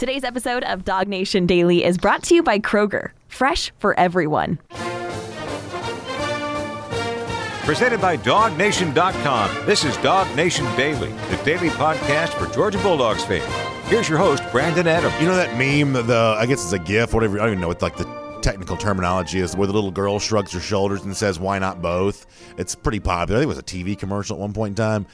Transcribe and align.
Today's 0.00 0.24
episode 0.24 0.64
of 0.64 0.86
Dog 0.86 1.08
Nation 1.08 1.44
Daily 1.44 1.84
is 1.84 1.98
brought 1.98 2.22
to 2.22 2.34
you 2.34 2.42
by 2.42 2.58
Kroger, 2.58 3.10
fresh 3.28 3.70
for 3.76 3.92
everyone. 4.00 4.58
Presented 7.66 8.00
by 8.00 8.16
DogNation.com. 8.16 9.66
This 9.66 9.84
is 9.84 9.94
Dog 9.98 10.34
Nation 10.34 10.64
Daily, 10.74 11.12
the 11.28 11.38
daily 11.44 11.68
podcast 11.68 12.28
for 12.28 12.50
Georgia 12.54 12.78
Bulldogs 12.78 13.26
fans. 13.26 13.44
Here's 13.90 14.08
your 14.08 14.16
host, 14.16 14.42
Brandon 14.50 14.86
Adams. 14.88 15.12
You 15.20 15.26
know 15.26 15.36
that 15.36 15.58
meme, 15.58 15.92
the 15.92 16.34
I 16.38 16.46
guess 16.46 16.64
it's 16.64 16.72
a 16.72 16.78
GIF, 16.78 17.12
whatever. 17.12 17.38
I 17.38 17.42
don't 17.42 17.50
even 17.50 17.60
know 17.60 17.68
what 17.68 17.82
like 17.82 17.98
the 17.98 18.06
technical 18.40 18.78
terminology 18.78 19.38
is, 19.40 19.54
where 19.54 19.66
the 19.66 19.74
little 19.74 19.90
girl 19.90 20.18
shrugs 20.18 20.52
her 20.52 20.60
shoulders 20.60 21.02
and 21.02 21.14
says, 21.14 21.38
"Why 21.38 21.58
not 21.58 21.82
both?" 21.82 22.24
It's 22.56 22.74
pretty 22.74 23.00
popular. 23.00 23.36
I 23.36 23.42
think 23.42 23.52
it 23.52 23.54
was 23.54 23.58
a 23.58 23.62
TV 23.62 23.98
commercial 23.98 24.36
at 24.36 24.40
one 24.40 24.54
point 24.54 24.70
in 24.70 24.76
time. 24.76 25.06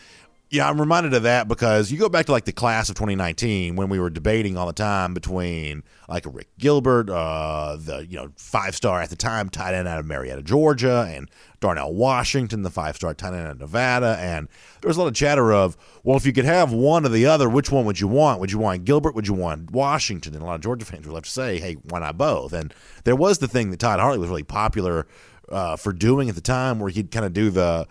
Yeah, 0.49 0.69
I'm 0.71 0.81
reminded 0.81 1.13
of 1.13 1.25
that 1.25 1.49
because 1.49 1.91
you 1.91 1.99
go 1.99 2.09
back 2.09 2.27
to 2.27 2.33
like 2.33 2.45
the 2.45 2.53
class 2.53 2.89
of 2.89 2.95
2019 2.95 3.75
when 3.75 3.89
we 3.89 3.99
were 3.99 4.11
debating 4.11 4.57
all 4.57 4.69
the 4.69 4.73
time 4.73 5.13
between 5.13 5.83
like 6.09 6.25
Rick 6.25 6.51
Gilbert, 6.57 7.11
uh, 7.11 7.77
the 7.77 8.07
you 8.07 8.17
know 8.17 8.31
five 8.37 8.77
star 8.77 9.01
at 9.01 9.11
the 9.11 9.17
time 9.17 9.49
tight 9.49 9.75
end 9.75 9.89
out 9.89 9.99
of 9.99 10.07
Marietta, 10.07 10.43
Georgia, 10.43 11.11
and 11.11 11.29
Darnell 11.59 11.93
Washington, 11.93 12.63
the 12.63 12.71
five 12.71 12.95
star 12.95 13.13
tight 13.13 13.35
end 13.35 13.45
out 13.45 13.51
of 13.53 13.59
Nevada, 13.59 14.19
and 14.21 14.47
there 14.81 14.89
was 14.89 14.97
a 14.97 15.01
lot 15.01 15.09
of 15.09 15.15
chatter 15.15 15.53
of, 15.53 15.77
well, 16.05 16.17
if 16.17 16.25
you 16.25 16.33
could 16.33 16.45
have 16.45 16.73
one 16.73 17.05
or 17.05 17.09
the 17.09 17.27
other, 17.27 17.49
which 17.49 17.73
one 17.73 17.85
would 17.85 17.99
you 17.99 18.07
want? 18.07 18.39
Would 18.39 18.53
you 18.53 18.59
want 18.59 18.85
Gilbert? 18.85 19.17
Would 19.17 19.27
you 19.27 19.35
want 19.35 19.73
Washington? 19.73 20.35
And 20.35 20.45
a 20.45 20.47
lot 20.47 20.55
of 20.55 20.61
Georgia 20.61 20.87
fans 20.87 21.09
were 21.09 21.13
left 21.13 21.27
to 21.27 21.33
say, 21.33 21.59
hey, 21.59 21.75
why 21.89 21.99
not 21.99 22.17
both? 22.17 22.53
And 22.53 22.73
there 23.03 23.17
was 23.17 23.39
the 23.39 23.49
thing 23.49 23.73
that 23.73 23.81
Todd 23.81 23.99
Hartley 23.99 24.21
was 24.21 24.29
really 24.29 24.45
popular 24.45 25.09
uh, 25.49 25.75
for 25.75 25.93
doing 25.93 26.29
at 26.29 26.37
the 26.37 26.41
time, 26.41 26.79
where 26.79 26.91
he'd 26.91 27.11
kind 27.11 27.27
of 27.27 27.33
do 27.33 27.51
the 27.51 27.89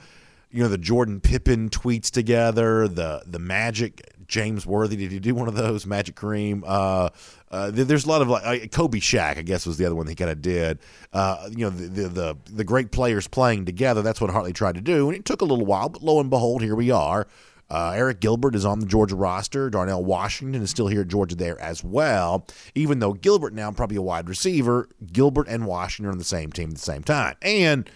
you 0.55 0.63
know 0.63 0.69
the 0.69 0.77
Jordan 0.77 1.19
Pippen 1.19 1.69
tweets 1.69 2.09
together, 2.09 2.87
the 2.87 3.23
the 3.27 3.39
Magic 3.39 4.09
James 4.25 4.65
Worthy. 4.65 4.95
Did 4.95 5.11
you 5.11 5.19
do 5.19 5.35
one 5.35 5.49
of 5.49 5.55
those 5.55 5.85
Magic 5.85 6.15
Kareem? 6.15 6.63
Uh, 6.65 7.09
uh, 7.51 7.71
there's 7.71 8.05
a 8.05 8.09
lot 8.09 8.21
of 8.21 8.29
like 8.29 8.71
Kobe 8.71 8.99
Shaq, 8.99 9.37
I 9.37 9.41
guess, 9.41 9.65
was 9.65 9.77
the 9.77 9.85
other 9.85 9.95
one 9.95 10.07
he 10.07 10.15
kind 10.15 10.31
of 10.31 10.41
did. 10.41 10.79
Uh, 11.11 11.49
you 11.51 11.65
know, 11.65 11.69
the, 11.69 11.87
the, 11.87 12.07
the 12.07 12.37
the 12.49 12.63
great 12.63 12.91
players 12.91 13.27
playing 13.27 13.65
together. 13.65 14.01
That's 14.01 14.21
what 14.21 14.29
Hartley 14.29 14.53
tried 14.53 14.75
to 14.75 14.81
do, 14.81 15.09
and 15.09 15.17
it 15.17 15.25
took 15.25 15.41
a 15.41 15.45
little 15.45 15.65
while, 15.65 15.89
but 15.89 16.01
lo 16.01 16.21
and 16.21 16.29
behold, 16.29 16.61
here 16.61 16.75
we 16.75 16.89
are. 16.89 17.27
Uh, 17.69 17.91
Arik 17.91 18.21
Gilbert 18.21 18.55
is 18.55 18.63
on 18.63 18.79
the 18.79 18.85
Georgia 18.85 19.17
roster. 19.17 19.69
Darnell 19.69 20.05
Washington 20.05 20.61
is 20.61 20.69
still 20.69 20.87
here 20.87 21.01
at 21.01 21.09
Georgia 21.09 21.35
there 21.35 21.59
as 21.59 21.83
well. 21.83 22.47
Even 22.75 22.99
though 22.99 23.11
Gilbert 23.11 23.53
now 23.53 23.71
probably 23.71 23.97
a 23.97 24.01
wide 24.01 24.29
receiver, 24.29 24.87
Gilbert 25.11 25.47
and 25.49 25.65
Washington 25.65 26.05
are 26.05 26.11
on 26.11 26.17
the 26.17 26.23
same 26.23 26.51
team 26.53 26.69
at 26.69 26.75
the 26.75 26.81
same 26.81 27.03
time, 27.03 27.35
and 27.41 27.89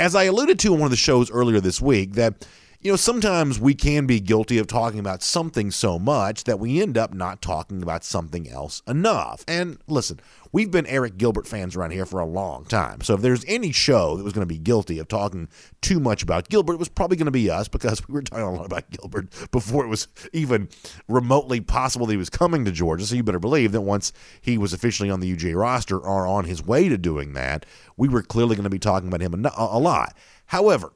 as 0.00 0.14
I 0.14 0.24
alluded 0.24 0.58
to 0.60 0.72
in 0.72 0.80
one 0.80 0.86
of 0.86 0.90
the 0.90 0.96
shows 0.96 1.30
earlier 1.30 1.60
this 1.60 1.80
week, 1.80 2.14
that 2.14 2.46
you 2.82 2.90
know, 2.90 2.96
sometimes 2.96 3.60
we 3.60 3.74
can 3.74 4.06
be 4.06 4.20
guilty 4.20 4.56
of 4.56 4.66
talking 4.66 5.00
about 5.00 5.22
something 5.22 5.70
so 5.70 5.98
much 5.98 6.44
that 6.44 6.58
we 6.58 6.80
end 6.80 6.96
up 6.96 7.12
not 7.12 7.42
talking 7.42 7.82
about 7.82 8.02
something 8.04 8.48
else 8.48 8.80
enough. 8.88 9.44
And 9.46 9.76
listen, 9.86 10.18
we've 10.50 10.70
been 10.70 10.86
Arik 10.86 11.18
Gilbert 11.18 11.46
fans 11.46 11.76
around 11.76 11.90
here 11.90 12.06
for 12.06 12.20
a 12.20 12.24
long 12.24 12.64
time. 12.64 13.02
So 13.02 13.12
if 13.12 13.20
there's 13.20 13.44
any 13.46 13.70
show 13.70 14.16
that 14.16 14.24
was 14.24 14.32
going 14.32 14.48
to 14.48 14.54
be 14.54 14.56
guilty 14.56 14.98
of 14.98 15.08
talking 15.08 15.48
too 15.82 16.00
much 16.00 16.22
about 16.22 16.48
Gilbert, 16.48 16.74
it 16.74 16.78
was 16.78 16.88
probably 16.88 17.18
going 17.18 17.26
to 17.26 17.30
be 17.30 17.50
us 17.50 17.68
because 17.68 18.00
we 18.08 18.14
were 18.14 18.22
talking 18.22 18.44
a 18.44 18.50
lot 18.50 18.64
about 18.64 18.88
Gilbert 18.88 19.28
before 19.50 19.84
it 19.84 19.88
was 19.88 20.08
even 20.32 20.70
remotely 21.06 21.60
possible 21.60 22.06
that 22.06 22.14
he 22.14 22.16
was 22.16 22.30
coming 22.30 22.64
to 22.64 22.72
Georgia. 22.72 23.04
So 23.04 23.14
you 23.14 23.22
better 23.22 23.38
believe 23.38 23.72
that 23.72 23.82
once 23.82 24.10
he 24.40 24.56
was 24.56 24.72
officially 24.72 25.10
on 25.10 25.20
the 25.20 25.36
UGA 25.36 25.54
roster 25.54 25.98
or 25.98 26.26
on 26.26 26.46
his 26.46 26.64
way 26.64 26.88
to 26.88 26.96
doing 26.96 27.34
that, 27.34 27.66
we 27.98 28.08
were 28.08 28.22
clearly 28.22 28.56
going 28.56 28.64
to 28.64 28.70
be 28.70 28.78
talking 28.78 29.08
about 29.08 29.20
him 29.20 29.34
a 29.54 29.78
lot. 29.78 30.16
However, 30.46 30.94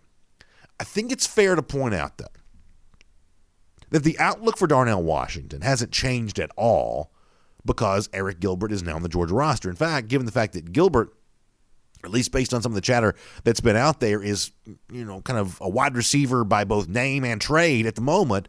I 0.81 0.85
think 0.85 1.13
it's 1.13 1.27
fair 1.27 1.55
to 1.55 1.63
point 1.63 1.95
out, 1.95 2.19
though, 2.19 2.27
that 3.91 4.03
the 4.03 4.19
outlook 4.19 4.59
for 4.59 4.67
Darnell 4.67 5.03
Washington 5.03 5.63
hasn't 5.63 5.93
changed 5.93 6.39
at 6.39 6.51
all 6.57 7.13
because 7.65 8.09
Arik 8.09 8.41
Gilbert 8.41 8.73
is 8.73 8.83
now 8.83 8.97
on 8.97 9.03
the 9.03 9.09
Georgia 9.09 9.35
roster. 9.35 9.71
In 9.71 9.77
fact, 9.77 10.09
given 10.09 10.27
the 10.27 10.33
fact 10.33 10.53
that 10.55 10.73
Gilbert, 10.73 11.15
at 12.03 12.11
least 12.11 12.33
based 12.33 12.53
on 12.53 12.61
some 12.61 12.73
of 12.73 12.77
the 12.77 12.81
chatter 12.83 13.15
that's 13.45 13.61
been 13.61 13.77
out 13.77 14.01
there, 14.01 14.23
is 14.23 14.51
you 14.93 15.05
know 15.05 15.21
kind 15.23 15.39
of 15.39 15.59
a 15.61 15.69
wide 15.69 15.97
receiver 15.97 16.45
by 16.45 16.65
both 16.65 16.89
name 16.89 17.25
and 17.25 17.41
trade 17.41 17.87
at 17.87 17.95
the 17.95 18.03
moment, 18.03 18.49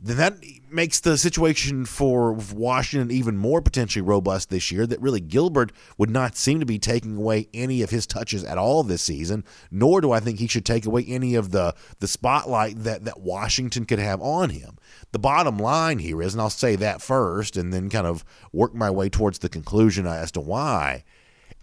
that 0.00 0.38
makes 0.70 1.00
the 1.00 1.18
situation 1.18 1.84
for 1.84 2.32
Washington 2.32 3.10
even 3.10 3.36
more 3.36 3.60
potentially 3.60 4.02
robust 4.02 4.48
this 4.48 4.70
year. 4.70 4.86
That 4.86 5.00
really 5.00 5.20
Gilbert 5.20 5.72
would 5.96 6.10
not 6.10 6.36
seem 6.36 6.60
to 6.60 6.66
be 6.66 6.78
taking 6.78 7.16
away 7.16 7.48
any 7.52 7.82
of 7.82 7.90
his 7.90 8.06
touches 8.06 8.44
at 8.44 8.58
all 8.58 8.84
this 8.84 9.02
season, 9.02 9.44
nor 9.72 10.00
do 10.00 10.12
I 10.12 10.20
think 10.20 10.38
he 10.38 10.46
should 10.46 10.64
take 10.64 10.86
away 10.86 11.04
any 11.08 11.34
of 11.34 11.50
the 11.50 11.74
the 11.98 12.06
spotlight 12.06 12.84
that 12.84 13.04
that 13.06 13.20
Washington 13.20 13.86
could 13.86 13.98
have 13.98 14.20
on 14.22 14.50
him. 14.50 14.78
The 15.10 15.18
bottom 15.18 15.58
line 15.58 15.98
here 15.98 16.22
is, 16.22 16.32
and 16.32 16.40
I'll 16.40 16.50
say 16.50 16.76
that 16.76 17.02
first, 17.02 17.56
and 17.56 17.72
then 17.72 17.90
kind 17.90 18.06
of 18.06 18.24
work 18.52 18.74
my 18.74 18.90
way 18.90 19.08
towards 19.08 19.40
the 19.40 19.48
conclusion 19.48 20.06
as 20.06 20.30
to 20.32 20.40
why 20.40 21.04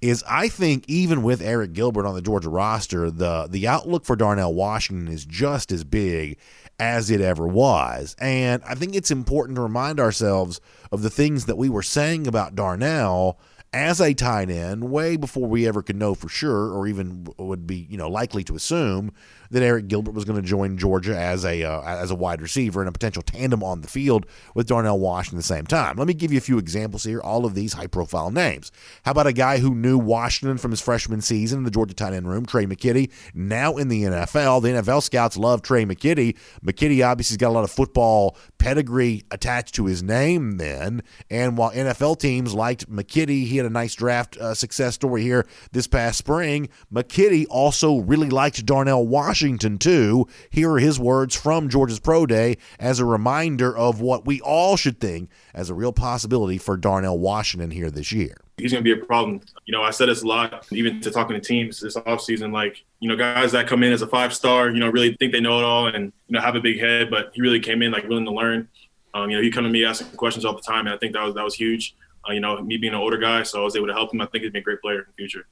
is 0.02 0.24
I 0.30 0.50
think 0.50 0.86
even 0.88 1.24
with 1.24 1.42
Arik 1.42 1.74
Gilbert 1.74 2.06
on 2.06 2.16
the 2.16 2.22
Georgia 2.22 2.50
roster, 2.50 3.10
the 3.10 3.48
the 3.50 3.68
outlook 3.68 4.06
for 4.06 4.16
Darnell 4.16 4.54
Washington 4.54 5.08
is 5.08 5.26
just 5.26 5.72
as 5.72 5.84
big 5.84 6.38
as 6.80 7.10
it 7.10 7.22
ever 7.22 7.48
was. 7.48 8.16
And 8.20 8.62
I 8.64 8.76
think 8.76 8.96
it's 8.96 9.12
important 9.12 9.56
to 9.56 9.62
remind 9.62 10.00
ourselves 10.00 10.60
of 10.92 11.02
the 11.02 11.10
things 11.10 11.46
that 11.46 11.58
we 11.58 11.70
were 11.70 11.84
saying 11.84 12.28
about 12.28 12.56
Darnell 12.56 13.40
as 13.74 14.00
a 14.00 14.14
tight 14.14 14.50
end 14.50 14.90
way 14.90 15.18
before 15.18 15.48
we 15.48 15.68
ever 15.68 15.82
could 15.82 15.98
know 15.98 16.16
for 16.16 16.30
sure 16.30 16.72
or 16.72 16.88
even 16.88 17.28
would 17.38 17.68
be, 17.68 17.88
you 17.90 17.98
know, 17.98 18.10
likely 18.10 18.44
to 18.44 18.56
assume 18.56 19.12
that 19.52 19.64
Arik 19.64 19.88
Gilbert 19.88 20.14
was 20.14 20.26
going 20.26 20.42
to 20.42 20.48
join 20.48 20.78
Georgia 20.78 21.18
as 21.18 21.46
a 21.46 21.64
uh, 21.64 21.82
as 21.82 22.12
a 22.12 22.16
wide 22.16 22.42
receiver 22.42 22.82
and 22.82 22.90
a 22.90 22.92
potential 22.92 23.22
tandem 23.22 23.64
on 23.64 23.82
the 23.82 23.88
field 23.88 24.26
with 24.54 24.68
Darnell 24.68 25.00
Washington 25.00 25.38
at 25.38 25.42
the 25.42 25.48
same 25.48 25.66
time. 25.66 25.98
Let 25.98 26.08
me 26.08 26.14
give 26.14 26.32
you 26.32 26.38
a 26.38 26.42
few 26.42 26.58
examples 26.58 27.04
here. 27.04 27.22
All 27.22 27.46
of 27.46 27.54
these 27.56 27.74
high 27.74 27.88
profile 27.88 28.32
names. 28.32 28.72
How 29.04 29.12
about 29.12 29.28
a 29.28 29.34
guy 29.34 29.60
who 29.60 29.76
knew 29.76 29.98
Washington 29.98 30.58
from 30.58 30.72
his 30.72 30.82
freshman 30.82 31.22
season 31.22 31.60
in 31.60 31.64
the 31.64 31.72
Georgia 31.72 31.94
tight 31.94 32.14
end 32.14 32.28
room, 32.28 32.46
Trey 32.46 32.66
McKitty, 32.66 33.12
now 33.34 33.78
in 33.78 33.88
the 33.88 34.04
NFL. 34.04 34.62
The 34.62 34.70
NFL 34.70 35.04
scouts 35.04 35.38
love 35.38 35.62
Trey 35.62 35.86
McKitty. 35.86 36.36
McKitty 36.64 37.06
obviously 37.06 37.34
has 37.34 37.38
got 37.38 37.50
a 37.50 37.56
lot 37.56 37.64
of 37.64 37.72
football 37.72 38.38
pedigree 38.58 39.24
attached 39.32 39.76
to 39.76 39.86
his 39.86 40.02
name 40.02 40.58
then. 40.58 41.02
And 41.30 41.58
while 41.58 41.72
NFL 41.72 42.20
teams 42.20 42.54
liked 42.54 42.90
McKitty, 42.90 43.46
he 43.46 43.58
had 43.58 43.66
a 43.66 43.70
nice 43.70 43.96
draft 43.96 44.38
uh, 44.38 44.54
success 44.54 44.96
story 44.96 45.22
here 45.22 45.46
this 45.72 45.88
past 45.88 46.18
spring. 46.18 46.70
McKitty 46.92 47.46
also 47.50 48.00
really 48.00 48.30
liked 48.30 48.66
Darnell 48.66 49.06
Washington 49.06 49.35
Washington, 49.36 49.78
too. 49.78 50.26
Here 50.50 50.72
are 50.72 50.80
his 50.80 50.98
words 50.98 51.36
from 51.36 51.68
Georgia's 51.68 52.00
Pro 52.00 52.26
Day 52.26 52.56
as 52.80 53.02
a 53.02 53.06
reminder 53.06 53.76
of 53.78 54.00
what 54.00 54.26
we 54.26 54.40
all 54.40 54.78
should 54.78 55.02
think 55.02 55.30
as 55.54 55.70
a 55.70 55.74
real 55.74 55.92
possibility 55.92 56.58
for 56.58 56.78
Darnell 56.78 57.20
Washington 57.20 57.70
here 57.70 57.92
this 57.92 58.14
year. 58.14 58.38
He's 58.56 58.72
going 58.72 58.82
to 58.82 58.96
be 58.96 58.98
a 58.98 59.06
problem. 59.06 59.42
You 59.66 59.74
know, 59.74 59.84
I 59.84 59.92
said 59.92 60.08
this 60.08 60.24
a 60.24 60.28
lot, 60.28 60.66
even 60.72 61.02
to 61.02 61.12
talking 61.12 61.36
to 61.36 61.46
teams 61.46 61.82
this 61.82 61.98
offseason. 61.98 62.54
Like, 62.54 62.86
you 63.02 63.10
know, 63.10 63.18
guys 63.18 63.52
that 63.52 63.68
come 63.68 63.84
in 63.84 63.92
as 63.92 64.02
a 64.02 64.08
five 64.08 64.34
star, 64.34 64.70
you 64.70 64.80
know, 64.80 64.90
really 64.90 65.18
think 65.18 65.34
they 65.34 65.42
know 65.42 65.60
it 65.60 65.66
all 65.66 65.88
and, 65.88 66.14
you 66.30 66.34
know, 66.34 66.40
have 66.40 66.56
a 66.56 66.62
big 66.62 66.80
head, 66.80 67.10
but 67.10 67.32
he 67.34 67.42
really 67.42 67.60
came 67.60 67.82
in 67.82 67.92
like 67.92 68.08
willing 68.08 68.24
to 68.24 68.32
learn. 68.32 68.70
Um, 69.14 69.30
you 69.30 69.36
know, 69.36 69.44
he 69.44 69.52
come 69.52 69.66
to 69.66 69.70
me 69.70 69.84
asking 69.84 70.16
questions 70.16 70.46
all 70.46 70.56
the 70.56 70.62
time, 70.62 70.88
and 70.88 70.96
I 70.96 70.98
think 70.98 71.12
that 71.12 71.26
was 71.26 71.36
that 71.36 71.44
was 71.44 71.56
huge. 71.56 71.94
Uh, 72.26 72.32
you 72.32 72.40
know, 72.40 72.62
me 72.62 72.78
being 72.78 72.94
an 72.94 73.00
older 73.00 73.18
guy, 73.18 73.44
so 73.44 73.60
I 73.60 73.66
was 73.66 73.76
able 73.76 73.88
to 73.88 73.94
help 73.94 74.14
him. 74.14 74.22
I 74.22 74.28
think 74.28 74.46
he'd 74.46 74.54
be 74.54 74.60
a 74.60 74.62
great 74.62 74.80
player 74.80 75.00
in 75.00 75.06
the 75.08 75.14
future. 75.18 75.46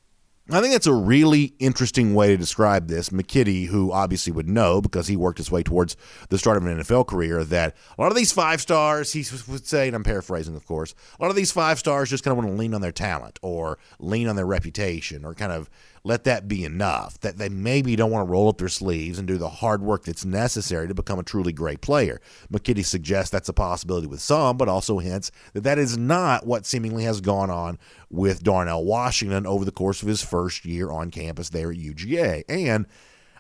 I 0.50 0.60
think 0.60 0.74
that's 0.74 0.88
a 0.88 0.94
really 0.94 1.54
interesting 1.58 2.14
way 2.14 2.28
to 2.28 2.38
describe 2.38 2.90
this. 2.90 3.12
McKitty, 3.12 3.68
who 3.68 3.94
obviously 3.94 4.34
would 4.34 4.50
know 4.50 4.82
because 4.82 5.08
he 5.08 5.16
worked 5.16 5.38
his 5.38 5.50
way 5.50 5.64
towards 5.64 5.96
the 6.28 6.38
start 6.38 6.58
of 6.58 6.66
an 6.66 6.78
NFL 6.80 7.08
career, 7.08 7.46
that 7.46 7.78
a 7.98 8.02
lot 8.02 8.12
of 8.12 8.18
these 8.18 8.34
five 8.34 8.60
stars, 8.60 9.14
he 9.14 9.24
would 9.50 9.66
say, 9.66 9.88
and 9.88 9.96
I'm 9.96 10.04
paraphrasing, 10.04 10.58
of 10.58 10.66
course, 10.66 10.96
a 11.18 11.24
lot 11.24 11.30
of 11.30 11.38
these 11.38 11.54
five 11.54 11.80
stars 11.80 12.10
just 12.10 12.26
kind 12.26 12.38
of 12.38 12.44
want 12.44 12.54
to 12.54 12.60
lean 12.60 12.74
on 12.74 12.82
their 12.82 12.92
talent 12.92 13.40
or 13.42 13.80
lean 14.00 14.28
on 14.28 14.36
their 14.36 14.46
reputation 14.46 15.24
or 15.24 15.34
kind 15.34 15.54
of 15.54 15.70
let 16.04 16.26
that 16.26 16.48
be 16.48 16.66
enough. 16.66 17.20
That 17.22 17.38
they 17.38 17.50
maybe 17.50 17.96
don't 17.96 18.12
want 18.12 18.28
to 18.28 18.32
roll 18.32 18.50
up 18.50 18.58
their 18.58 18.70
sleeves 18.70 19.18
and 19.18 19.28
do 19.28 19.38
the 19.38 19.50
hard 19.50 19.82
work 19.82 20.04
that's 20.04 20.26
necessary 20.26 20.88
to 20.88 20.94
become 20.94 21.20
a 21.20 21.24
truly 21.24 21.54
great 21.54 21.82
player. 21.82 22.20
McKitty 22.52 22.86
suggests 22.86 23.32
that's 23.32 23.50
a 23.50 23.54
possibility 23.54 24.08
with 24.08 24.22
some, 24.22 24.58
but 24.58 24.68
also 24.68 25.00
hints 25.00 25.32
that 25.54 25.64
that 25.64 25.80
is 25.80 25.98
not 25.98 26.46
what 26.46 26.66
seemingly 26.66 27.04
has 27.04 27.22
gone 27.22 27.50
on 27.50 27.80
with 28.10 28.44
Darnell 28.44 28.84
Washington 28.84 29.48
over 29.48 29.66
the 29.66 29.72
course 29.72 30.02
of 30.02 30.08
his 30.08 30.22
first 30.22 30.66
year 30.66 30.92
on 30.92 31.10
campus 31.10 31.50
there 31.50 31.72
at 31.72 31.78
UGA. 31.78 32.44
And 32.50 32.86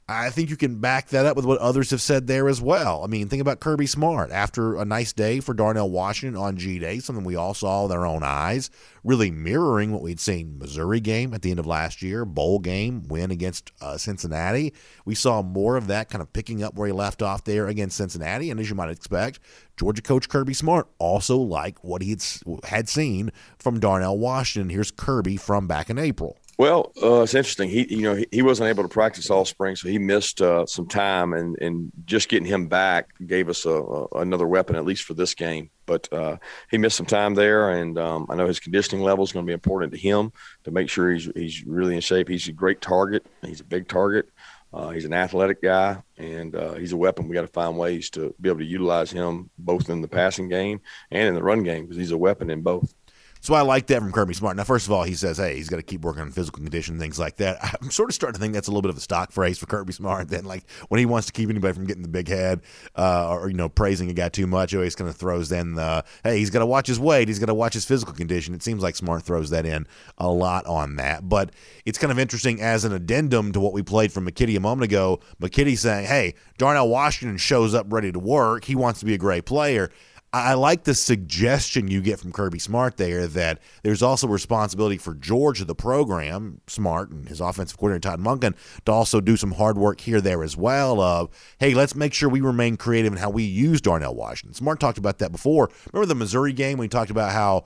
I 0.07 0.31
think 0.31 0.49
you 0.49 0.57
can 0.57 0.79
back 0.79 1.09
that 1.09 1.25
up 1.25 1.37
with 1.37 1.45
what 1.45 1.59
others 1.59 1.91
have 1.91 2.01
said 2.01 2.27
there 2.27 2.49
as 2.49 2.61
well. 2.61 3.05
I 3.05 3.07
mean, 3.07 3.29
think 3.29 3.41
about 3.41 3.61
Kirby 3.61 3.85
Smart. 3.87 4.31
After 4.31 4.75
a 4.75 4.83
nice 4.83 5.13
day 5.13 5.39
for 5.39 5.53
Darnell 5.53 5.89
Washington 5.89 6.39
on 6.39 6.57
G 6.57 6.77
Day, 6.77 6.99
something 6.99 7.23
we 7.23 7.37
all 7.37 7.53
saw 7.53 7.83
with 7.83 7.93
our 7.93 8.05
own 8.05 8.21
eyes, 8.21 8.69
really 9.05 9.31
mirroring 9.31 9.93
what 9.93 10.01
we'd 10.01 10.19
seen 10.19 10.57
Missouri 10.59 10.99
game 10.99 11.33
at 11.33 11.41
the 11.41 11.51
end 11.51 11.59
of 11.59 11.65
last 11.65 12.01
year, 12.01 12.25
bowl 12.25 12.59
game, 12.59 13.07
win 13.07 13.31
against 13.31 13.71
uh, 13.79 13.95
Cincinnati. 13.95 14.73
We 15.05 15.15
saw 15.15 15.41
more 15.41 15.77
of 15.77 15.87
that 15.87 16.09
kind 16.09 16.21
of 16.21 16.33
picking 16.33 16.61
up 16.61 16.75
where 16.75 16.87
he 16.87 16.93
left 16.93 17.21
off 17.21 17.45
there 17.45 17.67
against 17.67 17.95
Cincinnati. 17.95 18.51
And 18.51 18.59
as 18.59 18.69
you 18.69 18.75
might 18.75 18.89
expect, 18.89 19.39
Georgia 19.77 20.01
coach 20.01 20.27
Kirby 20.27 20.53
Smart 20.53 20.89
also 20.99 21.37
liked 21.37 21.81
what 21.81 22.01
he 22.01 22.09
had, 22.09 22.23
had 22.65 22.89
seen 22.89 23.31
from 23.57 23.79
Darnell 23.79 24.17
Washington. 24.17 24.69
Here's 24.69 24.91
Kirby 24.91 25.37
from 25.37 25.65
back 25.65 25.89
in 25.89 25.97
April 25.97 26.37
Well, 26.57 26.91
uh, 27.01 27.21
it's 27.23 27.33
interesting. 27.33 27.69
He, 27.69 27.95
you 27.95 28.03
know, 28.03 28.15
he, 28.15 28.27
he, 28.31 28.41
wasn't 28.43 28.69
able 28.69 28.83
to 28.83 28.89
practice 28.89 29.31
all 29.31 29.43
spring, 29.43 29.75
so 29.75 29.87
he 29.87 29.97
missed 29.97 30.39
uh, 30.39 30.67
some 30.67 30.87
time, 30.87 31.33
and 31.33 31.57
and 31.59 31.91
just 32.05 32.29
getting 32.29 32.47
him 32.47 32.67
back 32.67 33.09
gave 33.25 33.49
us 33.49 33.65
a, 33.65 33.71
a 33.71 34.07
another 34.19 34.47
weapon 34.47 34.75
at 34.75 34.85
least 34.85 35.03
for 35.03 35.15
this 35.15 35.33
game. 35.33 35.71
But 35.87 36.11
uh, 36.13 36.37
he 36.69 36.77
missed 36.77 36.97
some 36.97 37.07
time 37.07 37.33
there, 37.33 37.71
and 37.71 37.97
um, 37.97 38.27
I 38.29 38.35
know 38.35 38.45
his 38.45 38.59
conditioning 38.59 39.03
level 39.03 39.23
is 39.23 39.31
going 39.31 39.45
to 39.45 39.49
be 39.49 39.53
important 39.53 39.93
to 39.93 39.97
him 39.97 40.31
to 40.63 40.71
make 40.71 40.89
sure 40.89 41.11
he's 41.11 41.27
he's 41.35 41.65
really 41.65 41.95
in 41.95 42.01
shape. 42.01 42.29
He's 42.29 42.47
a 42.47 42.53
great 42.53 42.81
target. 42.81 43.25
He's 43.41 43.61
a 43.61 43.65
big 43.65 43.87
target. 43.87 44.29
Uh, 44.71 44.89
he's 44.89 45.05
an 45.05 45.13
athletic 45.13 45.61
guy, 45.61 46.01
and 46.17 46.55
uh, 46.55 46.73
he's 46.73 46.93
a 46.93 46.97
weapon. 46.97 47.27
We 47.27 47.35
got 47.35 47.41
to 47.41 47.47
find 47.47 47.77
ways 47.77 48.09
to 48.11 48.33
be 48.39 48.49
able 48.49 48.59
to 48.59 48.65
utilize 48.65 49.11
him 49.11 49.49
both 49.57 49.89
in 49.89 50.01
the 50.01 50.07
passing 50.07 50.49
game 50.49 50.81
and 51.11 51.27
in 51.27 51.35
the 51.35 51.43
run 51.43 51.63
game 51.63 51.83
because 51.83 51.97
he's 51.97 52.11
a 52.11 52.17
weapon 52.17 52.49
in 52.49 52.61
both. 52.61 52.93
So 53.43 53.55
I 53.55 53.61
like 53.61 53.87
that 53.87 53.99
from 53.99 54.13
Kirby 54.13 54.35
Smart. 54.35 54.55
Now, 54.55 54.63
first 54.63 54.85
of 54.85 54.93
all, 54.93 55.03
he 55.03 55.15
says, 55.15 55.35
hey, 55.35 55.57
he's 55.57 55.67
got 55.67 55.75
to 55.75 55.83
keep 55.83 55.99
working 55.99 56.21
on 56.21 56.31
physical 56.31 56.61
condition, 56.61 56.97
things 56.97 57.19
like 57.19 57.35
that. 57.37 57.77
I'm 57.81 57.91
sort 57.91 58.09
of 58.09 58.15
starting 58.15 58.35
to 58.35 58.39
think 58.39 58.53
that's 58.53 58.69
a 58.69 58.71
little 58.71 58.81
bit 58.81 58.89
of 58.89 58.95
a 58.95 59.01
stock 59.01 59.33
phrase 59.33 59.59
for 59.59 59.65
Kirby 59.65 59.91
Smart. 59.91 60.29
Then, 60.29 60.45
like 60.45 60.63
when 60.87 60.99
he 60.99 61.05
wants 61.05 61.27
to 61.27 61.33
keep 61.33 61.49
anybody 61.49 61.73
from 61.73 61.85
getting 61.85 62.03
the 62.03 62.07
big 62.07 62.29
head 62.29 62.61
uh, 62.95 63.35
or 63.35 63.49
you 63.49 63.53
know 63.53 63.67
praising 63.67 64.09
a 64.09 64.13
guy 64.13 64.29
too 64.29 64.47
much, 64.47 64.71
he 64.71 64.77
always 64.77 64.95
kind 64.95 65.09
of 65.09 65.17
throws 65.17 65.51
in 65.51 65.75
the, 65.75 66.05
hey, 66.23 66.37
he's 66.37 66.51
got 66.51 66.59
to 66.59 66.65
watch 66.65 66.87
his 66.87 67.01
weight, 67.01 67.27
he's 67.27 67.37
got 67.37 67.47
to 67.47 67.53
watch 67.53 67.73
his 67.73 67.83
physical 67.83 68.13
condition. 68.13 68.53
It 68.53 68.63
seems 68.63 68.81
like 68.81 68.95
Smart 68.95 69.23
throws 69.23 69.49
that 69.49 69.65
in 69.65 69.87
a 70.17 70.29
lot 70.29 70.65
on 70.65 70.95
that. 70.95 71.27
But 71.27 71.51
it's 71.83 71.97
kind 71.97 72.11
of 72.11 72.19
interesting 72.19 72.61
as 72.61 72.85
an 72.85 72.93
addendum 72.93 73.51
to 73.51 73.59
what 73.59 73.73
we 73.73 73.83
played 73.83 74.13
from 74.13 74.25
McKitty 74.25 74.55
a 74.55 74.61
moment 74.61 74.85
ago. 74.85 75.19
McKitty 75.41 75.77
saying, 75.77 76.05
hey, 76.05 76.35
Darnell 76.57 76.87
Washington 76.87 77.37
shows 77.37 77.73
up 77.73 77.91
ready 77.91 78.13
to 78.13 78.19
work. 78.19 78.63
He 78.63 78.75
wants 78.75 79.01
to 79.01 79.05
be 79.05 79.13
a 79.13 79.17
great 79.17 79.45
player. 79.45 79.91
I 80.35 80.55
like 80.55 80.83
the 80.83 80.95
suggestion 80.95 81.87
you 81.87 82.01
get 82.01 82.19
from 82.19 82.31
Kirby 82.31 82.57
Smart 82.57 82.97
there 82.97 83.27
that 83.27 83.59
there's 83.83 84.01
also 84.01 84.27
responsibility 84.27 84.97
for 84.97 85.13
George 85.13 85.61
of 85.61 85.67
the 85.67 85.75
program, 85.75 86.59
Smart 86.65 87.11
and 87.11 87.29
his 87.29 87.39
offensive 87.39 87.77
coordinator 87.77 88.09
Todd 88.09 88.19
Monken, 88.19 88.55
to 88.85 88.91
also 88.91 89.21
do 89.21 89.37
some 89.37 89.51
hard 89.51 89.77
work 89.77 90.01
here 90.01 90.19
there 90.21 90.43
as 90.43 90.57
well. 90.57 90.99
Of 90.99 91.29
hey, 91.59 91.75
let's 91.75 91.93
make 91.93 92.15
sure 92.15 92.29
we 92.29 92.41
remain 92.41 92.77
creative 92.77 93.13
in 93.13 93.19
how 93.19 93.29
we 93.29 93.43
use 93.43 93.79
Darnell 93.79 94.15
Washington. 94.15 94.55
Smart 94.55 94.79
talked 94.79 94.97
about 94.97 95.19
that 95.19 95.31
before. 95.31 95.69
Remember 95.91 96.07
the 96.07 96.15
Missouri 96.15 96.51
game 96.51 96.79
when 96.79 96.85
he 96.85 96.89
talked 96.89 97.11
about 97.11 97.31
how 97.31 97.65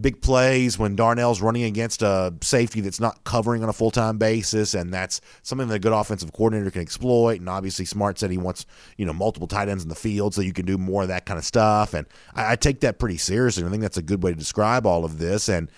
big 0.00 0.20
plays 0.20 0.78
when 0.78 0.96
Darnell's 0.96 1.40
running 1.40 1.64
against 1.64 2.02
a 2.02 2.32
safety 2.40 2.80
that's 2.80 3.00
not 3.00 3.24
covering 3.24 3.62
on 3.62 3.68
a 3.68 3.72
full 3.72 3.90
time 3.90 4.18
basis, 4.18 4.74
and 4.74 4.92
that's 4.92 5.20
something 5.42 5.68
that 5.68 5.74
a 5.74 5.78
good 5.78 5.92
offensive 5.92 6.32
coordinator 6.32 6.70
can 6.70 6.82
exploit. 6.82 7.40
And 7.40 7.48
obviously, 7.48 7.84
Smart 7.84 8.18
said 8.18 8.30
he 8.30 8.38
wants 8.38 8.66
you 8.96 9.06
know 9.06 9.12
multiple 9.12 9.48
tight 9.48 9.68
ends 9.68 9.82
in 9.82 9.88
the 9.88 9.94
field 9.94 10.34
so 10.34 10.40
you 10.40 10.52
can 10.52 10.66
do 10.66 10.78
more 10.78 11.02
of 11.02 11.08
that 11.08 11.26
kind 11.26 11.38
of 11.38 11.44
stuff. 11.44 11.94
And 11.94 12.06
I, 12.34 12.52
I 12.52 12.56
take 12.56 12.80
that 12.80 12.98
pretty 12.98 13.18
seriously. 13.18 13.64
I 13.64 13.68
think 13.68 13.82
that's 13.82 13.96
a 13.96 14.02
good 14.02 14.22
way 14.22 14.32
to 14.32 14.38
describe 14.38 14.86
all 14.86 15.04
of 15.04 15.18
this. 15.18 15.48
And 15.48 15.70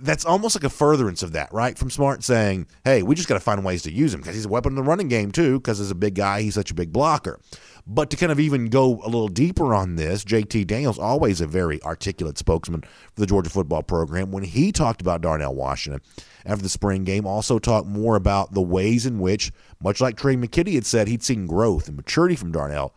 that's 0.00 0.24
almost 0.24 0.56
like 0.56 0.64
a 0.64 0.70
furtherance 0.70 1.22
of 1.22 1.32
that, 1.32 1.52
right? 1.52 1.78
From 1.78 1.88
Smart 1.88 2.24
saying, 2.24 2.66
hey, 2.84 3.02
we 3.02 3.14
just 3.14 3.28
got 3.28 3.34
to 3.34 3.40
find 3.40 3.64
ways 3.64 3.82
to 3.82 3.92
use 3.92 4.12
him 4.12 4.20
because 4.20 4.34
he's 4.34 4.44
a 4.44 4.48
weapon 4.48 4.72
in 4.72 4.76
the 4.76 4.82
running 4.82 5.08
game, 5.08 5.30
too, 5.30 5.60
because 5.60 5.78
as 5.80 5.90
a 5.90 5.94
big 5.94 6.16
guy, 6.16 6.42
he's 6.42 6.54
such 6.54 6.72
a 6.72 6.74
big 6.74 6.92
blocker. 6.92 7.38
But 7.86 8.10
to 8.10 8.16
kind 8.16 8.32
of 8.32 8.40
even 8.40 8.70
go 8.70 9.00
a 9.02 9.06
little 9.06 9.28
deeper 9.28 9.72
on 9.72 9.94
this, 9.96 10.24
JT 10.24 10.66
Daniels, 10.66 10.98
always 10.98 11.40
a 11.40 11.46
very 11.46 11.82
articulate 11.82 12.38
spokesman 12.38 12.80
for 12.80 13.20
the 13.20 13.26
Georgia 13.26 13.50
football 13.50 13.82
program, 13.82 14.32
when 14.32 14.42
he 14.42 14.72
talked 14.72 15.00
about 15.00 15.20
Darnell 15.20 15.54
Washington 15.54 16.00
after 16.44 16.62
the 16.62 16.68
spring 16.68 17.04
game, 17.04 17.26
also 17.26 17.58
talked 17.58 17.86
more 17.86 18.16
about 18.16 18.52
the 18.52 18.62
ways 18.62 19.06
in 19.06 19.20
which, 19.20 19.52
much 19.80 20.00
like 20.00 20.16
Trey 20.16 20.34
McKitty 20.34 20.74
had 20.74 20.86
said, 20.86 21.06
he'd 21.06 21.22
seen 21.22 21.46
growth 21.46 21.86
and 21.86 21.96
maturity 21.96 22.34
from 22.34 22.52
Darnell. 22.52 22.94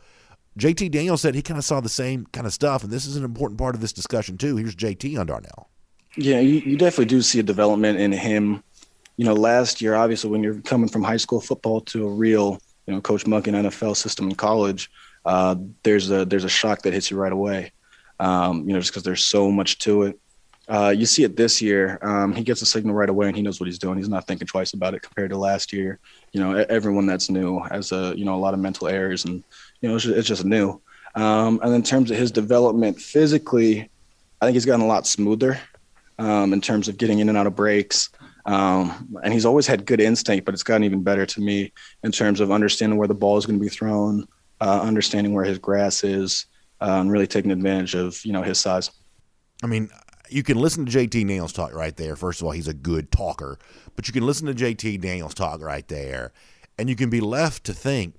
JT 0.57 0.89
Daniels 0.89 1.21
said 1.21 1.35
he 1.35 1.44
kind 1.44 1.59
of 1.59 1.65
saw 1.65 1.79
the 1.79 1.89
same 1.89 2.25
kind 2.31 2.47
of 2.47 2.53
stuff, 2.53 2.83
and 2.83 2.91
this 2.91 3.05
is 3.05 3.17
an 3.17 3.23
important 3.23 3.59
part 3.59 3.75
of 3.75 3.81
this 3.81 3.94
discussion, 3.94 4.38
too. 4.38 4.55
Here's 4.55 4.75
JT 4.75 5.19
on 5.19 5.27
Darnell. 5.27 5.69
Yeah, 6.15 6.39
you, 6.39 6.59
you 6.59 6.77
definitely 6.77 7.06
do 7.06 7.21
see 7.21 7.39
a 7.39 7.44
development 7.44 8.00
in 8.00 8.12
him. 8.12 8.63
You 9.18 9.25
know, 9.25 9.33
last 9.33 9.81
year, 9.81 9.95
obviously, 9.95 10.30
when 10.30 10.44
you're 10.44 10.62
coming 10.62 10.89
from 10.89 11.04
high 11.04 11.18
school 11.18 11.42
football 11.42 11.81
to 11.81 12.07
a 12.07 12.12
real 12.12 12.59
you 12.86 12.94
know, 12.94 13.01
Coach 13.01 13.25
Monken 13.25 13.54
NFL 13.54 13.95
system 13.98 14.30
in 14.30 14.36
college, 14.36 14.89
uh, 15.25 15.56
there's 15.83 16.09
a 16.09 16.25
there's 16.25 16.44
a 16.44 16.50
shock 16.50 16.83
that 16.83 16.94
hits 16.94 17.12
you 17.12 17.18
right 17.18 17.31
away. 17.31 17.71
Um, 18.19 18.68
you 18.68 18.74
know, 18.74 18.80
just 18.80 18.92
because 18.92 19.04
there's 19.04 19.24
so 19.24 19.51
much 19.51 19.80
to 19.80 20.04
it. 20.04 20.19
Uh, 20.68 20.94
you 20.95 21.06
see 21.06 21.24
it 21.24 21.38
this 21.38 21.62
year. 21.62 21.98
Um, 22.01 22.33
he 22.33 22.44
gets 22.44 22.62
a 22.62 22.65
signal 22.65 22.94
right 22.94 23.09
away, 23.09 23.27
and 23.27 23.36
he 23.36 23.42
knows 23.42 23.59
what 23.59 23.68
he's 23.68 23.80
doing. 23.80 23.98
He's 23.98 24.09
not 24.09 24.27
thinking 24.27 24.48
twice 24.48 24.74
about 24.74 24.94
it 24.94 25.01
compared 25.01 25.30
to 25.30 25.38
last 25.38 25.71
year. 25.71 26.00
You 26.33 26.42
know, 26.42 26.65
everyone 26.69 27.06
that's 27.06 27.30
new 27.30 27.59
has 27.59 27.92
a 27.92 28.13
you 28.18 28.25
know 28.25 28.36
a 28.36 28.39
lot 28.39 28.54
of 28.54 28.59
mental 28.59 28.88
errors, 28.88 29.25
and 29.25 29.44
you 29.81 29.89
know 29.89 29.95
it's 29.95 30.06
just, 30.06 30.18
it's 30.18 30.27
just 30.27 30.45
new. 30.45 30.81
Um, 31.15 31.59
and 31.63 31.74
in 31.74 31.83
terms 31.83 32.12
of 32.12 32.18
his 32.18 32.31
development 32.31 33.00
physically, 33.00 33.89
I 34.42 34.45
think 34.45 34.54
he's 34.54 34.65
gotten 34.65 34.86
a 34.86 34.88
lot 34.88 35.07
smoother 35.07 35.59
um, 36.19 36.53
in 36.53 36.61
terms 36.61 36.87
of 36.87 36.97
getting 36.97 37.19
in 37.19 37.29
and 37.29 37.37
out 37.37 37.47
of 37.47 37.55
breaks. 37.55 38.09
Um, 38.45 39.17
and 39.23 39.33
he's 39.33 39.45
always 39.45 39.67
had 39.67 39.85
good 39.85 39.99
instinct, 39.99 40.45
but 40.45 40.53
it's 40.53 40.63
gotten 40.63 40.83
even 40.83 41.03
better 41.03 41.25
to 41.25 41.41
me 41.41 41.73
in 42.03 42.11
terms 42.11 42.39
of 42.39 42.51
understanding 42.51 42.97
where 42.97 43.07
the 43.07 43.13
ball 43.13 43.37
is 43.37 43.45
going 43.45 43.59
to 43.59 43.63
be 43.63 43.69
thrown, 43.69 44.25
uh, 44.61 44.81
understanding 44.81 45.33
where 45.33 45.43
his 45.43 45.59
grass 45.59 46.03
is, 46.03 46.45
uh, 46.79 46.97
and 47.01 47.11
really 47.11 47.27
taking 47.27 47.51
advantage 47.51 47.93
of 47.93 48.23
you 48.23 48.31
know 48.31 48.43
his 48.43 48.59
size. 48.59 48.89
I 49.63 49.67
mean, 49.67 49.89
you 50.29 50.43
can 50.43 50.57
listen 50.57 50.85
to 50.85 50.91
JT 50.91 51.09
Daniels 51.09 51.51
talk 51.51 51.73
right 51.73 51.95
there. 51.95 52.15
First 52.15 52.41
of 52.41 52.45
all, 52.45 52.51
he's 52.51 52.67
a 52.67 52.73
good 52.73 53.11
talker, 53.11 53.57
but 53.95 54.07
you 54.07 54.13
can 54.13 54.25
listen 54.25 54.47
to 54.47 54.53
JT 54.53 55.01
Daniels 55.01 55.33
talk 55.33 55.61
right 55.61 55.87
there, 55.87 56.31
and 56.77 56.89
you 56.89 56.95
can 56.95 57.09
be 57.09 57.19
left 57.19 57.65
to 57.65 57.73
think, 57.73 58.15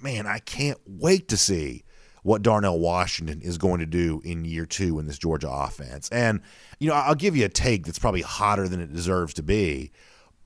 man, 0.00 0.26
I 0.26 0.38
can't 0.38 0.78
wait 0.86 1.26
to 1.28 1.36
see 1.36 1.84
what 2.24 2.42
Darnell 2.42 2.80
Washington 2.80 3.42
is 3.42 3.58
going 3.58 3.80
to 3.80 3.86
do 3.86 4.22
in 4.24 4.46
year 4.46 4.64
two 4.64 4.98
in 4.98 5.06
this 5.06 5.18
Georgia 5.18 5.48
offense. 5.50 6.08
And, 6.08 6.40
you 6.80 6.88
know, 6.88 6.94
I'll 6.94 7.14
give 7.14 7.36
you 7.36 7.44
a 7.44 7.50
take 7.50 7.84
that's 7.84 7.98
probably 7.98 8.22
hotter 8.22 8.66
than 8.66 8.80
it 8.80 8.92
deserves 8.92 9.34
to 9.34 9.42
be. 9.42 9.92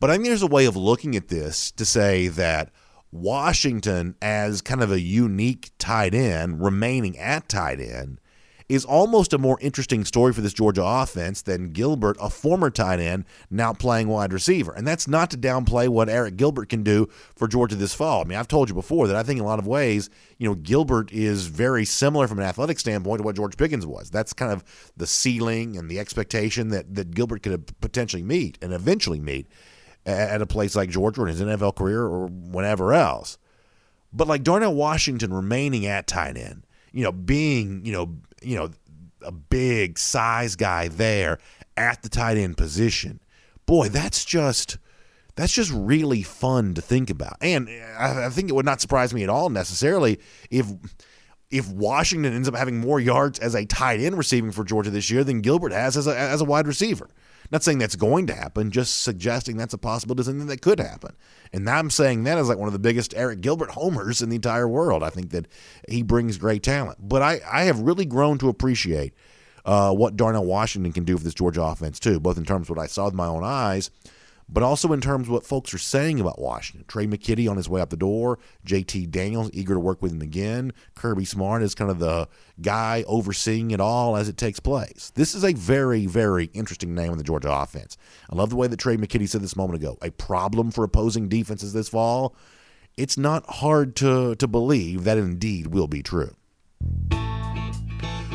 But 0.00 0.10
I 0.10 0.14
think 0.14 0.25
there's 0.25 0.42
a 0.42 0.48
way 0.48 0.66
of 0.66 0.76
looking 0.76 1.14
at 1.14 1.28
this 1.28 1.70
to 1.72 1.84
say 1.84 2.26
that 2.28 2.72
Washington, 3.12 4.16
as 4.20 4.60
kind 4.60 4.82
of 4.82 4.90
a 4.90 5.00
unique 5.00 5.70
tight 5.78 6.14
end, 6.14 6.60
remaining 6.60 7.16
at 7.16 7.48
tight 7.48 7.80
end, 7.80 8.20
is 8.68 8.84
almost 8.84 9.32
a 9.32 9.38
more 9.38 9.58
interesting 9.60 10.04
story 10.04 10.32
for 10.32 10.42
this 10.42 10.52
Georgia 10.52 10.84
offense 10.84 11.40
than 11.40 11.72
Gilbert, 11.72 12.18
a 12.20 12.28
former 12.28 12.68
tight 12.68 13.00
end, 13.00 13.24
now 13.50 13.72
playing 13.72 14.08
wide 14.08 14.32
receiver. 14.32 14.72
And 14.72 14.86
that's 14.86 15.08
not 15.08 15.30
to 15.30 15.38
downplay 15.38 15.88
what 15.88 16.08
Arik 16.08 16.36
Gilbert 16.36 16.68
can 16.68 16.82
do 16.82 17.08
for 17.34 17.48
Georgia 17.48 17.76
this 17.76 17.94
fall. 17.94 18.20
I 18.20 18.24
mean, 18.24 18.38
I've 18.38 18.48
told 18.48 18.68
you 18.68 18.74
before 18.74 19.06
that 19.06 19.16
I 19.16 19.22
think 19.22 19.38
in 19.38 19.44
a 19.44 19.48
lot 19.48 19.58
of 19.58 19.66
ways, 19.66 20.10
you 20.36 20.46
know, 20.46 20.54
Gilbert 20.54 21.10
is 21.12 21.46
very 21.46 21.86
similar 21.86 22.28
from 22.28 22.38
an 22.38 22.44
athletic 22.44 22.78
standpoint 22.78 23.20
to 23.20 23.24
what 23.24 23.36
George 23.36 23.56
Pickens 23.56 23.86
was. 23.86 24.10
That's 24.10 24.34
kind 24.34 24.52
of 24.52 24.62
the 24.96 25.06
ceiling 25.06 25.76
and 25.76 25.90
the 25.90 25.98
expectation 25.98 26.68
that, 26.68 26.94
that 26.94 27.14
Gilbert 27.14 27.42
could 27.42 27.80
potentially 27.80 28.22
meet 28.22 28.58
and 28.60 28.74
eventually 28.74 29.20
meet 29.20 29.46
at 30.04 30.40
a 30.40 30.46
place 30.46 30.74
like 30.76 30.90
Georgia 30.90 31.22
in 31.22 31.28
his 31.28 31.40
NFL 31.40 31.76
career 31.76 32.02
or 32.02 32.26
whenever 32.26 32.92
else. 32.92 33.38
But 34.12 34.28
like 34.28 34.42
Darnell 34.42 34.74
Washington 34.74 35.32
remaining 35.32 35.86
at 35.86 36.06
tight 36.06 36.36
end, 36.36 36.66
you 36.93 37.05
know, 37.05 37.12
being, 37.12 37.85
you 37.85 37.93
know, 37.93 38.17
you 38.43 38.56
know, 38.56 38.70
a 39.23 39.32
big 39.32 39.99
size 39.99 40.56
guy 40.56 40.88
there 40.88 41.38
at 41.76 42.02
the 42.02 42.08
tight 42.08 42.37
end 42.37 42.56
position. 42.56 43.21
Boy, 43.66 43.88
that's 43.88 44.25
just 44.25 44.78
that's 45.35 45.52
just 45.52 45.71
really 45.73 46.23
fun 46.23 46.75
to 46.75 46.80
think 46.83 47.11
about. 47.11 47.37
And 47.40 47.68
I, 47.99 48.26
I 48.26 48.28
think 48.30 48.49
it 48.49 48.54
would 48.54 48.66
not 48.66 48.80
surprise 48.80 49.14
me 49.14 49.23
at 49.23 49.28
all 49.28 49.50
necessarily 49.50 50.18
if 50.50 50.66
if 51.50 51.71
Washington 51.71 52.35
ends 52.35 52.49
up 52.49 52.54
having 52.54 52.78
more 52.78 53.00
yards 53.00 53.38
as 53.38 53.54
a 53.54 53.64
tight 53.64 54.00
end 54.00 54.18
receiving 54.18 54.50
for 54.50 54.64
Georgia 54.64 54.90
this 54.90 55.11
year 55.11 55.25
than 55.25 55.40
Gilbert 55.40 55.73
has 55.73 55.97
as 55.97 56.07
a, 56.07 56.16
as 56.16 56.40
a 56.40 56.45
wide 56.45 56.66
receiver. 56.66 57.09
Not 57.50 57.62
saying 57.62 57.78
that's 57.78 57.97
going 57.97 58.26
to 58.26 58.35
happen, 58.35 58.71
just 58.71 59.02
suggesting 59.02 59.57
that's 59.57 59.75
a 59.75 59.78
possibility, 59.78 60.25
something 60.25 60.47
that 60.49 60.61
could 60.61 60.81
happen. 60.81 61.17
And 61.52 61.69
I'm 61.69 61.90
saying 61.90 62.25
that 62.25 62.38
as 62.38 62.49
like 62.49 62.59
one 62.59 62.69
of 62.69 62.75
the 62.75 62.78
biggest 62.78 63.12
Arik 63.12 63.40
Gilbert 63.40 63.71
homers 63.71 64.21
in 64.21 64.28
the 64.28 64.37
entire 64.37 64.69
world. 64.69 65.02
I 65.02 65.11
think 65.11 65.31
that 65.31 65.47
he 65.88 66.02
brings 66.02 66.37
great 66.37 66.62
talent. 66.62 66.99
But 67.00 67.23
I, 67.23 67.40
I 67.50 67.62
have 67.62 67.81
really 67.81 68.05
grown 68.05 68.38
to 68.38 68.49
appreciate 68.49 69.14
uh, 69.64 69.93
what 69.93 70.17
Darnell 70.17 70.45
Washington 70.45 70.93
can 70.93 71.05
do 71.05 71.17
for 71.17 71.25
this 71.25 71.35
Georgia 71.35 71.62
offense, 71.62 71.99
too, 71.99 72.21
both 72.21 72.37
in 72.37 72.45
terms 72.45 72.69
of 72.69 72.76
what 72.76 72.83
I 72.83 72.87
saw 72.87 73.07
with 73.07 73.14
my 73.14 73.26
own 73.26 73.45
eyes– 73.45 73.90
but 74.49 74.62
also 74.62 74.93
in 74.93 75.00
terms 75.00 75.26
of 75.26 75.33
what 75.33 75.45
folks 75.45 75.75
are 75.75 75.78
saying 75.78 76.21
about 76.21 76.40
Washington. 76.40 76.85
Trey 76.88 77.07
McKitty 77.07 77.49
on 77.50 77.57
his 77.57 77.69
way 77.69 77.81
out 77.81 77.90
the 77.90 77.97
door, 77.97 78.38
JT 78.67 79.11
Daniels 79.11 79.50
eager 79.52 79.75
to 79.75 79.81
work 79.81 80.00
with 80.00 80.12
him 80.12 80.23
again, 80.23 80.73
Kirby 80.95 81.25
Smart 81.25 81.62
is 81.62 81.75
kind 81.75 81.90
of 81.90 81.99
the 81.99 82.28
guy 82.61 83.05
overseeing 83.07 83.71
it 83.71 83.81
all 83.81 84.17
as 84.17 84.28
it 84.28 84.37
takes 84.37 84.61
place. 84.61 85.12
This 85.14 85.35
is 85.35 85.45
a 85.45 85.52
very, 85.52 86.07
very 86.07 86.47
interesting 86.55 86.95
name 86.95 87.12
in 87.12 87.19
the 87.19 87.25
Georgia 87.25 87.52
offense. 87.52 87.97
I 88.31 88.37
love 88.37 88.50
the 88.50 88.57
way 88.57 88.67
that 88.67 88.78
Trey 88.78 88.97
McKitty 88.97 89.28
said 89.28 89.43
this 89.43 89.57
moment 89.57 89.76
ago. 89.76 89.99
A 90.02 90.11
problem 90.11 90.71
for 90.71 90.85
opposing 90.85 91.28
defenses 91.28 91.73
this 91.73 91.88
fall. 91.88 92.35
It's 92.97 93.17
not 93.17 93.49
hard 93.49 93.95
to, 93.97 94.35
to 94.37 94.49
believe 94.49 95.05
that 95.05 95.19
indeed 95.19 95.69
will 95.69 95.87
be 95.87 96.02
true. 96.02 96.35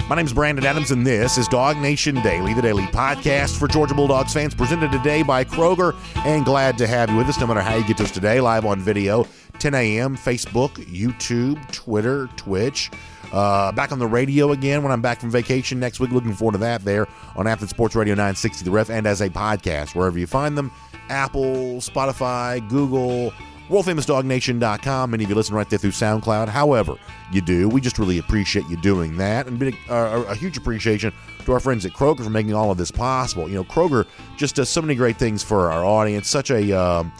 My 0.10 0.18
name 0.18 0.26
is 0.26 0.34
Brandon 0.34 0.66
Adams, 0.66 0.92
and 0.92 1.08
this 1.08 1.38
is 1.38 1.48
Dog 1.48 1.78
Nation 1.78 2.16
Daily, 2.22 2.54
the 2.54 2.62
daily 2.62 2.84
podcast 2.88 3.58
for 3.58 3.68
Georgia 3.68 3.96
Bulldogs 3.96 4.34
fans, 4.34 4.54
presented 4.54 4.92
today 4.92 5.24
by 5.24 5.44
Kroger. 5.46 5.96
And 6.26 6.44
glad 6.44 6.78
to 6.80 6.88
have 6.88 7.10
you 7.10 7.16
with 7.16 7.30
us, 7.30 7.40
no 7.40 7.48
matter 7.48 7.62
how 7.62 7.76
you 7.76 7.88
get 7.88 7.98
to 7.98 8.04
us 8.04 8.12
today, 8.12 8.42
live 8.42 8.66
on 8.66 8.80
video, 8.82 9.26
10 9.60 9.74
a.m., 9.74 10.16
Facebook, 10.18 10.72
YouTube, 10.86 11.72
Twitter, 11.72 12.28
Twitch. 12.36 12.92
Uh, 13.32 13.72
back 13.72 13.92
on 13.92 13.98
the 13.98 14.06
radio 14.06 14.52
again 14.52 14.84
when 14.84 14.92
I'm 14.92 15.02
back 15.02 15.22
from 15.22 15.32
vacation 15.32 15.80
next 15.80 16.00
week. 16.02 16.12
Looking 16.12 16.34
forward 16.34 16.52
to 16.52 16.58
that 16.60 16.84
there 16.84 17.08
on 17.36 17.48
Athens 17.48 17.72
Sports 17.72 17.96
Radio 17.96 18.14
960 18.14 18.66
The 18.66 18.72
Ref 18.72 18.90
and 18.90 19.08
as 19.08 19.22
a 19.22 19.30
podcast 19.30 19.96
wherever 19.96 20.20
you 20.20 20.28
find 20.28 20.58
them 20.58 20.70
Apple, 21.10 21.78
Spotify, 21.78 22.68
Google, 22.70 23.34
worldfamousdognation.com. 23.70 25.12
Many 25.12 25.24
of 25.24 25.30
you 25.30 25.36
listen 25.36 25.56
right 25.56 25.70
there 25.70 25.80
through 25.80 25.92
SoundCloud. 25.92 26.50
However, 26.50 26.96
you 27.32 27.42
do. 27.42 27.70
We 27.70 27.82
just 27.82 27.98
really 27.98 28.18
appreciate 28.18 28.68
you 28.70 28.78
doing 28.78 29.18
that. 29.18 29.48
And 29.48 29.58
big, 29.58 29.78
uh, 29.90 30.24
a 30.28 30.36
huge 30.36 30.58
appreciation 30.58 31.14
to 31.46 31.52
our 31.54 31.60
friends 31.60 31.86
at 31.86 31.94
Kroger 31.94 32.24
for 32.24 32.30
making 32.30 32.54
all 32.54 32.72
of 32.72 32.78
this 32.78 32.92
possible. 32.92 33.48
You 33.48 33.56
know, 33.56 33.64
Kroger 33.64 34.06
just 34.38 34.56
does 34.56 34.70
so 34.70 34.82
many 34.82 34.96
great 34.96 35.18
things 35.18 35.44
for 35.44 35.72
our 35.72 35.86
audience. 35.86 36.30
Such 36.30 36.52
a. 36.52 36.72
Um, 36.72 37.12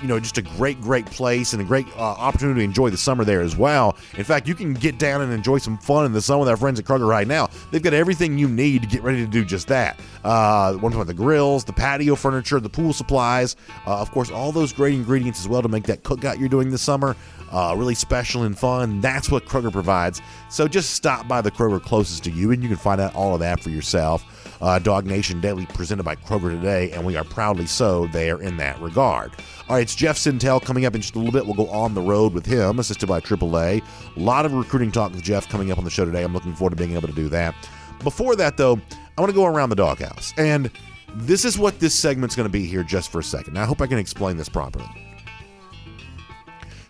you 0.00 0.08
know, 0.08 0.20
just 0.20 0.38
a 0.38 0.42
great, 0.42 0.80
great 0.80 1.06
place 1.06 1.52
and 1.52 1.62
a 1.62 1.64
great 1.64 1.86
uh, 1.96 2.00
opportunity 2.00 2.60
to 2.60 2.64
enjoy 2.64 2.90
the 2.90 2.96
summer 2.96 3.24
there 3.24 3.40
as 3.40 3.56
well. 3.56 3.96
In 4.16 4.24
fact, 4.24 4.46
you 4.48 4.54
can 4.54 4.74
get 4.74 4.98
down 4.98 5.22
and 5.22 5.32
enjoy 5.32 5.58
some 5.58 5.78
fun 5.78 6.04
in 6.04 6.12
the 6.12 6.22
sun 6.22 6.38
with 6.38 6.48
our 6.48 6.56
friends 6.56 6.78
at 6.78 6.86
Kroger 6.86 7.08
right 7.08 7.26
now. 7.26 7.48
They've 7.70 7.82
got 7.82 7.94
everything 7.94 8.38
you 8.38 8.48
need 8.48 8.82
to 8.82 8.88
get 8.88 9.02
ready 9.02 9.24
to 9.24 9.30
do 9.30 9.44
just 9.44 9.68
that. 9.68 9.98
Uh, 10.24 10.74
one 10.74 10.92
about 10.92 11.06
the 11.06 11.14
grills, 11.14 11.64
the 11.64 11.72
patio 11.72 12.14
furniture, 12.14 12.60
the 12.60 12.68
pool 12.68 12.92
supplies, 12.92 13.56
uh, 13.86 14.00
of 14.00 14.10
course, 14.10 14.30
all 14.30 14.52
those 14.52 14.72
great 14.72 14.94
ingredients 14.94 15.40
as 15.40 15.48
well 15.48 15.62
to 15.62 15.68
make 15.68 15.84
that 15.84 16.02
cookout 16.02 16.38
you're 16.38 16.48
doing 16.48 16.70
this 16.70 16.82
summer 16.82 17.16
uh, 17.50 17.74
really 17.76 17.94
special 17.94 18.42
and 18.44 18.58
fun. 18.58 19.00
That's 19.00 19.30
what 19.30 19.44
Kroger 19.44 19.72
provides. 19.72 20.20
So 20.48 20.68
just 20.68 20.90
stop 20.90 21.26
by 21.26 21.40
the 21.40 21.50
Kroger 21.50 21.82
closest 21.82 22.24
to 22.24 22.30
you 22.30 22.52
and 22.52 22.62
you 22.62 22.68
can 22.68 22.78
find 22.78 23.00
out 23.00 23.14
all 23.14 23.34
of 23.34 23.40
that 23.40 23.60
for 23.60 23.70
yourself. 23.70 24.24
Uh, 24.60 24.78
Dog 24.78 25.06
Nation 25.06 25.40
Daily 25.40 25.64
presented 25.66 26.02
by 26.02 26.16
Kroger 26.16 26.50
today, 26.50 26.90
and 26.90 27.04
we 27.06 27.16
are 27.16 27.24
proudly 27.24 27.66
so 27.66 28.06
there 28.08 28.42
in 28.42 28.58
that 28.58 28.78
regard. 28.80 29.32
All 29.68 29.76
right, 29.76 29.82
it's 29.82 29.94
Jeff 29.94 30.18
Sentell 30.18 30.62
coming 30.62 30.84
up 30.84 30.94
in 30.94 31.00
just 31.00 31.14
a 31.14 31.18
little 31.18 31.32
bit. 31.32 31.46
We'll 31.46 31.54
go 31.54 31.68
on 31.70 31.94
the 31.94 32.02
road 32.02 32.34
with 32.34 32.44
him, 32.44 32.78
assisted 32.78 33.08
by 33.08 33.20
AAA. 33.20 33.82
A 34.16 34.20
lot 34.20 34.44
of 34.44 34.52
recruiting 34.52 34.92
talk 34.92 35.12
with 35.12 35.22
Jeff 35.22 35.48
coming 35.48 35.70
up 35.70 35.78
on 35.78 35.84
the 35.84 35.90
show 35.90 36.04
today. 36.04 36.22
I'm 36.22 36.34
looking 36.34 36.54
forward 36.54 36.70
to 36.70 36.76
being 36.76 36.94
able 36.94 37.08
to 37.08 37.14
do 37.14 37.28
that. 37.30 37.54
Before 38.02 38.36
that, 38.36 38.58
though, 38.58 38.78
I 39.16 39.20
want 39.20 39.30
to 39.30 39.36
go 39.36 39.46
around 39.46 39.70
the 39.70 39.76
doghouse. 39.76 40.34
And 40.36 40.70
this 41.14 41.44
is 41.44 41.58
what 41.58 41.80
this 41.80 41.94
segment's 41.94 42.36
going 42.36 42.48
to 42.48 42.52
be 42.52 42.66
here 42.66 42.82
just 42.82 43.10
for 43.10 43.20
a 43.20 43.24
second. 43.24 43.54
Now, 43.54 43.62
I 43.62 43.66
hope 43.66 43.80
I 43.80 43.86
can 43.86 43.98
explain 43.98 44.36
this 44.36 44.48
properly. 44.48 45.09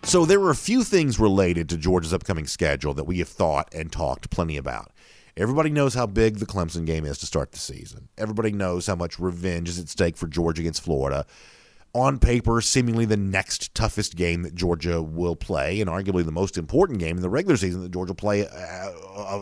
So 0.03 0.25
there 0.25 0.39
were 0.39 0.49
a 0.49 0.55
few 0.55 0.83
things 0.83 1.19
related 1.19 1.69
to 1.69 1.77
Georgia's 1.77 2.13
upcoming 2.13 2.47
schedule 2.47 2.93
that 2.95 3.03
we 3.03 3.19
have 3.19 3.29
thought 3.29 3.73
and 3.73 3.91
talked 3.91 4.31
plenty 4.31 4.57
about. 4.57 4.91
Everybody 5.37 5.69
knows 5.69 5.93
how 5.93 6.07
big 6.07 6.37
the 6.37 6.45
Clemson 6.45 6.85
game 6.85 7.05
is 7.05 7.19
to 7.19 7.25
start 7.25 7.51
the 7.51 7.59
season. 7.59 8.09
Everybody 8.17 8.51
knows 8.51 8.87
how 8.87 8.95
much 8.95 9.19
revenge 9.19 9.69
is 9.69 9.79
at 9.79 9.89
stake 9.89 10.17
for 10.17 10.27
Georgia 10.27 10.61
against 10.61 10.83
Florida. 10.83 11.25
On 11.93 12.19
paper, 12.19 12.61
seemingly 12.61 13.05
the 13.05 13.17
next 13.17 13.75
toughest 13.75 14.15
game 14.15 14.43
that 14.43 14.55
Georgia 14.55 15.01
will 15.01 15.35
play, 15.35 15.81
and 15.81 15.89
arguably 15.89 16.25
the 16.25 16.31
most 16.31 16.57
important 16.57 16.99
game 16.99 17.17
in 17.17 17.21
the 17.21 17.29
regular 17.29 17.57
season 17.57 17.81
that 17.83 17.91
Georgia 17.91 18.11
will 18.11 18.15
play 18.15 18.47
uh, 18.47 18.91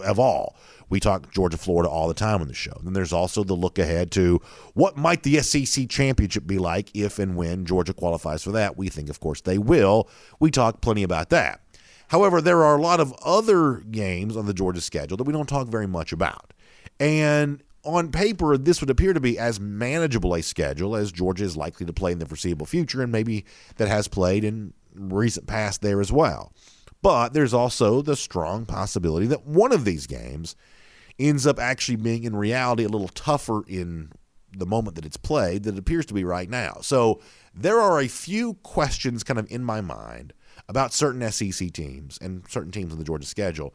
of 0.04 0.20
all. 0.20 0.56
We 0.90 1.00
talk 1.00 1.32
Georgia 1.32 1.58
Florida 1.58 1.90
all 1.90 2.08
the 2.08 2.14
time 2.14 2.42
on 2.42 2.48
the 2.48 2.54
show. 2.54 2.80
Then 2.84 2.94
there's 2.94 3.14
also 3.14 3.44
the 3.44 3.54
look 3.54 3.78
ahead 3.78 4.12
to 4.12 4.42
what 4.74 4.98
might 4.98 5.24
the 5.24 5.40
SEC 5.40 5.88
championship 5.90 6.48
be 6.48 6.58
like 6.58 6.90
if 6.96 7.20
and 7.20 7.36
when 7.36 7.66
Georgia 7.66 7.94
qualifies 7.94 8.44
for 8.44 8.52
that. 8.52 8.78
We 8.78 8.90
think, 8.90 9.10
of 9.10 9.20
course, 9.20 9.42
they 9.42 9.58
will. 9.58 10.10
We 10.40 10.52
talk 10.52 10.82
plenty 10.82 11.04
about 11.04 11.30
that. 11.30 11.62
However, 12.10 12.42
there 12.42 12.64
are 12.64 12.76
a 12.76 12.82
lot 12.82 13.00
of 13.00 13.14
other 13.24 13.76
games 13.92 14.36
on 14.36 14.48
the 14.48 14.54
Georgia 14.54 14.82
schedule 14.82 15.18
that 15.18 15.26
we 15.26 15.34
don't 15.34 15.48
talk 15.48 15.68
very 15.68 15.88
much 15.88 16.12
about. 16.12 16.54
And 17.00 17.64
on 17.84 18.12
paper, 18.12 18.58
this 18.58 18.82
would 18.82 18.90
appear 18.90 19.14
to 19.14 19.20
be 19.20 19.38
as 19.38 19.60
manageable 19.60 20.34
a 20.34 20.42
schedule 20.42 20.96
as 20.96 21.12
Georgia 21.12 21.44
is 21.44 21.56
likely 21.56 21.86
to 21.86 21.94
play 21.94 22.12
in 22.12 22.20
the 22.20 22.26
foreseeable 22.26 22.66
future, 22.66 23.02
and 23.02 23.12
maybe 23.12 23.46
that 23.78 23.88
has 23.88 24.08
played 24.08 24.44
in 24.44 24.74
recent 24.96 25.48
past 25.48 25.82
there 25.82 26.02
as 26.02 26.12
well. 26.12 26.52
But 27.02 27.34
there's 27.34 27.54
also 27.54 28.02
the 28.02 28.16
strong 28.16 28.66
possibility 28.66 29.28
that 29.28 29.46
one 29.46 29.72
of 29.72 29.86
these 29.86 30.08
games 30.08 30.56
ends 31.20 31.46
up 31.46 31.60
actually 31.60 31.98
being 31.98 32.24
in 32.24 32.36
reality 32.36 32.84
a 32.84 32.90
little 32.90 33.10
tougher 33.10 33.64
in 33.68 34.12
the 34.52 34.66
moment 34.66 34.96
that 34.96 35.06
it's 35.06 35.18
played 35.18 35.64
than 35.64 35.76
it 35.76 35.80
appears 35.80 36.06
to 36.08 36.14
be 36.14 36.24
right 36.24 36.50
now. 36.50 36.78
So 36.82 37.22
there 37.54 37.80
are 37.80 38.00
a 38.00 38.08
few 38.08 38.56
questions 38.56 39.24
kind 39.24 39.40
of 39.40 39.50
in 39.52 39.64
my 39.64 39.82
mind 39.82 40.34
about 40.68 40.94
certain 40.94 41.30
SEC 41.32 41.72
teams 41.72 42.18
and 42.22 42.44
certain 42.48 42.72
teams 42.72 42.92
on 42.92 43.00
the 43.00 43.04
Georgia 43.04 43.28
schedule, 43.28 43.74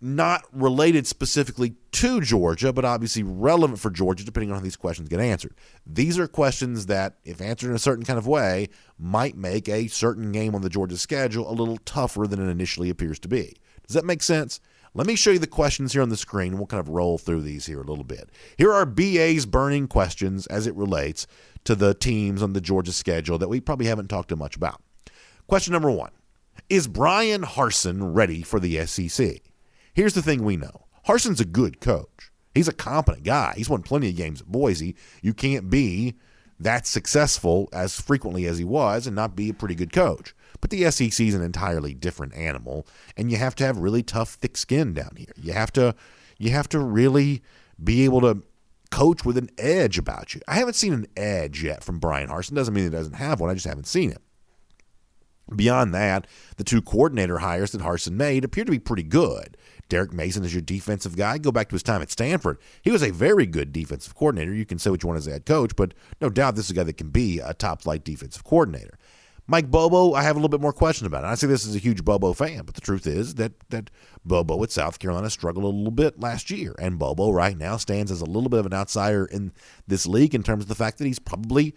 not 0.00 0.42
related 0.52 1.06
specifically 1.06 1.74
to 1.92 2.20
Georgia, 2.20 2.72
but 2.72 2.84
obviously 2.84 3.22
relevant 3.22 3.80
for 3.80 3.90
Georgia 3.90 4.24
depending 4.24 4.50
on 4.50 4.56
how 4.56 4.62
these 4.62 4.76
questions 4.76 5.08
get 5.08 5.20
answered. 5.20 5.54
These 5.86 6.18
are 6.18 6.28
questions 6.28 6.86
that, 6.86 7.16
if 7.24 7.40
answered 7.40 7.70
in 7.70 7.76
a 7.76 7.80
certain 7.80 8.04
kind 8.04 8.18
of 8.18 8.26
way, 8.26 8.68
might 8.98 9.36
make 9.36 9.68
a 9.68 9.88
certain 9.88 10.32
game 10.32 10.54
on 10.54 10.62
the 10.62 10.68
Georgia 10.68 10.98
schedule 10.98 11.50
a 11.50 11.54
little 11.54 11.78
tougher 11.78 12.26
than 12.26 12.46
it 12.46 12.50
initially 12.50 12.90
appears 12.90 13.18
to 13.20 13.28
be. 13.28 13.56
Does 13.86 13.94
that 13.94 14.04
make 14.04 14.22
sense? 14.22 14.60
Let 14.96 15.06
me 15.06 15.14
show 15.14 15.30
you 15.30 15.38
the 15.38 15.46
questions 15.46 15.92
here 15.92 16.00
on 16.00 16.08
the 16.08 16.16
screen. 16.16 16.56
We'll 16.56 16.66
kind 16.66 16.80
of 16.80 16.88
roll 16.88 17.18
through 17.18 17.42
these 17.42 17.66
here 17.66 17.82
a 17.82 17.84
little 17.84 18.02
bit. 18.02 18.30
Here 18.56 18.72
are 18.72 18.86
BA's 18.86 19.44
burning 19.44 19.88
questions 19.88 20.46
as 20.46 20.66
it 20.66 20.74
relates 20.74 21.26
to 21.64 21.74
the 21.74 21.92
teams 21.92 22.42
on 22.42 22.54
the 22.54 22.62
Georgia 22.62 22.92
schedule 22.92 23.36
that 23.36 23.50
we 23.50 23.60
probably 23.60 23.88
haven't 23.88 24.08
talked 24.08 24.30
too 24.30 24.36
much 24.36 24.56
about. 24.56 24.80
Question 25.48 25.74
number 25.74 25.90
one 25.90 26.12
Is 26.70 26.88
Bryan 26.88 27.42
Harsin 27.42 28.14
ready 28.14 28.40
for 28.40 28.58
the 28.58 28.86
SEC? 28.86 29.42
Here's 29.92 30.14
the 30.14 30.22
thing 30.22 30.42
we 30.42 30.56
know 30.56 30.86
Harsin's 31.06 31.42
a 31.42 31.44
good 31.44 31.78
coach. 31.82 32.30
He's 32.54 32.68
a 32.68 32.72
competent 32.72 33.22
guy. 33.22 33.52
He's 33.54 33.68
won 33.68 33.82
plenty 33.82 34.08
of 34.08 34.16
games 34.16 34.40
at 34.40 34.46
Boise. 34.46 34.96
You 35.20 35.34
can't 35.34 35.68
be 35.68 36.14
that 36.58 36.86
successful 36.86 37.68
as 37.70 38.00
frequently 38.00 38.46
as 38.46 38.56
he 38.56 38.64
was 38.64 39.06
and 39.06 39.14
not 39.14 39.36
be 39.36 39.50
a 39.50 39.54
pretty 39.54 39.74
good 39.74 39.92
coach. 39.92 40.34
But 40.60 40.70
the 40.70 40.90
SEC 40.90 41.20
is 41.20 41.34
an 41.34 41.42
entirely 41.42 41.94
different 41.94 42.34
animal, 42.34 42.86
and 43.16 43.30
you 43.30 43.36
have 43.36 43.54
to 43.56 43.64
have 43.64 43.78
really 43.78 44.02
tough, 44.02 44.34
thick 44.34 44.56
skin 44.56 44.94
down 44.94 45.14
here. 45.16 45.32
You 45.36 45.52
have 45.52 45.72
to, 45.72 45.94
you 46.38 46.50
have 46.50 46.68
to 46.70 46.78
really 46.78 47.42
be 47.82 48.04
able 48.04 48.20
to 48.22 48.42
coach 48.90 49.24
with 49.24 49.36
an 49.36 49.50
edge 49.58 49.98
about 49.98 50.34
you. 50.34 50.40
I 50.48 50.54
haven't 50.54 50.74
seen 50.74 50.92
an 50.92 51.06
edge 51.16 51.62
yet 51.62 51.84
from 51.84 51.98
Bryan 51.98 52.28
Harsin. 52.28 52.54
Doesn't 52.54 52.74
mean 52.74 52.84
he 52.84 52.90
doesn't 52.90 53.14
have 53.14 53.40
one. 53.40 53.50
I 53.50 53.54
just 53.54 53.66
haven't 53.66 53.86
seen 53.86 54.10
it. 54.10 54.22
Beyond 55.54 55.94
that, 55.94 56.26
the 56.56 56.64
two 56.64 56.82
coordinator 56.82 57.38
hires 57.38 57.70
that 57.70 57.80
Harsin 57.80 58.12
made 58.12 58.44
appear 58.44 58.64
to 58.64 58.72
be 58.72 58.80
pretty 58.80 59.04
good. 59.04 59.56
Derek 59.88 60.12
Mason 60.12 60.44
is 60.44 60.52
your 60.52 60.62
defensive 60.62 61.16
guy. 61.16 61.38
Go 61.38 61.52
back 61.52 61.68
to 61.68 61.76
his 61.76 61.84
time 61.84 62.02
at 62.02 62.10
Stanford. 62.10 62.58
He 62.82 62.90
was 62.90 63.04
a 63.04 63.12
very 63.12 63.46
good 63.46 63.72
defensive 63.72 64.16
coordinator. 64.16 64.52
You 64.52 64.66
can 64.66 64.80
say 64.80 64.90
what 64.90 65.04
you 65.04 65.06
want 65.06 65.18
as 65.18 65.28
a 65.28 65.32
head 65.32 65.46
coach, 65.46 65.76
but 65.76 65.94
no 66.20 66.28
doubt 66.28 66.56
this 66.56 66.64
is 66.64 66.72
a 66.72 66.74
guy 66.74 66.82
that 66.82 66.96
can 66.96 67.10
be 67.10 67.38
a 67.38 67.54
top 67.54 67.82
flight 67.82 68.02
defensive 68.02 68.42
coordinator. 68.42 68.98
Mike 69.48 69.70
Bobo, 69.70 70.12
I 70.14 70.22
have 70.22 70.34
a 70.34 70.38
little 70.40 70.48
bit 70.48 70.60
more 70.60 70.72
question 70.72 71.06
about 71.06 71.22
it. 71.22 71.28
I 71.28 71.36
say 71.36 71.46
this 71.46 71.66
as 71.66 71.76
a 71.76 71.78
huge 71.78 72.04
Bobo 72.04 72.32
fan, 72.32 72.64
but 72.64 72.74
the 72.74 72.80
truth 72.80 73.06
is 73.06 73.36
that 73.36 73.52
that 73.70 73.90
Bobo 74.24 74.60
at 74.64 74.72
South 74.72 74.98
Carolina 74.98 75.30
struggled 75.30 75.64
a 75.64 75.68
little 75.68 75.92
bit 75.92 76.18
last 76.18 76.50
year, 76.50 76.74
and 76.78 76.98
Bobo 76.98 77.30
right 77.30 77.56
now 77.56 77.76
stands 77.76 78.10
as 78.10 78.20
a 78.20 78.26
little 78.26 78.48
bit 78.48 78.60
of 78.60 78.66
an 78.66 78.74
outsider 78.74 79.26
in 79.26 79.52
this 79.86 80.06
league 80.06 80.34
in 80.34 80.42
terms 80.42 80.64
of 80.64 80.68
the 80.68 80.74
fact 80.74 80.98
that 80.98 81.06
he's 81.06 81.20
probably, 81.20 81.74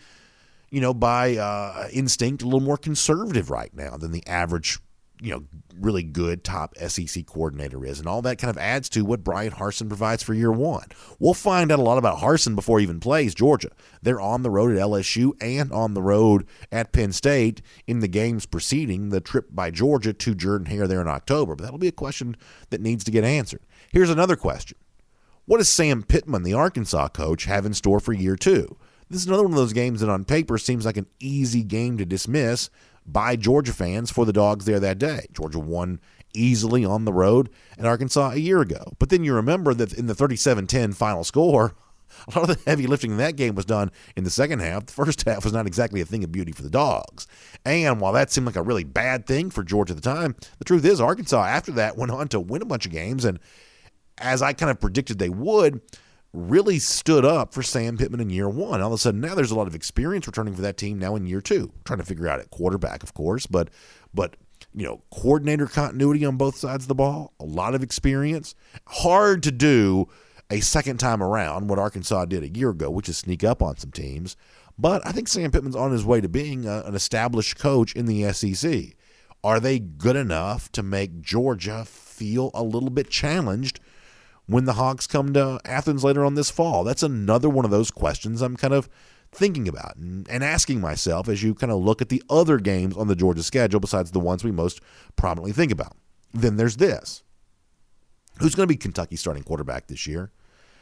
you 0.72 0.82
know, 0.82 0.94
by 0.96 1.38
uh, 1.38 1.88
instinct, 1.94 2.42
a 2.42 2.46
little 2.46 2.60
more 2.60 2.78
conservative 2.78 3.52
right 3.52 3.74
now 3.76 3.98
than 3.98 4.12
the 4.12 4.26
average 4.28 4.80
you 5.22 5.32
know, 5.32 5.44
really 5.80 6.04
good 6.04 6.44
top 6.44 6.78
SEC 6.78 7.26
coordinator 7.26 7.86
is. 7.86 8.00
And 8.00 8.08
all 8.08 8.22
that 8.22 8.38
kind 8.38 8.50
of 8.50 8.58
adds 8.58 8.90
to 8.90 9.04
what 9.04 9.24
Bryan 9.24 9.52
Harsin 9.52 9.90
provides 9.90 10.24
for 10.24 10.34
year 10.34 10.52
one. 10.52 10.88
We'll 11.20 11.34
find 11.34 11.72
out 11.72 11.80
a 11.80 11.84
lot 11.84 11.98
about 11.98 12.20
Harsin 12.20 12.56
before 12.56 12.80
he 12.80 12.84
even 12.84 13.00
plays 13.00 13.36
Georgia. 13.36 13.72
They're 14.02 14.22
on 14.22 14.44
the 14.44 14.50
road 14.50 14.72
at 14.72 14.82
LSU 14.82 15.32
and 15.42 15.72
on 15.72 15.94
the 15.94 16.02
road 16.02 16.46
at 16.72 16.94
Penn 16.94 17.12
State 17.12 17.62
in 17.86 18.00
the 18.00 18.08
games 18.08 18.46
preceding 18.46 19.10
the 19.10 19.22
trip 19.22 19.48
by 19.52 19.72
Georgia 19.72 20.14
to 20.14 20.36
Jordan 20.36 20.68
Hare 20.68 20.88
there 20.88 21.02
in 21.02 21.08
October. 21.08 21.56
But 21.56 21.64
that'll 21.64 21.80
be 21.80 21.88
a 21.88 21.94
question 21.94 22.38
that 22.70 22.82
needs 22.82 23.04
to 23.04 23.12
get 23.12 23.24
answered. 23.24 23.62
Here's 23.92 24.10
another 24.10 24.36
question 24.36 24.78
What 25.46 25.58
does 25.58 25.70
Sam 25.70 26.04
Pittman, 26.04 26.44
the 26.44 26.54
Arkansas 26.54 27.10
coach, 27.10 27.46
have 27.46 27.66
in 27.66 27.74
store 27.74 28.00
for 28.00 28.14
year 28.14 28.36
two? 28.36 28.78
This 29.10 29.22
is 29.22 29.28
another 29.28 29.44
one 29.44 29.54
of 29.54 29.58
those 29.58 29.74
games 29.74 30.02
that 30.02 30.10
on 30.10 30.24
paper 30.24 30.60
seems 30.60 30.86
like 30.86 30.98
an 30.98 31.08
easy 31.20 31.64
game 31.64 31.98
to 31.98 32.06
dismiss 32.06 32.70
by 33.12 33.36
Georgia 33.36 33.74
fans 33.74 34.12
for 34.12 34.26
the 34.26 34.34
dogs 34.34 34.66
there 34.66 34.80
that 34.80 35.00
day. 35.00 35.28
Georgia 35.34 35.60
won 35.60 36.00
easily 36.34 36.86
on 36.86 37.06
the 37.06 37.14
road 37.14 37.50
at 37.78 37.86
Arkansas 37.86 38.32
a 38.32 38.38
year 38.38 38.62
ago. 38.62 38.94
But 39.00 39.10
then 39.10 39.24
you 39.24 39.34
remember 39.34 39.74
that 39.74 39.94
in 39.94 40.08
the 40.08 40.16
37 40.16 40.68
10 40.68 40.94
final 40.94 41.24
score, 41.24 41.74
a 42.28 42.40
lot 42.40 42.50
of 42.50 42.58
the 42.58 42.70
heavy 42.70 42.88
lifting 42.88 43.12
in 43.12 43.18
that 43.18 43.36
game 43.36 43.56
was 43.56 43.66
done 43.66 43.92
in 44.16 44.24
the 44.24 44.30
second 44.30 44.60
half. 44.60 44.86
The 44.88 44.94
first 44.94 45.24
half 45.28 45.44
was 45.44 45.54
not 45.54 45.68
exactly 45.68 46.02
a 46.02 46.06
thing 46.06 46.24
of 46.24 46.32
beauty 46.32 46.52
for 46.52 46.64
the 46.64 46.70
dogs. 46.70 47.28
And 47.66 48.00
while 48.00 48.14
that 48.14 48.32
seemed 48.32 48.48
like 48.48 48.56
a 48.56 48.64
really 48.64 48.84
bad 48.84 49.26
thing 49.26 49.50
for 49.50 49.64
Georgia 49.64 49.94
at 49.94 50.02
the 50.02 50.10
time, 50.10 50.36
the 50.60 50.66
truth 50.66 50.86
is 50.86 51.02
Arkansas 51.02 51.46
after 51.46 51.72
that 51.74 51.98
went 51.98 52.12
on 52.12 52.28
to 52.30 52.40
win 52.40 52.62
a 52.62 52.66
bunch 52.66 52.86
of 52.86 52.92
games. 52.92 53.26
And 53.26 53.40
as 54.18 54.42
I 54.42 54.54
kind 54.54 54.70
of 54.70 54.80
predicted 54.80 55.20
they 55.20 55.30
would, 55.30 55.82
really 56.34 56.80
stood 56.80 57.26
up 57.26 57.54
for 57.54 57.64
Sam 57.64 57.98
Pittman 57.98 58.20
in 58.20 58.30
year 58.30 58.50
one. 58.50 58.82
All 58.82 58.88
of 58.88 58.94
a 58.94 58.98
sudden, 58.98 59.22
now 59.22 59.36
there's 59.36 59.52
a 59.52 59.56
lot 59.56 59.68
of 59.68 59.76
experience 59.76 60.28
returning 60.28 60.56
for 60.56 60.62
that 60.62 60.78
team 60.78 61.00
now 61.00 61.16
in 61.16 61.26
year 61.26 61.42
two, 61.42 61.72
trying 61.86 62.00
to 62.00 62.06
figure 62.06 62.28
out 62.28 62.40
at 62.40 62.52
quarterback, 62.52 63.04
of 63.04 63.14
course, 63.14 63.46
but 63.46 63.70
but 64.14 64.36
you 64.74 64.86
know, 64.86 65.02
coordinator 65.12 65.66
continuity 65.66 66.26
on 66.26 66.38
both 66.38 66.58
sides 66.58 66.84
of 66.84 66.88
the 66.88 66.96
ball, 66.96 67.34
a 67.40 67.46
lot 67.46 67.74
of 67.74 67.82
experience. 67.82 68.54
Hard 68.88 69.42
to 69.44 69.52
do 69.52 70.08
a 70.52 70.60
second 70.60 70.98
time 71.00 71.24
around 71.24 71.68
what 71.68 71.80
Arkansas 71.80 72.26
did 72.26 72.44
a 72.44 72.50
year 72.50 72.70
ago, 72.70 72.90
which 72.90 73.10
is 73.10 73.18
sneak 73.18 73.44
up 73.44 73.62
on 73.62 73.78
some 73.78 73.92
teams. 73.92 74.36
But 74.78 75.06
I 75.06 75.12
think 75.12 75.28
Sam 75.28 75.52
Pittman's 75.52 75.76
on 75.76 75.92
his 75.92 76.06
way 76.06 76.22
to 76.22 76.30
being 76.30 76.66
a, 76.66 76.84
an 76.86 76.96
established 76.96 77.58
coach 77.58 77.94
in 77.94 78.06
the 78.06 78.32
SEC. 78.34 78.96
Are 79.44 79.60
they 79.60 79.80
good 79.80 80.16
enough 80.16 80.72
to 80.74 80.84
make 80.84 81.22
Georgia 81.22 81.86
feel 81.86 82.52
a 82.54 82.64
little 82.64 82.90
bit 82.90 83.10
challenged 83.10 83.80
when 84.50 84.66
the 84.66 84.74
Hogs 84.74 85.06
come 85.06 85.32
to 85.34 85.60
Athens 85.64 86.04
later 86.04 86.26
on 86.26 86.34
this 86.34 86.50
fall? 86.50 86.84
That's 86.84 87.04
another 87.04 87.50
one 87.50 87.66
of 87.66 87.72
those 87.72 87.92
questions 87.92 88.42
I'm 88.42 88.58
kind 88.58 88.74
of 88.74 88.90
thinking 89.32 89.68
about 89.68 89.96
and, 89.96 90.28
and 90.28 90.44
asking 90.44 90.82
myself 90.82 91.30
as 91.30 91.44
you 91.44 91.54
kind 91.54 91.72
of 91.72 91.80
look 91.80 92.02
at 92.02 92.10
the 92.10 92.24
other 92.32 92.58
games 92.58 92.98
on 92.98 93.08
the 93.08 93.16
Georgia 93.16 93.44
schedule 93.44 93.80
besides 93.80 94.10
the 94.10 94.20
ones 94.20 94.44
we 94.44 94.52
most 94.52 94.82
prominently 95.16 95.52
think 95.52 95.72
about. 95.72 95.96
Then 96.34 96.58
there's 96.58 96.78
this. 96.78 97.22
Who's 98.40 98.56
going 98.56 98.68
to 98.68 98.74
be 98.74 98.78
Kentucky's 98.78 99.20
starting 99.20 99.44
quarterback 99.44 99.86
this 99.86 100.08
year? 100.08 100.32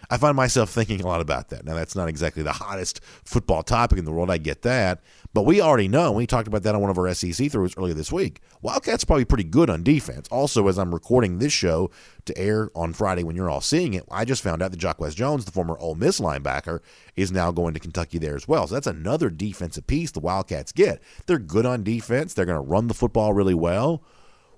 I 0.09 0.15
find 0.15 0.38
myself 0.38 0.69
thinking 0.69 1.01
a 1.01 1.07
lot 1.07 1.19
about 1.19 1.50
that. 1.50 1.65
Now, 1.65 1.74
that's 1.74 1.95
not 1.95 2.07
exactly 2.07 2.43
the 2.43 2.53
hottest 2.53 3.03
football 3.25 3.63
topic 3.63 4.00
in 4.00 4.05
the 4.05 4.12
world. 4.12 4.31
I 4.31 4.38
get 4.38 4.62
that. 4.62 5.01
But 5.38 5.46
we 5.46 5.62
already 5.62 5.88
know, 5.88 6.13
we 6.13 6.25
talked 6.25 6.48
about 6.48 6.63
that 6.63 6.74
on 6.74 6.82
one 6.82 6.89
of 6.89 6.98
our 6.98 7.13
SEC 7.13 7.29
throughs 7.32 7.77
earlier 7.77 7.94
this 7.94 8.12
week. 8.12 8.41
Wildcats 8.63 9.03
probably 9.03 9.24
pretty 9.24 9.44
good 9.44 9.70
on 9.70 9.84
defense. 9.84 10.27
Also, 10.32 10.67
as 10.67 10.79
I'm 10.79 10.91
recording 10.91 11.38
this 11.38 11.53
show 11.53 11.91
to 12.25 12.36
air 12.36 12.72
on 12.74 12.91
Friday 12.91 13.24
when 13.24 13.36
you're 13.36 13.48
all 13.48 13.62
seeing 13.62 13.94
it, 13.94 14.03
I 14.10 14.25
just 14.25 14.41
found 14.41 14.63
out 14.63 14.72
that 14.72 14.79
Jacquez 14.79 15.13
Jones, 15.13 15.46
the 15.46 15.51
former 15.51 15.77
Ole 15.77 15.94
Miss 15.94 16.20
linebacker, 16.20 16.79
is 17.15 17.32
now 17.32 17.51
going 17.51 17.75
to 17.75 17.79
Kentucky 17.79 18.17
there 18.17 18.36
as 18.36 18.48
well. 18.48 18.65
So 18.65 18.74
that's 18.74 18.88
another 18.88 19.29
defensive 19.29 19.86
piece 19.86 20.10
the 20.10 20.22
Wildcats 20.22 20.72
get. 20.72 21.03
They're 21.27 21.38
good 21.38 21.67
on 21.67 21.84
defense. 21.84 22.34
They're 22.34 22.44
going 22.48 22.60
to 22.60 22.67
run 22.67 22.88
the 22.88 22.96
football 22.96 23.34
really 23.34 23.53
well. 23.53 24.01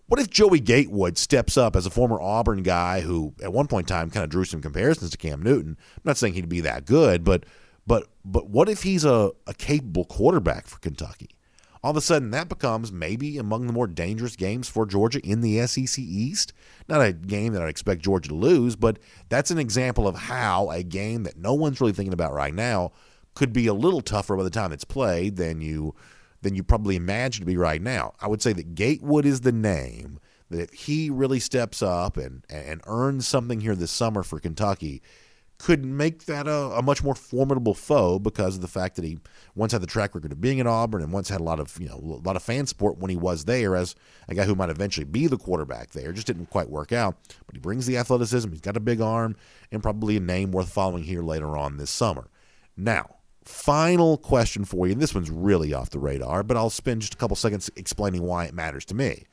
What 0.08 0.22
if 0.22 0.30
Joey 0.30 0.62
Gatewood 0.62 1.18
steps 1.18 1.58
up 1.58 1.76
as 1.76 1.88
a 1.88 1.92
former 1.92 2.22
Auburn 2.22 2.64
guy 2.64 3.02
who, 3.02 3.34
at 3.44 3.52
one 3.52 3.68
point 3.68 3.92
in 3.92 3.98
time, 3.98 4.10
kind 4.12 4.24
of 4.24 4.30
drew 4.30 4.46
some 4.46 4.62
comparisons 4.62 5.12
to 5.12 5.18
Cam 5.18 5.44
Newton? 5.44 5.76
I'm 5.98 6.04
not 6.06 6.16
saying 6.16 6.36
he'd 6.36 6.48
be 6.48 6.62
that 6.62 6.86
good, 6.86 7.26
but 7.26 7.44
but 7.90 8.08
but 8.24 8.48
what 8.50 8.70
if 8.70 8.84
he's 8.84 9.04
a, 9.04 9.32
a 9.48 9.54
capable 9.56 10.06
quarterback 10.06 10.68
for 10.68 10.78
Kentucky? 10.78 11.32
All 11.82 11.90
of 11.92 11.98
a 11.98 12.02
sudden, 12.02 12.30
that 12.32 12.48
becomes 12.48 12.92
maybe 12.92 13.38
among 13.38 13.66
the 13.66 13.74
more 13.74 13.88
dangerous 13.88 14.36
games 14.36 14.70
for 14.70 14.86
Georgia 14.86 15.20
in 15.26 15.42
the 15.42 15.66
SEC 15.66 15.98
East. 15.98 16.54
Not 16.88 17.02
a 17.02 17.14
game 17.14 17.54
that 17.54 17.64
I'd 17.64 17.70
expect 17.70 18.04
Georgia 18.04 18.30
to 18.30 18.36
lose, 18.36 18.76
but 18.76 19.00
that's 19.30 19.50
an 19.50 19.58
example 19.58 20.08
of 20.08 20.16
how 20.16 20.70
a 20.70 20.84
game 20.84 21.24
that 21.24 21.38
no 21.38 21.54
one's 21.54 21.82
really 21.82 21.94
thinking 21.94 22.14
about 22.14 22.34
right 22.34 22.54
now 22.54 22.92
could 23.34 23.54
be 23.54 23.66
a 23.66 23.74
little 23.74 24.02
tougher 24.02 24.36
by 24.36 24.44
the 24.44 24.50
time 24.52 24.72
it's 24.72 24.84
played 24.84 25.38
than 25.38 25.60
you 25.60 25.96
than 26.42 26.54
you 26.54 26.64
probably 26.64 26.96
imagine 26.96 27.42
to 27.42 27.46
be 27.48 27.58
right 27.58 27.82
now. 27.82 28.14
I 28.22 28.28
would 28.28 28.44
say 28.44 28.54
that 28.54 28.76
Gatewood 28.76 29.26
is 29.26 29.42
the 29.42 29.52
name 29.52 30.20
that 30.50 30.62
if 30.62 30.74
he 30.74 31.10
really 31.10 31.40
steps 31.40 31.82
up 31.82 32.18
and 32.18 32.46
and 32.50 32.82
earns 32.86 33.28
something 33.28 33.62
here 33.62 33.76
this 33.76 33.92
summer 33.92 34.22
for 34.22 34.40
Kentucky, 34.40 35.02
could 35.60 35.86
make 35.86 36.26
that 36.26 36.48
a, 36.48 36.72
a, 36.72 36.82
much 36.82 37.04
more 37.04 37.14
formidable 37.14 37.74
foe 37.74 38.18
because 38.18 38.56
of 38.56 38.62
the 38.62 38.68
fact 38.68 38.96
that 38.96 39.04
he 39.04 39.20
once 39.56 39.74
had 39.74 39.82
the 39.82 39.88
track 39.88 40.16
record 40.16 40.32
of 40.32 40.40
being 40.40 40.62
at 40.62 40.66
Auburn 40.66 41.04
and 41.04 41.12
once 41.12 41.28
had 41.28 41.42
a 41.42 41.44
lot 41.44 41.60
of 41.60 41.78
you 41.80 41.88
know 41.88 41.96
a 41.96 42.26
lot 42.26 42.38
of 42.38 42.42
fan 42.42 42.66
support 42.66 42.98
when 42.98 43.10
he 43.10 43.18
was 43.18 43.44
there 43.44 43.76
as 43.76 43.94
a 44.30 44.36
guy 44.36 44.46
who 44.46 44.56
might 44.56 44.70
eventually 44.70 45.04
be 45.04 45.28
the 45.28 45.38
quarterback 45.38 45.92
there. 45.92 46.14
Just 46.14 46.28
didn't 46.28 46.50
quite 46.50 46.70
work 46.70 46.94
out, 46.94 47.18
but 47.46 47.56
he 47.56 47.60
brings 47.60 47.86
the 47.86 47.98
athleticism. 47.98 48.50
He's 48.50 48.62
got 48.62 48.78
a 48.78 48.82
big 48.82 49.02
arm 49.02 49.36
and 49.72 49.84
probably 49.84 50.16
a 50.16 50.22
name 50.22 50.52
worth 50.52 50.72
following 50.72 51.04
here 51.04 51.22
later 51.22 51.58
on 51.58 51.76
this 51.76 51.92
summer. 51.92 52.30
Now, 52.78 53.18
final 53.44 54.18
question 54.18 54.64
for 54.64 54.88
you, 54.88 54.94
and 54.94 55.02
this 55.02 55.14
one's 55.14 55.30
really 55.30 55.74
off 55.74 55.90
the 55.90 56.00
radar, 56.00 56.42
but 56.42 56.56
I'll 56.56 56.70
spend 56.70 57.02
just 57.02 57.16
a 57.16 57.18
couple 57.18 57.36
seconds 57.36 57.70
explaining 57.76 58.24
why 58.24 58.46
it 58.46 58.54
matters 58.54 58.86
to 58.86 58.96
me. 58.96 59.26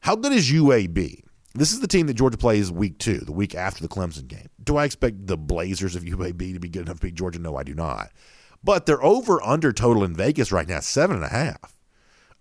How 0.00 0.16
good 0.16 0.32
is 0.32 0.50
UAB? 0.50 1.25
This 1.56 1.72
is 1.72 1.80
the 1.80 1.88
team 1.88 2.06
that 2.06 2.14
Georgia 2.14 2.36
plays 2.36 2.70
week 2.70 2.98
two, 2.98 3.18
the 3.18 3.32
week 3.32 3.54
after 3.54 3.82
the 3.82 3.88
Clemson 3.88 4.28
game. 4.28 4.48
Do 4.62 4.76
I 4.76 4.84
expect 4.84 5.26
the 5.26 5.38
Blazers 5.38 5.96
of 5.96 6.02
UAB 6.04 6.52
to 6.52 6.60
be 6.60 6.68
good 6.68 6.82
enough 6.82 7.00
to 7.00 7.06
beat 7.06 7.14
Georgia? 7.14 7.38
No, 7.38 7.56
I 7.56 7.62
do 7.62 7.74
not. 7.74 8.10
But 8.62 8.86
they're 8.86 9.02
over 9.02 9.42
under 9.42 9.72
total 9.72 10.04
in 10.04 10.14
Vegas 10.14 10.52
right 10.52 10.68
now, 10.68 10.80
seven 10.80 11.16
and 11.16 11.24
a 11.24 11.28
half. 11.28 11.78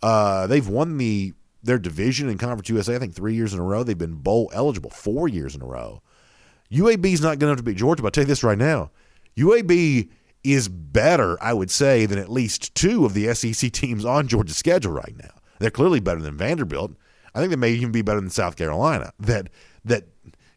Uh, 0.02 0.48
they've 0.48 0.68
won 0.68 0.98
the 0.98 1.34
their 1.64 1.80
division 1.80 2.30
in 2.30 2.38
Conference 2.38 2.70
USA, 2.70 2.96
I 2.96 3.00
think 3.00 3.16
three 3.16 3.34
years 3.34 3.54
in 3.54 3.60
a 3.60 3.64
row. 3.64 3.84
They've 3.84 3.98
been 3.98 4.16
bowl 4.16 4.52
eligible 4.54 4.92
four 4.92 5.28
years 5.28 5.56
in 5.56 5.64
a 5.64 5.66
row. 5.66 6.04
UAB 6.72 7.06
is 7.06 7.22
not 7.22 7.40
good 7.40 7.48
enough 7.48 7.58
to 7.58 7.64
beat 7.64 7.78
Georgia, 7.78 8.04
but 8.04 8.08
I'll 8.08 8.12
tell 8.12 8.24
you 8.24 8.28
this 8.28 8.44
right 8.44 8.58
now. 8.58 8.92
UAB 9.36 10.10
is 10.44 10.68
better, 10.68 11.42
I 11.42 11.54
would 11.54 11.72
say, 11.72 12.06
than 12.06 12.20
at 12.20 12.32
least 12.32 12.76
two 12.76 13.06
of 13.06 13.16
the 13.16 13.34
SEC 13.34 13.72
teams 13.72 14.06
on 14.06 14.28
Georgia's 14.28 14.58
schedule 14.58 14.92
right 14.92 15.16
now. 15.18 15.32
They're 15.58 15.72
clearly 15.72 16.00
better 16.00 16.22
than 16.22 16.38
Vanderbilt. 16.38 16.94
I 17.36 17.40
think 17.40 17.52
they 17.52 17.58
may 17.58 17.72
even 17.72 17.92
be 17.92 18.02
better 18.02 18.22
than 18.22 18.30
South 18.30 18.56
Carolina. 18.56 19.12
That 19.20 19.50
that 19.84 20.06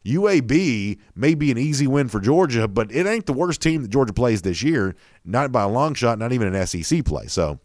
UAB 0.06 0.98
may 1.14 1.34
be 1.34 1.50
an 1.50 1.58
easy 1.58 1.86
win 1.86 2.08
for 2.08 2.20
Georgia, 2.20 2.66
but 2.68 2.90
it 2.92 3.06
ain't 3.06 3.26
the 3.26 3.32
worst 3.32 3.60
team 3.60 3.82
that 3.82 3.88
Georgia 3.88 4.12
plays 4.12 4.42
this 4.42 4.62
year. 4.62 4.94
Not 5.24 5.52
by 5.52 5.64
a 5.64 5.68
long 5.68 5.94
shot, 5.94 6.18
not 6.18 6.32
even 6.32 6.54
an 6.54 6.66
SEC 6.66 7.04
play. 7.04 7.26
So 7.26 7.58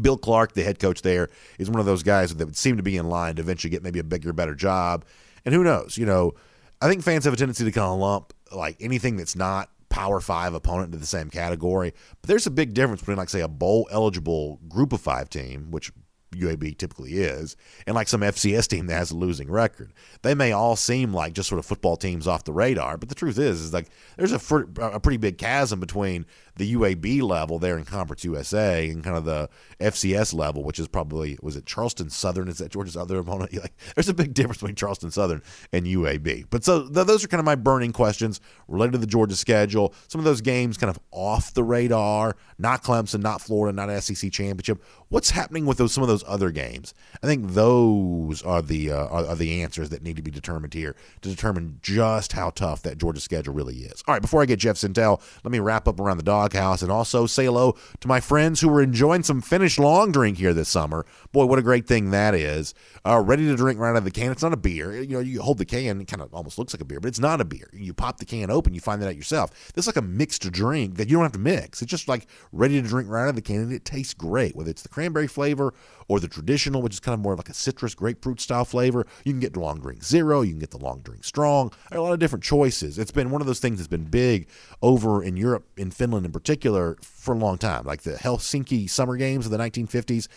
Bill 0.00 0.18
Clark, 0.18 0.52
the 0.52 0.64
head 0.64 0.78
coach 0.78 1.02
there, 1.02 1.28
is 1.58 1.70
one 1.70 1.80
of 1.80 1.86
those 1.86 2.02
guys 2.02 2.34
that 2.34 2.44
would 2.44 2.56
seem 2.56 2.76
to 2.76 2.82
be 2.82 2.96
in 2.96 3.08
line 3.08 3.36
to 3.36 3.42
eventually 3.42 3.70
get 3.70 3.82
maybe 3.82 4.00
a 4.00 4.04
bigger, 4.04 4.32
better 4.32 4.54
job. 4.54 5.04
And 5.44 5.54
who 5.54 5.62
knows? 5.62 5.96
You 5.96 6.06
know, 6.06 6.34
I 6.82 6.88
think 6.88 7.02
fans 7.02 7.24
have 7.24 7.32
a 7.32 7.36
tendency 7.36 7.64
to 7.64 7.70
kind 7.70 7.86
of 7.86 7.98
lump 7.98 8.34
like 8.52 8.76
anything 8.80 9.16
that's 9.16 9.36
not 9.36 9.70
Power 9.88 10.20
Five 10.20 10.54
opponent 10.54 10.86
into 10.86 10.98
the 10.98 11.06
same 11.06 11.30
category. 11.30 11.94
But 12.20 12.28
there's 12.28 12.46
a 12.46 12.50
big 12.50 12.74
difference 12.74 13.00
between, 13.00 13.16
like, 13.16 13.28
say, 13.28 13.40
a 13.40 13.48
bowl 13.48 13.88
eligible 13.90 14.60
Group 14.68 14.92
of 14.92 15.00
Five 15.00 15.30
team, 15.30 15.70
which 15.70 15.92
UAB 16.36 16.76
typically 16.78 17.14
is, 17.14 17.56
and 17.86 17.94
like 17.94 18.08
some 18.08 18.20
FCS 18.20 18.68
team 18.68 18.86
that 18.86 18.94
has 18.94 19.10
a 19.10 19.16
losing 19.16 19.50
record. 19.50 19.92
They 20.22 20.34
may 20.34 20.52
all 20.52 20.76
seem 20.76 21.12
like 21.12 21.32
just 21.32 21.48
sort 21.48 21.58
of 21.58 21.66
football 21.66 21.96
teams 21.96 22.26
off 22.26 22.44
the 22.44 22.52
radar, 22.52 22.96
but 22.96 23.08
the 23.08 23.14
truth 23.14 23.38
is, 23.38 23.60
is 23.60 23.72
like 23.72 23.88
there's 24.16 24.32
a, 24.32 24.38
fr- 24.38 24.64
a 24.80 25.00
pretty 25.00 25.18
big 25.18 25.38
chasm 25.38 25.80
between 25.80 26.26
the 26.56 26.74
UAB 26.74 27.22
level 27.22 27.58
there 27.58 27.76
in 27.76 27.84
Conference 27.84 28.24
USA 28.24 28.88
and 28.88 29.04
kind 29.04 29.16
of 29.16 29.24
the 29.24 29.48
FCS 29.78 30.34
level, 30.34 30.64
which 30.64 30.78
is 30.78 30.88
probably 30.88 31.38
was 31.42 31.54
it 31.54 31.66
Charleston 31.66 32.10
Southern? 32.10 32.48
Is 32.48 32.58
that 32.58 32.70
Georgia's 32.70 32.96
other 32.96 33.18
opponent? 33.20 33.52
Like, 33.54 33.74
there's 33.94 34.08
a 34.08 34.14
big 34.14 34.34
difference 34.34 34.58
between 34.58 34.74
Charleston 34.74 35.10
Southern 35.10 35.42
and 35.72 35.86
UAB. 35.86 36.46
But 36.50 36.64
so 36.64 36.88
th- 36.88 37.06
those 37.06 37.24
are 37.24 37.28
kind 37.28 37.40
of 37.40 37.44
my 37.44 37.54
burning 37.54 37.92
questions 37.92 38.40
related 38.68 38.92
to 38.92 38.98
the 38.98 39.06
Georgia 39.06 39.36
schedule. 39.36 39.94
Some 40.08 40.18
of 40.18 40.24
those 40.24 40.40
games 40.40 40.78
kind 40.78 40.90
of 40.90 40.98
off 41.10 41.52
the 41.52 41.62
radar, 41.62 42.36
not 42.58 42.82
Clemson, 42.82 43.20
not 43.20 43.40
Florida, 43.42 43.74
not 43.74 44.02
SEC 44.02 44.32
championship. 44.32 44.82
What's 45.08 45.30
happening 45.30 45.66
with 45.66 45.76
those 45.76 45.92
some 45.92 46.02
of 46.02 46.08
those 46.08 46.24
other 46.26 46.50
games? 46.50 46.94
I 47.22 47.26
think 47.26 47.50
those 47.50 48.42
are 48.42 48.62
the 48.62 48.92
uh, 48.92 49.06
are, 49.06 49.26
are 49.26 49.36
the 49.36 49.62
answers 49.62 49.90
that 49.90 50.02
need 50.02 50.16
to 50.16 50.22
be 50.22 50.30
determined 50.30 50.72
here 50.72 50.96
to 51.20 51.28
determine 51.28 51.80
just 51.82 52.32
how 52.32 52.50
tough 52.50 52.82
that 52.82 52.96
Georgia 52.98 53.20
schedule 53.20 53.52
really 53.52 53.76
is. 53.76 54.02
All 54.08 54.14
right, 54.14 54.22
before 54.22 54.42
I 54.42 54.46
get 54.46 54.58
Jeff 54.58 54.76
Sentell, 54.76 55.20
let 55.44 55.52
me 55.52 55.58
wrap 55.58 55.86
up 55.86 56.00
around 56.00 56.16
the 56.16 56.22
dog 56.22 56.45
doghouse 56.48 56.82
and 56.82 56.90
also 56.90 57.26
say 57.26 57.44
hello 57.44 57.76
to 58.00 58.08
my 58.08 58.20
friends 58.20 58.60
who 58.60 58.68
were 58.68 58.82
enjoying 58.82 59.22
some 59.22 59.40
Finnish 59.40 59.78
long 59.78 60.12
drink 60.12 60.38
here 60.38 60.54
this 60.54 60.68
summer. 60.68 61.04
Boy, 61.32 61.44
what 61.44 61.58
a 61.58 61.62
great 61.62 61.86
thing 61.86 62.10
that 62.10 62.34
is. 62.34 62.74
Uh, 63.04 63.20
ready 63.20 63.46
to 63.46 63.56
drink 63.56 63.78
right 63.78 63.90
out 63.90 63.96
of 63.96 64.04
the 64.04 64.10
can. 64.10 64.32
It's 64.32 64.42
not 64.42 64.52
a 64.52 64.56
beer. 64.56 65.00
You 65.00 65.14
know, 65.14 65.20
you 65.20 65.40
hold 65.42 65.58
the 65.58 65.64
can, 65.64 66.00
it 66.00 66.08
kind 66.08 66.22
of 66.22 66.32
almost 66.34 66.58
looks 66.58 66.74
like 66.74 66.80
a 66.80 66.84
beer, 66.84 67.00
but 67.00 67.08
it's 67.08 67.20
not 67.20 67.40
a 67.40 67.44
beer. 67.44 67.68
You 67.72 67.92
pop 67.92 68.18
the 68.18 68.24
can 68.24 68.50
open, 68.50 68.74
you 68.74 68.80
find 68.80 69.00
that 69.02 69.08
out 69.08 69.16
yourself. 69.16 69.72
This 69.74 69.84
is 69.84 69.86
like 69.86 69.96
a 69.96 70.02
mixed 70.02 70.50
drink 70.50 70.96
that 70.96 71.08
you 71.08 71.16
don't 71.16 71.24
have 71.24 71.32
to 71.32 71.38
mix. 71.38 71.82
It's 71.82 71.90
just 71.90 72.08
like 72.08 72.26
ready 72.52 72.80
to 72.80 72.86
drink 72.86 73.08
right 73.08 73.24
out 73.24 73.30
of 73.30 73.36
the 73.36 73.42
can, 73.42 73.56
and 73.56 73.72
it 73.72 73.84
tastes 73.84 74.14
great, 74.14 74.56
whether 74.56 74.70
it's 74.70 74.82
the 74.82 74.88
cranberry 74.88 75.26
flavor 75.26 75.74
or 76.08 76.20
the 76.20 76.28
traditional, 76.28 76.82
which 76.82 76.94
is 76.94 77.00
kind 77.00 77.14
of 77.14 77.20
more 77.20 77.36
like 77.36 77.48
a 77.48 77.54
citrus 77.54 77.94
grapefruit 77.94 78.40
style 78.40 78.64
flavor. 78.64 79.06
You 79.24 79.32
can 79.32 79.40
get 79.40 79.56
long 79.56 79.80
drink 79.80 80.04
zero, 80.04 80.42
you 80.42 80.52
can 80.52 80.60
get 80.60 80.70
the 80.70 80.78
long 80.78 81.00
drink 81.00 81.24
strong. 81.24 81.72
A 81.92 82.00
lot 82.00 82.12
of 82.12 82.18
different 82.18 82.44
choices. 82.44 82.98
It's 82.98 83.10
been 83.10 83.30
one 83.30 83.40
of 83.40 83.46
those 83.46 83.60
things 83.60 83.78
that's 83.78 83.88
been 83.88 84.04
big 84.04 84.48
over 84.82 85.22
in 85.22 85.36
Europe, 85.36 85.66
in 85.76 85.90
Finland 85.90 86.26
in 86.26 86.32
particular, 86.38 86.96
for 87.02 87.34
a 87.34 87.38
long 87.38 87.58
time. 87.58 87.84
Like 87.84 88.02
the 88.02 88.12
Helsinki 88.12 88.88
Summer 88.88 89.16
Games 89.16 89.46
of 89.46 89.52
the 89.52 89.58
1950s 89.58 90.28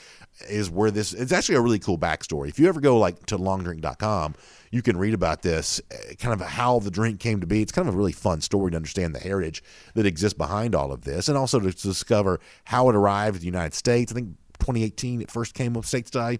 is 0.49 0.69
where 0.69 0.91
this. 0.91 1.13
It's 1.13 1.31
actually 1.31 1.55
a 1.55 1.61
really 1.61 1.79
cool 1.79 1.97
backstory. 1.97 2.49
If 2.49 2.59
you 2.59 2.67
ever 2.67 2.79
go 2.79 2.97
like 2.97 3.25
to 3.27 3.37
longdrink.com, 3.37 4.35
you 4.71 4.81
can 4.81 4.97
read 4.97 5.13
about 5.13 5.41
this, 5.41 5.81
eh, 5.91 6.15
kind 6.15 6.33
of 6.33 6.45
how 6.47 6.79
the 6.79 6.91
drink 6.91 7.19
came 7.19 7.41
to 7.41 7.47
be. 7.47 7.61
It's 7.61 7.71
kind 7.71 7.87
of 7.87 7.93
a 7.93 7.97
really 7.97 8.11
fun 8.11 8.41
story 8.41 8.71
to 8.71 8.77
understand 8.77 9.13
the 9.13 9.19
heritage 9.19 9.63
that 9.93 10.05
exists 10.05 10.37
behind 10.37 10.73
all 10.73 10.91
of 10.91 11.03
this, 11.03 11.27
and 11.27 11.37
also 11.37 11.59
to 11.59 11.71
discover 11.71 12.39
how 12.65 12.89
it 12.89 12.95
arrived 12.95 13.37
in 13.37 13.41
the 13.41 13.45
United 13.45 13.73
States. 13.73 14.11
I 14.11 14.15
think 14.15 14.35
2018 14.59 15.21
it 15.21 15.31
first 15.31 15.53
came 15.53 15.77
up 15.77 15.83
stateside 15.83 16.39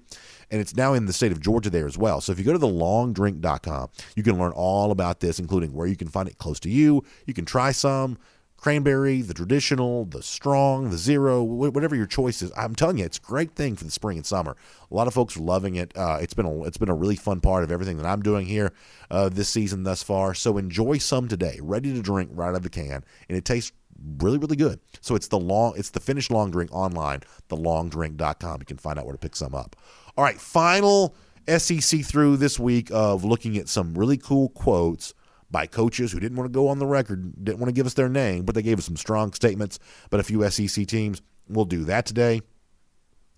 and 0.51 0.59
it's 0.59 0.75
now 0.75 0.93
in 0.93 1.05
the 1.05 1.13
state 1.13 1.31
of 1.31 1.39
georgia 1.39 1.69
there 1.69 1.87
as 1.87 1.97
well 1.97 2.19
so 2.19 2.33
if 2.33 2.37
you 2.37 2.43
go 2.43 2.51
to 2.51 2.59
the 2.59 2.67
longdrink.com 2.67 3.89
you 4.17 4.23
can 4.23 4.37
learn 4.37 4.51
all 4.51 4.91
about 4.91 5.21
this 5.21 5.39
including 5.39 5.73
where 5.73 5.87
you 5.87 5.95
can 5.95 6.09
find 6.09 6.27
it 6.27 6.37
close 6.37 6.59
to 6.59 6.69
you 6.69 7.01
you 7.25 7.33
can 7.33 7.45
try 7.45 7.71
some 7.71 8.17
cranberry 8.59 9.21
the 9.21 9.33
traditional 9.33 10.03
the 10.03 10.21
strong 10.21 10.89
the 10.89 10.97
zero 10.97 11.41
whatever 11.41 11.95
your 11.95 12.05
choice 12.05 12.41
is. 12.41 12.51
I'm 12.57 12.75
telling 12.75 12.97
you 12.97 13.05
it's 13.05 13.17
a 13.17 13.21
great 13.21 13.55
thing 13.55 13.77
for 13.77 13.85
the 13.85 13.91
spring 13.91 14.17
and 14.17 14.25
summer. 14.25 14.57
A 14.91 14.93
lot 14.93 15.07
of 15.07 15.13
folks 15.13 15.37
are 15.37 15.41
loving 15.41 15.75
it. 15.75 15.95
Uh, 15.95 16.17
it's 16.21 16.33
been 16.33 16.45
a 16.45 16.63
it's 16.63 16.77
been 16.77 16.89
a 16.89 16.93
really 16.93 17.15
fun 17.15 17.39
part 17.39 17.63
of 17.63 17.71
everything 17.71 17.95
that 17.97 18.05
i'm 18.05 18.21
doing 18.21 18.45
here 18.45 18.73
uh, 19.11 19.29
this 19.29 19.47
season 19.47 19.83
thus 19.83 20.03
far. 20.03 20.33
So 20.33 20.57
enjoy 20.57 20.97
some 20.97 21.29
today 21.29 21.59
ready 21.61 21.93
to 21.93 22.01
drink 22.01 22.31
right 22.33 22.49
out 22.49 22.55
of 22.55 22.63
the 22.63 22.69
can 22.69 23.05
and 23.29 23.37
it 23.37 23.45
tastes 23.45 23.71
really 24.17 24.37
really 24.37 24.57
good. 24.57 24.81
So 24.99 25.15
it's 25.15 25.29
the 25.29 25.39
long 25.39 25.73
it's 25.77 25.91
the 25.91 26.01
Finnish 26.01 26.29
long 26.29 26.51
drink 26.51 26.73
online 26.73 27.21
thelongdrink.com 27.49 28.57
you 28.59 28.65
can 28.65 28.77
find 28.77 28.99
out 28.99 29.05
where 29.05 29.13
to 29.13 29.19
pick 29.19 29.37
some 29.37 29.55
up. 29.55 29.77
All 30.17 30.23
right 30.25 30.39
final 30.39 31.15
sec 31.47 32.03
through 32.03 32.35
this 32.35 32.59
week 32.59 32.89
of 32.91 33.23
looking 33.23 33.55
at 33.55 33.69
some 33.69 33.97
really 33.97 34.17
cool 34.17 34.49
quotes 34.49 35.13
by 35.51 35.65
coaches 35.65 36.11
who 36.11 36.19
didn't 36.19 36.37
want 36.37 36.51
to 36.51 36.53
go 36.57 36.67
on 36.67 36.79
the 36.79 36.85
record 36.87 37.43
didn't 37.43 37.59
want 37.59 37.69
to 37.69 37.73
give 37.73 37.85
us 37.85 37.95
their 37.95 38.09
name 38.09 38.45
but 38.45 38.55
they 38.55 38.61
gave 38.61 38.77
us 38.77 38.85
some 38.85 38.97
strong 38.97 39.33
statements 39.33 39.79
but 40.09 40.19
a 40.19 40.23
few 40.23 40.47
sec 40.49 40.87
teams 40.87 41.21
we'll 41.47 41.65
do 41.65 41.83
that 41.85 42.05
today 42.05 42.41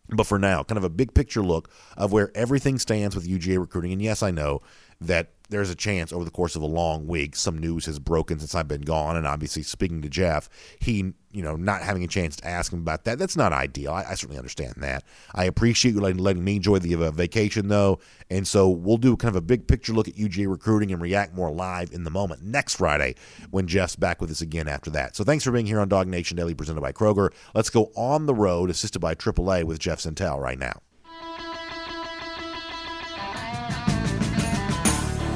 But 0.10 0.28
for 0.28 0.38
now, 0.38 0.64
kind 0.64 0.78
of 0.78 0.84
a 0.84 0.90
big 0.90 1.14
picture 1.14 1.42
look 1.42 1.70
of 1.96 2.12
where 2.12 2.32
everything 2.36 2.78
stands 2.80 3.16
with 3.16 3.28
UGA 3.28 3.60
recruiting. 3.60 3.94
And 3.94 4.02
yes, 4.02 4.22
I 4.22 4.32
know 4.32 4.60
that 5.02 5.32
there's 5.50 5.70
a 5.70 5.76
chance 5.76 6.14
over 6.14 6.24
the 6.24 6.32
course 6.32 6.56
of 6.56 6.62
a 6.62 6.68
long 6.68 7.06
week 7.08 7.36
some 7.36 7.58
news 7.58 7.86
has 7.86 8.00
broken 8.00 8.40
since 8.40 8.56
I've 8.56 8.70
been 8.70 8.82
gone. 8.82 9.18
And 9.18 9.28
obviously, 9.28 9.64
speaking 9.64 10.02
to 10.02 10.10
Jeff, 10.10 10.50
he, 10.80 11.14
you 11.32 11.44
know, 11.44 11.58
not 11.58 11.82
having 11.82 12.04
a 12.04 12.08
chance 12.08 12.38
to 12.38 12.48
ask 12.48 12.72
him 12.72 12.80
about 12.80 13.04
that, 13.04 13.20
that's 13.20 13.36
not 13.36 13.52
ideal. 13.52 13.92
I, 13.92 14.04
I 14.04 14.14
certainly 14.14 14.38
understand 14.38 14.76
that. 14.78 15.04
I 15.36 15.44
appreciate 15.46 15.94
you 15.94 16.00
letting, 16.00 16.20
letting 16.20 16.44
me 16.44 16.56
enjoy 16.56 16.80
the 16.80 16.96
uh, 16.96 17.12
vacation, 17.12 17.68
though. 17.68 18.00
And 18.30 18.48
so 18.48 18.70
we'll 18.70 18.98
do 18.98 19.18
kind 19.18 19.30
of 19.30 19.36
a 19.36 19.46
big 19.46 19.68
picture 19.68 19.92
look 19.92 20.08
at 20.08 20.16
UGA 20.16 20.50
recruiting 20.50 20.92
and 20.94 21.02
react 21.02 21.36
more 21.36 21.52
live 21.52 21.92
in 21.92 22.06
the 22.06 22.12
moment 22.12 22.44
next 22.44 22.76
Friday 22.76 23.16
when 23.52 23.68
Jeff's 23.68 23.98
back 23.98 24.22
with 24.22 24.32
us 24.32 24.42
again 24.42 24.70
after 24.70 24.90
that. 24.92 25.18
So 25.18 25.26
thanks 25.26 25.44
for 25.44 25.52
being 25.52 25.66
here 25.66 25.82
on 25.82 25.90
Dog 25.90 26.08
Nation 26.08 26.38
Daily 26.38 26.56
presented 26.56 26.82
by 26.82 26.94
Kroger. 26.94 27.34
Let's 27.54 27.70
go 27.70 27.92
on 27.96 28.26
the 28.26 28.36
road, 28.36 28.70
assisted 28.70 29.00
by 29.00 29.16
AAA 29.16 29.66
with 29.66 29.80
Jeff 29.80 30.00
Sentell 30.00 30.40
right 30.40 30.58
now. 30.58 30.82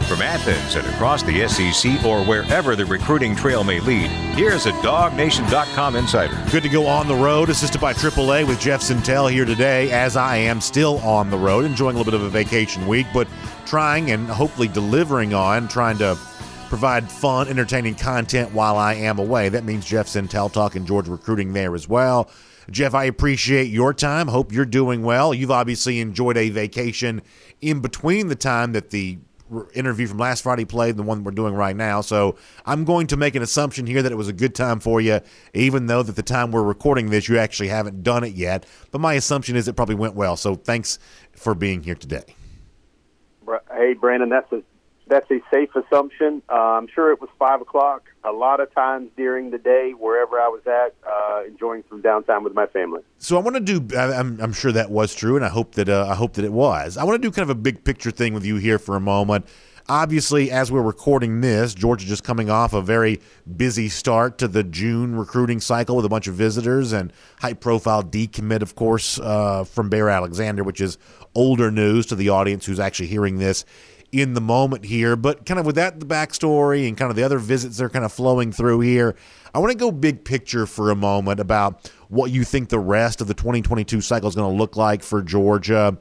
From 0.07 0.21
Athens 0.21 0.75
and 0.75 0.85
across 0.93 1.23
the 1.23 1.47
SEC 1.47 2.05
or 2.05 2.23
wherever 2.23 2.75
the 2.75 2.85
recruiting 2.85 3.35
trail 3.35 3.63
may 3.63 3.79
lead, 3.79 4.07
here's 4.35 4.67
a 4.67 4.71
DogNation.com 4.73 5.95
insider. 5.95 6.51
Good 6.51 6.61
to 6.61 6.69
go 6.69 6.85
on 6.85 7.07
the 7.07 7.15
road, 7.15 7.49
assisted 7.49 7.81
by 7.81 7.91
AAA 7.91 8.47
with 8.47 8.59
Jeff 8.59 8.81
Sentell 8.81 9.31
here 9.31 9.45
today, 9.45 9.89
as 9.91 10.15
I 10.15 10.37
am 10.37 10.61
still 10.61 10.99
on 10.99 11.31
the 11.31 11.37
road, 11.39 11.65
enjoying 11.65 11.95
a 11.95 11.97
little 11.97 12.11
bit 12.11 12.21
of 12.21 12.27
a 12.27 12.29
vacation 12.29 12.85
week, 12.85 13.07
but 13.15 13.27
trying 13.65 14.11
and 14.11 14.27
hopefully 14.27 14.67
delivering 14.67 15.33
on, 15.33 15.67
trying 15.67 15.97
to 15.97 16.15
provide 16.69 17.09
fun, 17.09 17.47
entertaining 17.47 17.95
content 17.95 18.53
while 18.53 18.77
I 18.77 18.93
am 18.93 19.17
away. 19.17 19.49
That 19.49 19.63
means 19.63 19.87
Jeff 19.87 20.05
Sentell 20.05 20.53
talking 20.53 20.85
George 20.85 21.07
recruiting 21.07 21.53
there 21.53 21.73
as 21.73 21.89
well. 21.89 22.29
Jeff, 22.69 22.93
I 22.93 23.05
appreciate 23.05 23.71
your 23.71 23.91
time. 23.91 24.27
Hope 24.27 24.51
you're 24.51 24.65
doing 24.65 25.01
well. 25.01 25.33
You've 25.33 25.51
obviously 25.51 25.99
enjoyed 25.99 26.37
a 26.37 26.49
vacation 26.49 27.23
in 27.59 27.79
between 27.79 28.27
the 28.27 28.35
time 28.35 28.73
that 28.73 28.91
the 28.91 29.17
interview 29.73 30.07
from 30.07 30.17
last 30.17 30.43
Friday 30.43 30.65
played 30.65 30.97
the 30.97 31.03
one 31.03 31.23
we're 31.23 31.31
doing 31.31 31.53
right 31.53 31.75
now. 31.75 32.01
So 32.01 32.35
I'm 32.65 32.83
going 32.83 33.07
to 33.07 33.17
make 33.17 33.35
an 33.35 33.41
assumption 33.41 33.85
here 33.85 34.01
that 34.01 34.11
it 34.11 34.15
was 34.15 34.27
a 34.27 34.33
good 34.33 34.55
time 34.55 34.79
for 34.79 34.99
you, 34.99 35.21
even 35.53 35.85
though 35.87 36.03
that 36.03 36.15
the 36.15 36.23
time 36.23 36.51
we're 36.51 36.63
recording 36.63 37.09
this, 37.09 37.29
you 37.29 37.37
actually 37.37 37.69
haven't 37.69 38.03
done 38.03 38.23
it 38.23 38.33
yet. 38.33 38.65
But 38.91 39.01
my 39.01 39.13
assumption 39.13 39.55
is 39.55 39.67
it 39.67 39.75
probably 39.75 39.95
went 39.95 40.15
well. 40.15 40.35
So 40.35 40.55
thanks 40.55 40.99
for 41.33 41.53
being 41.53 41.83
here 41.83 41.95
today. 41.95 42.35
Hey, 43.71 43.93
Brandon, 43.93 44.29
that's 44.29 44.51
a 44.51 44.63
that's 45.07 45.29
a 45.31 45.39
safe 45.51 45.69
assumption. 45.75 46.41
Uh, 46.49 46.53
I'm 46.53 46.87
sure 46.87 47.11
it 47.11 47.21
was 47.21 47.29
five 47.37 47.61
o'clock. 47.61 48.03
A 48.23 48.31
lot 48.31 48.59
of 48.59 48.73
times 48.73 49.11
during 49.15 49.51
the 49.51 49.57
day, 49.57 49.91
wherever 49.91 50.39
I 50.39 50.47
was 50.47 50.61
at, 50.65 50.95
uh, 51.07 51.43
enjoying 51.45 51.83
some 51.89 52.01
downtime 52.01 52.43
with 52.43 52.53
my 52.53 52.65
family. 52.65 53.01
So 53.19 53.37
I 53.37 53.41
want 53.41 53.55
to 53.55 53.79
do. 53.79 53.97
I'm, 53.97 54.41
I'm 54.41 54.53
sure 54.53 54.71
that 54.71 54.89
was 54.89 55.13
true, 55.13 55.35
and 55.35 55.45
I 55.45 55.49
hope 55.49 55.75
that 55.75 55.89
uh, 55.89 56.07
I 56.09 56.15
hope 56.15 56.33
that 56.33 56.45
it 56.45 56.53
was. 56.53 56.97
I 56.97 57.03
want 57.03 57.21
to 57.21 57.27
do 57.27 57.31
kind 57.31 57.43
of 57.43 57.55
a 57.55 57.59
big 57.59 57.83
picture 57.83 58.11
thing 58.11 58.33
with 58.33 58.45
you 58.45 58.55
here 58.57 58.79
for 58.79 58.95
a 58.95 59.01
moment. 59.01 59.45
Obviously, 59.87 60.49
as 60.49 60.71
we're 60.71 60.81
recording 60.81 61.41
this, 61.41 61.75
Georgia 61.75 62.07
just 62.07 62.23
coming 62.23 62.49
off 62.49 62.73
a 62.73 62.81
very 62.81 63.21
busy 63.55 63.87
start 63.87 64.39
to 64.39 64.47
the 64.47 64.63
June 64.63 65.15
recruiting 65.15 65.59
cycle 65.59 65.95
with 65.95 66.05
a 66.05 66.09
bunch 66.09 66.25
of 66.25 66.33
visitors 66.33 66.91
and 66.91 67.13
high-profile 67.39 68.01
decommit, 68.01 68.63
of 68.63 68.73
course, 68.73 69.19
uh, 69.19 69.63
from 69.63 69.89
Bear 69.89 70.09
Alexander, 70.09 70.63
which 70.63 70.81
is 70.81 70.97
older 71.35 71.69
news 71.69 72.07
to 72.07 72.15
the 72.15 72.29
audience 72.29 72.65
who's 72.65 72.79
actually 72.79 73.05
hearing 73.05 73.37
this 73.37 73.63
in 74.21 74.33
the 74.33 74.41
moment 74.41 74.85
here. 74.85 75.15
But 75.15 75.45
kind 75.45 75.59
of 75.59 75.65
with 75.65 75.75
that, 75.75 75.99
the 75.99 76.05
backstory 76.05 76.87
and 76.87 76.97
kind 76.97 77.09
of 77.09 77.17
the 77.17 77.23
other 77.23 77.37
visits 77.37 77.77
that 77.77 77.85
are 77.85 77.89
kind 77.89 78.05
of 78.05 78.13
flowing 78.13 78.51
through 78.51 78.79
here, 78.79 79.15
I 79.53 79.59
want 79.59 79.71
to 79.71 79.77
go 79.77 79.91
big 79.91 80.23
picture 80.23 80.65
for 80.65 80.89
a 80.89 80.95
moment 80.95 81.39
about 81.39 81.91
what 82.07 82.31
you 82.31 82.43
think 82.43 82.69
the 82.69 82.79
rest 82.79 83.19
of 83.19 83.27
the 83.27 83.33
2022 83.33 84.01
cycle 84.01 84.29
is 84.29 84.35
going 84.35 84.49
to 84.49 84.57
look 84.57 84.75
like 84.77 85.03
for 85.03 85.21
Georgia. 85.21 85.97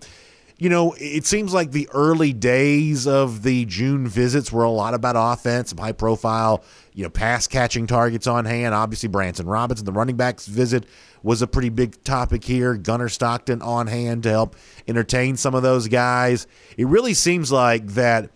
You 0.56 0.68
know, 0.68 0.94
it 0.98 1.26
seems 1.26 1.52
like 1.52 1.72
the 1.72 1.88
early 1.92 2.32
days 2.32 3.08
of 3.08 3.42
the 3.42 3.64
June 3.64 4.06
visits 4.06 4.52
were 4.52 4.62
a 4.62 4.70
lot 4.70 4.94
about 4.94 5.16
offense, 5.18 5.74
high 5.76 5.90
profile, 5.90 6.62
you 6.92 7.02
know, 7.02 7.10
pass 7.10 7.48
catching 7.48 7.88
targets 7.88 8.28
on 8.28 8.44
hand. 8.44 8.72
Obviously, 8.72 9.08
Branson 9.08 9.46
Robinson, 9.46 9.84
the 9.84 9.90
running 9.90 10.16
backs 10.16 10.46
visit 10.46 10.86
was 11.24 11.42
a 11.42 11.48
pretty 11.48 11.70
big 11.70 12.02
topic 12.04 12.44
here. 12.44 12.74
Gunnar 12.76 13.08
Stockton 13.08 13.62
on 13.62 13.88
hand 13.88 14.22
to 14.22 14.30
help 14.30 14.54
entertain 14.86 15.36
some 15.36 15.56
of 15.56 15.64
those 15.64 15.88
guys. 15.88 16.46
It 16.76 16.86
really 16.86 17.14
seems 17.14 17.50
like 17.50 17.88
that, 17.88 18.30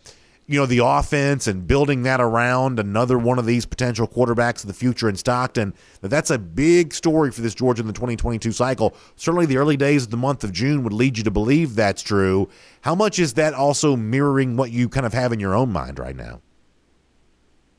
you 0.48 0.58
know, 0.58 0.64
the 0.64 0.82
offense 0.82 1.46
and 1.46 1.66
building 1.66 2.04
that 2.04 2.22
around 2.22 2.80
another 2.80 3.18
one 3.18 3.38
of 3.38 3.44
these 3.44 3.66
potential 3.66 4.08
quarterbacks 4.08 4.62
of 4.62 4.66
the 4.66 4.72
future 4.72 5.06
in 5.06 5.14
Stockton, 5.14 5.74
that 6.00 6.08
that's 6.08 6.30
a 6.30 6.38
big 6.38 6.94
story 6.94 7.30
for 7.30 7.42
this 7.42 7.54
Georgia 7.54 7.82
in 7.82 7.86
the 7.86 7.92
2022 7.92 8.52
cycle. 8.52 8.96
Certainly 9.14 9.44
the 9.44 9.58
early 9.58 9.76
days 9.76 10.04
of 10.04 10.10
the 10.10 10.16
month 10.16 10.42
of 10.42 10.52
June 10.52 10.82
would 10.84 10.94
lead 10.94 11.18
you 11.18 11.24
to 11.24 11.30
believe 11.30 11.74
that's 11.74 12.00
true. 12.00 12.48
How 12.80 12.94
much 12.94 13.18
is 13.18 13.34
that 13.34 13.52
also 13.52 13.94
mirroring 13.94 14.56
what 14.56 14.70
you 14.70 14.88
kind 14.88 15.04
of 15.04 15.12
have 15.12 15.34
in 15.34 15.38
your 15.38 15.54
own 15.54 15.70
mind 15.70 15.98
right 15.98 16.16
now? 16.16 16.40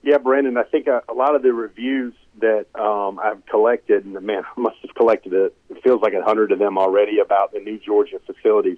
Yeah, 0.03 0.19
Brandon, 0.19 0.55
I 0.55 0.63
think 0.63 0.85
a, 0.85 1.01
a 1.09 1.13
lot 1.13 1.35
of 1.35 1.41
the 1.41 1.51
reviews 1.51 2.13
that 2.39 2.67
um, 2.79 3.19
I've 3.19 3.43
collected, 3.47 4.05
and 4.05 4.13
man, 4.21 4.43
I 4.45 4.61
must 4.61 4.77
have 4.83 4.93
collected 4.93 5.33
it. 5.33 5.55
It 5.71 5.83
feels 5.83 6.01
like 6.03 6.13
a 6.13 6.21
hundred 6.21 6.51
of 6.51 6.59
them 6.59 6.77
already 6.77 7.19
about 7.19 7.51
the 7.51 7.59
new 7.59 7.79
Georgia 7.79 8.19
facilities. 8.27 8.77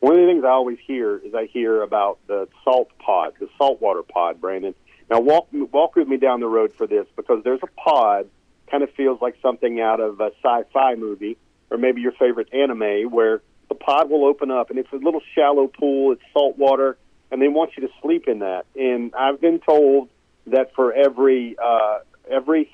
One 0.00 0.14
of 0.14 0.20
the 0.20 0.26
things 0.26 0.44
I 0.44 0.48
always 0.48 0.78
hear 0.86 1.18
is 1.18 1.34
I 1.34 1.46
hear 1.46 1.82
about 1.82 2.18
the 2.26 2.48
salt 2.64 2.90
pod, 2.98 3.34
the 3.38 3.48
saltwater 3.58 4.02
pod, 4.02 4.40
Brandon. 4.40 4.74
Now 5.10 5.20
walk 5.20 5.48
walk 5.52 5.96
with 5.96 6.08
me 6.08 6.16
down 6.16 6.40
the 6.40 6.48
road 6.48 6.72
for 6.72 6.86
this 6.86 7.06
because 7.16 7.44
there's 7.44 7.60
a 7.62 7.80
pod, 7.80 8.28
kind 8.70 8.82
of 8.82 8.90
feels 8.94 9.20
like 9.20 9.36
something 9.42 9.80
out 9.80 10.00
of 10.00 10.20
a 10.20 10.30
sci-fi 10.42 10.94
movie 10.94 11.36
or 11.70 11.78
maybe 11.78 12.00
your 12.00 12.12
favorite 12.12 12.52
anime, 12.52 13.10
where 13.10 13.42
the 13.68 13.74
pod 13.74 14.10
will 14.10 14.24
open 14.24 14.50
up 14.50 14.70
and 14.70 14.78
it's 14.78 14.92
a 14.92 14.96
little 14.96 15.20
shallow 15.34 15.68
pool, 15.68 16.12
it's 16.12 16.22
salt 16.32 16.58
water, 16.58 16.96
and 17.30 17.40
they 17.40 17.48
want 17.48 17.76
you 17.76 17.86
to 17.86 17.92
sleep 18.02 18.26
in 18.26 18.40
that. 18.40 18.66
And 18.74 19.14
I've 19.14 19.40
been 19.40 19.60
told 19.60 20.08
that 20.46 20.74
for 20.74 20.92
every 20.92 21.56
uh, 21.62 21.98
every 22.30 22.70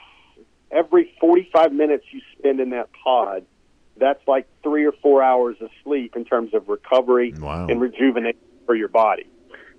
every 0.71 1.13
45 1.21 1.73
minutes 1.73 2.05
you 2.13 2.21
spend 2.39 2.61
in 2.61 2.71
that 2.71 2.89
pod, 3.05 3.45
that's 3.99 4.27
like 4.27 4.47
three 4.63 4.85
or 4.85 4.93
four 4.93 5.23
hours 5.23 5.57
of 5.61 5.71
sleep 5.85 6.17
in 6.17 6.25
terms 6.25 6.55
of 6.55 6.69
recovery 6.69 7.33
wow. 7.39 7.67
and 7.69 7.81
rejuvenation 7.81 8.39
for 8.65 8.75
your 8.75 8.89
body. 8.89 9.27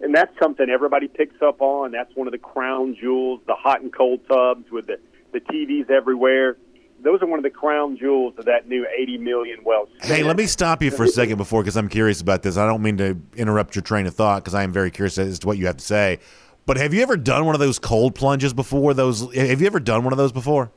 And 0.02 0.14
that's 0.14 0.32
something 0.40 0.70
everybody 0.70 1.08
picks 1.08 1.42
up 1.42 1.62
on. 1.62 1.92
That's 1.92 2.16
one 2.16 2.28
of 2.28 2.32
the 2.32 2.38
crown 2.38 2.96
jewels, 3.00 3.42
the 3.48 3.56
hot 3.56 3.82
and 3.82 3.94
cold 3.94 4.22
tubs 4.28 4.70
with 4.72 4.88
the, 4.88 5.00
the 5.34 5.40
TVs 5.40 5.90
everywhere. 5.90 6.58
Those 7.04 7.22
are 7.22 7.28
one 7.28 7.40
of 7.40 7.44
the 7.44 7.52
crown 7.52 7.98
jewels 7.98 8.34
of 8.38 8.46
that 8.46 8.68
new 8.68 8.86
80 8.98 9.20
million 9.20 9.60
well. 9.64 9.88
Hey, 10.02 10.24
let 10.24 10.36
me 10.36 10.48
stop 10.48 10.82
you 10.82 10.90
for 10.90 11.04
a 11.04 11.08
second 11.08 11.38
before 11.38 11.62
because 11.62 11.78
I'm 11.78 11.90
curious 11.90 12.22
about 12.22 12.42
this. 12.42 12.58
I 12.58 12.66
don't 12.66 12.82
mean 12.82 12.98
to 12.98 13.20
interrupt 13.36 13.76
your 13.76 13.84
train 13.84 14.08
of 14.08 14.16
thought 14.16 14.44
because 14.44 14.56
I 14.56 14.64
am 14.64 14.72
very 14.72 14.90
curious 14.90 15.18
as 15.18 15.40
to 15.40 15.48
what 15.48 15.58
you 15.58 15.68
have 15.68 15.78
to 15.78 15.86
say. 15.86 16.20
But 16.66 16.78
have 16.78 16.94
you 16.94 17.02
ever 17.02 17.16
done 17.16 17.46
one 17.46 17.56
of 17.56 17.60
those 17.60 17.80
cold 17.80 18.14
plunges 18.14 18.54
before? 18.54 18.94
Those 18.94 19.34
have 19.34 19.62
you 19.62 19.68
ever 19.68 19.80
done 19.80 20.04
one 20.04 20.12
of 20.12 20.18
those 20.18 20.32
before? 20.32 20.72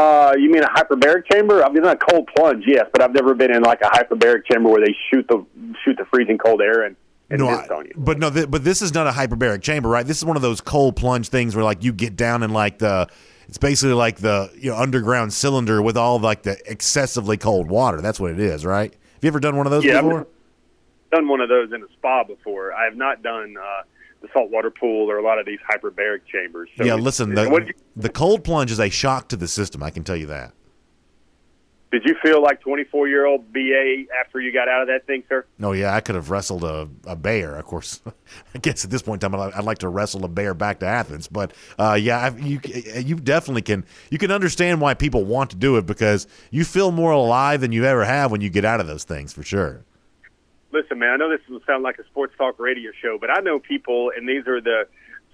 Uh, 0.00 0.34
you 0.38 0.50
mean 0.50 0.62
a 0.62 0.68
hyperbaric 0.68 1.30
chamber? 1.30 1.62
I've 1.62 1.74
been 1.74 1.84
in 1.84 1.90
a 1.90 1.96
cold 1.96 2.28
plunge, 2.34 2.64
yes, 2.66 2.86
but 2.92 3.02
I've 3.02 3.12
never 3.12 3.34
been 3.34 3.52
in 3.52 3.62
like 3.62 3.82
a 3.82 3.90
hyperbaric 3.90 4.46
chamber 4.50 4.70
where 4.70 4.80
they 4.80 4.94
shoot 5.10 5.26
the 5.28 5.44
shoot 5.84 5.96
the 5.98 6.06
freezing 6.06 6.38
cold 6.38 6.62
air 6.62 6.84
and, 6.84 6.96
and 7.28 7.40
no, 7.40 7.50
you. 7.50 7.92
But 7.96 8.18
no, 8.18 8.30
th- 8.30 8.50
but 8.50 8.64
this 8.64 8.80
is 8.80 8.94
not 8.94 9.06
a 9.06 9.10
hyperbaric 9.10 9.60
chamber, 9.60 9.90
right? 9.90 10.06
This 10.06 10.16
is 10.16 10.24
one 10.24 10.36
of 10.36 10.42
those 10.42 10.62
cold 10.62 10.96
plunge 10.96 11.28
things 11.28 11.54
where 11.54 11.64
like 11.64 11.84
you 11.84 11.92
get 11.92 12.16
down 12.16 12.42
in 12.42 12.50
like 12.50 12.78
the 12.78 13.08
it's 13.46 13.58
basically 13.58 13.92
like 13.92 14.18
the 14.18 14.50
you 14.56 14.70
know 14.70 14.76
underground 14.76 15.34
cylinder 15.34 15.82
with 15.82 15.98
all 15.98 16.18
like 16.18 16.44
the 16.44 16.56
excessively 16.70 17.36
cold 17.36 17.68
water. 17.68 18.00
That's 18.00 18.18
what 18.18 18.30
it 18.30 18.40
is, 18.40 18.64
right? 18.64 18.92
Have 18.92 19.24
you 19.24 19.28
ever 19.28 19.40
done 19.40 19.56
one 19.56 19.66
of 19.66 19.70
those 19.70 19.84
yeah, 19.84 20.00
before? 20.00 20.20
I've 20.20 21.10
done 21.10 21.28
one 21.28 21.40
of 21.42 21.50
those 21.50 21.72
in 21.72 21.82
a 21.82 21.88
spa 21.92 22.24
before. 22.24 22.72
I 22.72 22.84
have 22.84 22.96
not 22.96 23.22
done 23.22 23.56
uh, 23.60 23.82
the 24.20 24.28
saltwater 24.32 24.70
pool 24.70 25.10
or 25.10 25.18
a 25.18 25.22
lot 25.22 25.38
of 25.38 25.46
these 25.46 25.58
hyperbaric 25.70 26.20
chambers. 26.30 26.68
So 26.76 26.84
yeah, 26.84 26.94
listen, 26.94 27.34
the, 27.34 27.44
you, 27.44 27.72
the 27.96 28.08
cold 28.10 28.44
plunge 28.44 28.70
is 28.70 28.78
a 28.80 28.90
shock 28.90 29.28
to 29.28 29.36
the 29.36 29.48
system. 29.48 29.82
I 29.82 29.90
can 29.90 30.04
tell 30.04 30.16
you 30.16 30.26
that. 30.26 30.52
did 31.90 32.04
you 32.04 32.14
feel 32.22 32.40
like 32.42 32.60
24 32.60 33.08
year 33.08 33.26
old 33.26 33.52
BA 33.52 34.04
after 34.20 34.40
you 34.40 34.52
got 34.52 34.68
out 34.68 34.82
of 34.82 34.88
that 34.88 35.06
thing, 35.06 35.24
sir? 35.28 35.44
No, 35.58 35.72
yeah, 35.72 35.94
I 35.94 36.00
could 36.00 36.14
have 36.14 36.30
wrestled 36.30 36.62
a, 36.64 36.88
a 37.04 37.16
bear. 37.16 37.56
Of 37.56 37.64
course, 37.64 38.00
I 38.54 38.58
guess 38.58 38.84
at 38.84 38.90
this 38.90 39.02
point 39.02 39.24
in 39.24 39.30
time, 39.30 39.40
I'd, 39.40 39.52
I'd 39.54 39.64
like 39.64 39.78
to 39.78 39.88
wrestle 39.88 40.24
a 40.24 40.28
bear 40.28 40.54
back 40.54 40.80
to 40.80 40.86
Athens. 40.86 41.26
But 41.26 41.52
uh, 41.78 41.98
yeah, 42.00 42.36
you 42.36 42.60
you 42.94 43.16
definitely 43.16 43.62
can. 43.62 43.84
You 44.10 44.18
can 44.18 44.30
understand 44.30 44.80
why 44.80 44.94
people 44.94 45.24
want 45.24 45.50
to 45.50 45.56
do 45.56 45.78
it 45.78 45.86
because 45.86 46.26
you 46.50 46.64
feel 46.64 46.92
more 46.92 47.12
alive 47.12 47.60
than 47.60 47.72
you 47.72 47.84
ever 47.86 48.04
have 48.04 48.30
when 48.30 48.40
you 48.40 48.50
get 48.50 48.64
out 48.64 48.80
of 48.80 48.86
those 48.86 49.04
things, 49.04 49.32
for 49.32 49.42
sure. 49.42 49.84
Listen, 50.72 50.98
man, 50.98 51.10
I 51.10 51.16
know 51.16 51.28
this 51.30 51.40
will 51.48 51.60
sound 51.66 51.82
like 51.82 51.98
a 51.98 52.04
sports 52.04 52.34
talk 52.38 52.58
radio 52.58 52.92
show, 53.02 53.18
but 53.20 53.30
I 53.30 53.40
know 53.40 53.58
people, 53.58 54.12
and 54.16 54.28
these 54.28 54.46
are 54.46 54.60
the 54.60 54.86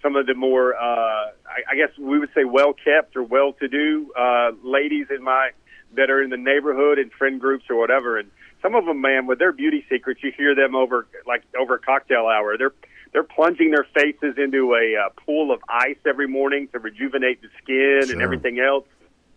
some 0.03 0.14
of 0.16 0.27
the 0.27 0.35
more, 0.35 0.75
uh, 0.75 0.81
I, 0.81 1.72
I 1.72 1.77
guess 1.77 1.90
we 1.99 2.18
would 2.18 2.31
say, 2.35 2.44
well 2.44 2.72
kept 2.72 3.16
or 3.16 3.22
well 3.22 3.53
to 3.55 3.68
do 3.68 4.12
uh, 4.18 4.53
ladies 4.62 5.07
in 5.11 5.22
my 5.22 5.51
that 5.94 6.11
are 6.11 6.22
in 6.22 6.31
the 6.31 6.37
neighborhood 6.37 6.99
and 6.99 7.11
friend 7.12 7.40
groups 7.40 7.64
or 7.70 7.77
whatever. 7.77 8.18
And 8.18 8.31
some 8.62 8.75
of 8.75 8.85
them, 8.85 9.01
man, 9.01 9.27
with 9.27 9.38
their 9.38 9.53
beauty 9.53 9.85
secrets, 9.90 10.20
you 10.22 10.33
hear 10.37 10.55
them 10.55 10.75
over 10.75 11.07
like 11.27 11.42
over 11.59 11.79
cocktail 11.79 12.27
hour. 12.27 12.57
They're 12.59 12.75
they're 13.12 13.22
plunging 13.25 13.70
their 13.70 13.87
faces 13.94 14.37
into 14.37 14.75
a 14.75 15.07
uh, 15.07 15.09
pool 15.25 15.53
of 15.53 15.61
ice 15.68 15.96
every 16.07 16.29
morning 16.29 16.68
to 16.72 16.79
rejuvenate 16.79 17.40
the 17.40 17.49
skin 17.62 18.03
Sure. 18.05 18.12
and 18.12 18.22
everything 18.22 18.59
else. 18.61 18.85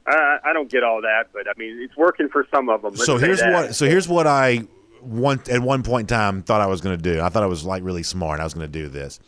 I, 0.05 0.39
I 0.43 0.53
don't 0.53 0.69
get 0.69 0.83
all 0.83 1.01
that, 1.01 1.27
but 1.33 1.47
I 1.47 1.53
mean, 1.57 1.79
it's 1.81 1.95
working 1.95 2.29
for 2.29 2.45
some 2.51 2.69
of 2.69 2.81
them. 2.81 2.93
Let's 2.93 3.05
so 3.05 3.17
here's 3.17 3.41
what 3.41 3.75
so 3.75 3.85
here's 3.85 4.07
what 4.07 4.27
I 4.27 4.63
one 5.01 5.41
at 5.49 5.61
one 5.61 5.83
point 5.83 6.11
in 6.11 6.15
time 6.15 6.41
thought 6.43 6.61
I 6.61 6.67
was 6.67 6.81
going 6.81 6.97
to 6.97 7.01
do. 7.01 7.21
I 7.21 7.29
thought 7.29 7.43
I 7.43 7.47
was 7.47 7.65
like 7.65 7.83
really 7.83 8.03
smart. 8.03 8.39
I 8.39 8.43
was 8.43 8.53
going 8.53 8.65
to 8.65 8.71
do 8.71 8.87
this 8.87 9.19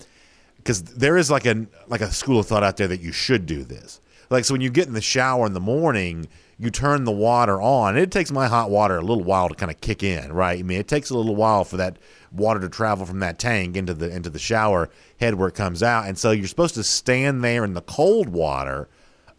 because 0.57 0.81
there 0.83 1.17
is 1.17 1.31
like 1.31 1.45
a 1.45 1.67
like 1.87 2.01
a 2.01 2.11
school 2.11 2.39
of 2.39 2.47
thought 2.47 2.63
out 2.63 2.77
there 2.77 2.87
that 2.87 3.01
you 3.01 3.11
should 3.11 3.45
do 3.45 3.63
this. 3.63 3.99
Like 4.29 4.45
so 4.45 4.53
when 4.53 4.61
you 4.61 4.69
get 4.69 4.87
in 4.87 4.93
the 4.93 5.01
shower 5.01 5.45
in 5.45 5.53
the 5.53 5.59
morning, 5.59 6.27
you 6.57 6.69
turn 6.69 7.03
the 7.03 7.11
water 7.11 7.61
on. 7.61 7.97
It 7.97 8.11
takes 8.11 8.31
my 8.31 8.47
hot 8.47 8.69
water 8.69 8.97
a 8.97 9.01
little 9.01 9.23
while 9.23 9.49
to 9.49 9.55
kind 9.55 9.71
of 9.71 9.81
kick 9.81 10.03
in, 10.03 10.31
right? 10.31 10.59
I 10.59 10.63
mean, 10.63 10.79
it 10.79 10.87
takes 10.87 11.09
a 11.09 11.17
little 11.17 11.35
while 11.35 11.63
for 11.63 11.77
that 11.77 11.97
water 12.31 12.59
to 12.59 12.69
travel 12.69 13.05
from 13.05 13.19
that 13.19 13.39
tank 13.39 13.75
into 13.75 13.93
the 13.93 14.09
into 14.09 14.29
the 14.29 14.39
shower 14.39 14.89
head 15.19 15.35
where 15.35 15.47
it 15.47 15.55
comes 15.55 15.83
out. 15.83 16.07
And 16.07 16.17
so 16.17 16.31
you're 16.31 16.47
supposed 16.47 16.75
to 16.75 16.83
stand 16.83 17.43
there 17.43 17.65
in 17.65 17.73
the 17.73 17.81
cold 17.81 18.29
water 18.29 18.87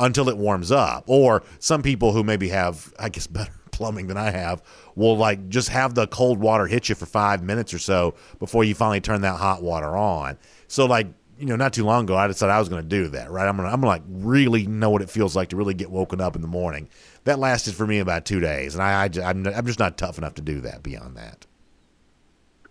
until 0.00 0.28
it 0.28 0.36
warms 0.36 0.72
up. 0.72 1.04
Or 1.06 1.42
some 1.58 1.82
people 1.82 2.12
who 2.12 2.24
maybe 2.24 2.48
have, 2.48 2.92
I 2.98 3.08
guess, 3.08 3.26
better 3.26 3.52
plumbing 3.82 4.06
than 4.06 4.16
I 4.16 4.30
have 4.30 4.62
will 4.94 5.16
like 5.16 5.48
just 5.48 5.68
have 5.70 5.96
the 5.96 6.06
cold 6.06 6.38
water 6.38 6.68
hit 6.68 6.88
you 6.88 6.94
for 6.94 7.04
five 7.04 7.42
minutes 7.42 7.74
or 7.74 7.80
so 7.80 8.14
before 8.38 8.62
you 8.62 8.76
finally 8.76 9.00
turn 9.00 9.22
that 9.22 9.38
hot 9.38 9.60
water 9.60 9.96
on. 9.96 10.38
So 10.68 10.86
like 10.86 11.08
you 11.36 11.46
know, 11.46 11.56
not 11.56 11.72
too 11.72 11.84
long 11.84 12.04
ago, 12.04 12.16
I 12.16 12.28
decided 12.28 12.52
I 12.52 12.60
was 12.60 12.68
going 12.68 12.82
to 12.82 12.88
do 12.88 13.08
that. 13.08 13.28
Right, 13.28 13.48
I'm 13.48 13.56
gonna 13.56 13.68
I'm 13.68 13.80
gonna 13.80 13.88
like 13.88 14.04
really 14.08 14.68
know 14.68 14.90
what 14.90 15.02
it 15.02 15.10
feels 15.10 15.34
like 15.34 15.48
to 15.48 15.56
really 15.56 15.74
get 15.74 15.90
woken 15.90 16.20
up 16.20 16.36
in 16.36 16.42
the 16.42 16.46
morning. 16.46 16.88
That 17.24 17.40
lasted 17.40 17.74
for 17.74 17.84
me 17.84 17.98
about 17.98 18.24
two 18.24 18.38
days, 18.38 18.76
and 18.76 18.84
I, 18.84 19.02
I 19.02 19.28
I'm, 19.28 19.44
I'm 19.48 19.66
just 19.66 19.80
not 19.80 19.98
tough 19.98 20.16
enough 20.16 20.34
to 20.34 20.42
do 20.42 20.60
that. 20.60 20.84
Beyond 20.84 21.16
that, 21.16 21.44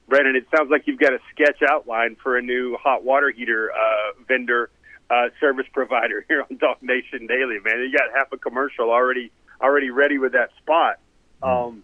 Brennan, 0.07 0.37
it 0.37 0.45
sounds 0.55 0.71
like 0.71 0.83
you've 0.85 0.99
got 0.99 1.11
a 1.11 1.19
sketch 1.31 1.61
outline 1.67 2.15
for 2.23 2.37
a 2.37 2.41
new 2.41 2.77
hot 2.77 3.03
water 3.03 3.29
heater 3.29 3.71
uh, 3.71 4.23
vendor 4.25 4.69
uh, 5.09 5.27
service 5.41 5.67
provider 5.73 6.23
here 6.29 6.45
on 6.49 6.55
Dog 6.55 6.77
Nation 6.81 7.27
Daily. 7.27 7.57
Man, 7.65 7.79
you 7.79 7.91
got 7.91 8.15
half 8.15 8.31
a 8.31 8.37
commercial 8.37 8.89
already 8.89 9.33
already 9.61 9.89
ready 9.89 10.17
with 10.17 10.33
that 10.33 10.49
spot. 10.57 10.99
Um, 11.43 11.83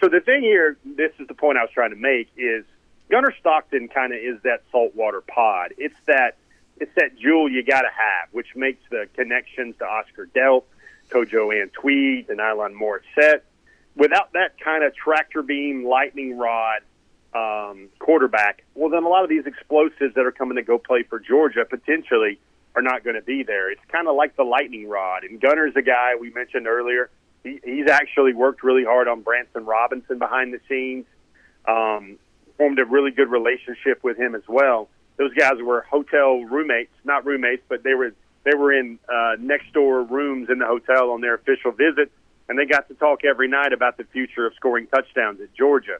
so 0.00 0.08
the 0.08 0.20
thing 0.20 0.42
here, 0.42 0.76
this 0.84 1.12
is 1.18 1.28
the 1.28 1.34
point 1.34 1.58
I 1.58 1.62
was 1.62 1.70
trying 1.70 1.90
to 1.90 1.96
make, 1.96 2.28
is 2.36 2.64
Gunnar 3.10 3.34
Stockton 3.40 3.88
kind 3.88 4.12
of 4.12 4.18
is 4.18 4.40
that 4.42 4.62
saltwater 4.70 5.20
pod. 5.20 5.74
It's 5.78 5.94
that 6.06 6.36
it's 6.78 6.94
that 6.96 7.16
jewel 7.16 7.48
you 7.48 7.62
got 7.62 7.82
to 7.82 7.88
have, 7.88 8.28
which 8.32 8.56
makes 8.56 8.82
the 8.90 9.06
connections 9.14 9.76
to 9.78 9.84
Oscar 9.84 10.28
Delp, 10.34 10.64
Kojo 11.10 11.52
Antwi, 11.54 12.26
to 12.26 12.34
Nylon 12.34 12.74
Morrissette. 12.74 13.42
Without 13.96 14.32
that 14.32 14.58
kind 14.58 14.82
of 14.82 14.94
tractor 14.96 15.42
beam, 15.42 15.86
lightning 15.86 16.36
rod 16.36 16.80
um, 17.32 17.88
quarterback, 18.00 18.64
well, 18.74 18.90
then 18.90 19.04
a 19.04 19.08
lot 19.08 19.22
of 19.22 19.30
these 19.30 19.46
explosives 19.46 20.14
that 20.16 20.26
are 20.26 20.32
coming 20.32 20.56
to 20.56 20.62
go 20.62 20.78
play 20.78 21.04
for 21.04 21.20
Georgia 21.20 21.64
potentially 21.64 22.40
are 22.76 22.82
not 22.82 23.04
going 23.04 23.16
to 23.16 23.22
be 23.22 23.42
there. 23.42 23.70
It's 23.70 23.80
kind 23.90 24.08
of 24.08 24.16
like 24.16 24.36
the 24.36 24.42
lightning 24.42 24.88
rod. 24.88 25.24
And 25.24 25.40
Gunnar's 25.40 25.76
a 25.76 25.82
guy 25.82 26.16
we 26.18 26.30
mentioned 26.30 26.66
earlier. 26.66 27.10
He, 27.42 27.60
he's 27.64 27.88
actually 27.88 28.32
worked 28.32 28.62
really 28.62 28.84
hard 28.84 29.06
on 29.08 29.22
Branson 29.22 29.64
Robinson 29.64 30.18
behind 30.18 30.52
the 30.52 30.60
scenes. 30.68 31.06
Um, 31.66 32.18
formed 32.56 32.78
a 32.78 32.84
really 32.84 33.10
good 33.10 33.30
relationship 33.30 34.02
with 34.02 34.16
him 34.16 34.34
as 34.34 34.42
well. 34.48 34.88
Those 35.16 35.32
guys 35.34 35.54
were 35.60 35.82
hotel 35.82 36.42
roommates, 36.44 36.92
not 37.04 37.24
roommates, 37.24 37.62
but 37.68 37.82
they 37.82 37.94
were 37.94 38.12
they 38.44 38.54
were 38.54 38.72
in 38.72 38.98
uh, 39.08 39.36
next 39.38 39.72
door 39.72 40.02
rooms 40.02 40.50
in 40.50 40.58
the 40.58 40.66
hotel 40.66 41.10
on 41.10 41.20
their 41.20 41.34
official 41.34 41.72
visit, 41.72 42.12
and 42.48 42.58
they 42.58 42.66
got 42.66 42.88
to 42.88 42.94
talk 42.94 43.24
every 43.24 43.48
night 43.48 43.72
about 43.72 43.96
the 43.96 44.04
future 44.04 44.46
of 44.46 44.54
scoring 44.54 44.86
touchdowns 44.88 45.40
at 45.40 45.54
Georgia. 45.54 45.98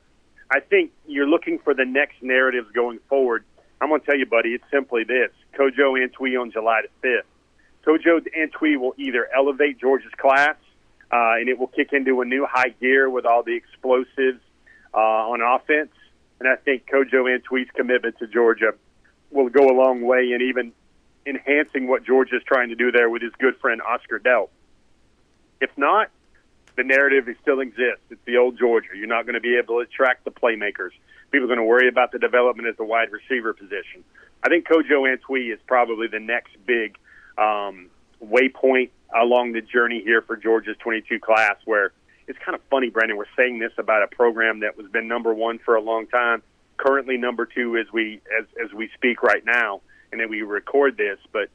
I 0.50 0.60
think 0.60 0.92
you're 1.06 1.26
looking 1.26 1.58
for 1.58 1.72
the 1.72 1.86
next 1.86 2.22
narratives 2.22 2.70
going 2.74 2.98
forward. 3.08 3.44
I'm 3.84 3.90
going 3.90 4.00
to 4.00 4.06
tell 4.06 4.16
you, 4.16 4.24
buddy, 4.24 4.54
it's 4.54 4.64
simply 4.70 5.04
this: 5.04 5.30
Kojo 5.58 5.92
Antwi 5.92 6.40
on 6.40 6.50
July 6.50 6.80
the 7.02 7.06
5th. 7.06 7.24
Kojo 7.86 8.26
Antwi 8.34 8.78
will 8.78 8.94
either 8.96 9.28
elevate 9.36 9.78
Georgia's 9.78 10.14
class, 10.16 10.56
uh, 11.12 11.36
and 11.36 11.50
it 11.50 11.58
will 11.58 11.66
kick 11.66 11.92
into 11.92 12.22
a 12.22 12.24
new 12.24 12.46
high 12.50 12.70
gear 12.80 13.10
with 13.10 13.26
all 13.26 13.42
the 13.42 13.54
explosives 13.54 14.40
uh, 14.94 14.96
on 14.96 15.42
offense. 15.42 15.92
And 16.40 16.48
I 16.48 16.56
think 16.56 16.86
Kojo 16.90 17.28
Antwi's 17.28 17.70
commitment 17.74 18.18
to 18.20 18.26
Georgia 18.26 18.72
will 19.30 19.50
go 19.50 19.68
a 19.68 19.76
long 19.76 20.00
way 20.00 20.32
in 20.32 20.40
even 20.40 20.72
enhancing 21.26 21.86
what 21.86 22.04
Georgia 22.04 22.36
is 22.36 22.42
trying 22.42 22.70
to 22.70 22.74
do 22.74 22.90
there 22.90 23.10
with 23.10 23.20
his 23.20 23.32
good 23.38 23.58
friend 23.58 23.82
Oscar 23.82 24.18
Delp. 24.18 24.48
If 25.60 25.76
not, 25.76 26.08
the 26.76 26.84
narrative 26.84 27.26
still 27.42 27.60
exists. 27.60 28.04
It's 28.08 28.24
the 28.24 28.38
old 28.38 28.58
Georgia. 28.58 28.88
You're 28.96 29.08
not 29.08 29.26
going 29.26 29.34
to 29.34 29.40
be 29.40 29.58
able 29.58 29.76
to 29.76 29.80
attract 29.80 30.24
the 30.24 30.30
playmakers. 30.30 30.92
People 31.34 31.46
are 31.50 31.56
going 31.56 31.58
to 31.58 31.64
worry 31.64 31.88
about 31.88 32.12
the 32.12 32.20
development 32.20 32.68
at 32.68 32.76
the 32.76 32.84
wide 32.84 33.08
receiver 33.10 33.52
position. 33.52 34.04
I 34.44 34.48
think 34.48 34.68
Kojo 34.68 35.02
Antwi 35.02 35.52
is 35.52 35.58
probably 35.66 36.06
the 36.06 36.20
next 36.20 36.52
big 36.64 36.96
um, 37.36 37.90
waypoint 38.24 38.90
along 39.12 39.50
the 39.50 39.60
journey 39.60 40.00
here 40.00 40.22
for 40.22 40.36
Georgia's 40.36 40.76
22 40.78 41.18
class. 41.18 41.56
Where 41.64 41.90
it's 42.28 42.38
kind 42.38 42.54
of 42.54 42.60
funny, 42.70 42.88
Brendan. 42.88 43.16
We're 43.16 43.24
saying 43.36 43.58
this 43.58 43.72
about 43.78 44.04
a 44.04 44.06
program 44.14 44.60
that 44.60 44.76
was 44.76 44.86
been 44.92 45.08
number 45.08 45.34
one 45.34 45.58
for 45.58 45.74
a 45.74 45.80
long 45.80 46.06
time, 46.06 46.40
currently 46.76 47.16
number 47.16 47.46
two 47.46 47.78
as 47.78 47.92
we 47.92 48.20
as 48.38 48.46
as 48.64 48.72
we 48.72 48.88
speak 48.94 49.24
right 49.24 49.44
now, 49.44 49.80
and 50.12 50.20
then 50.20 50.30
we 50.30 50.42
record 50.42 50.96
this. 50.96 51.18
But 51.32 51.48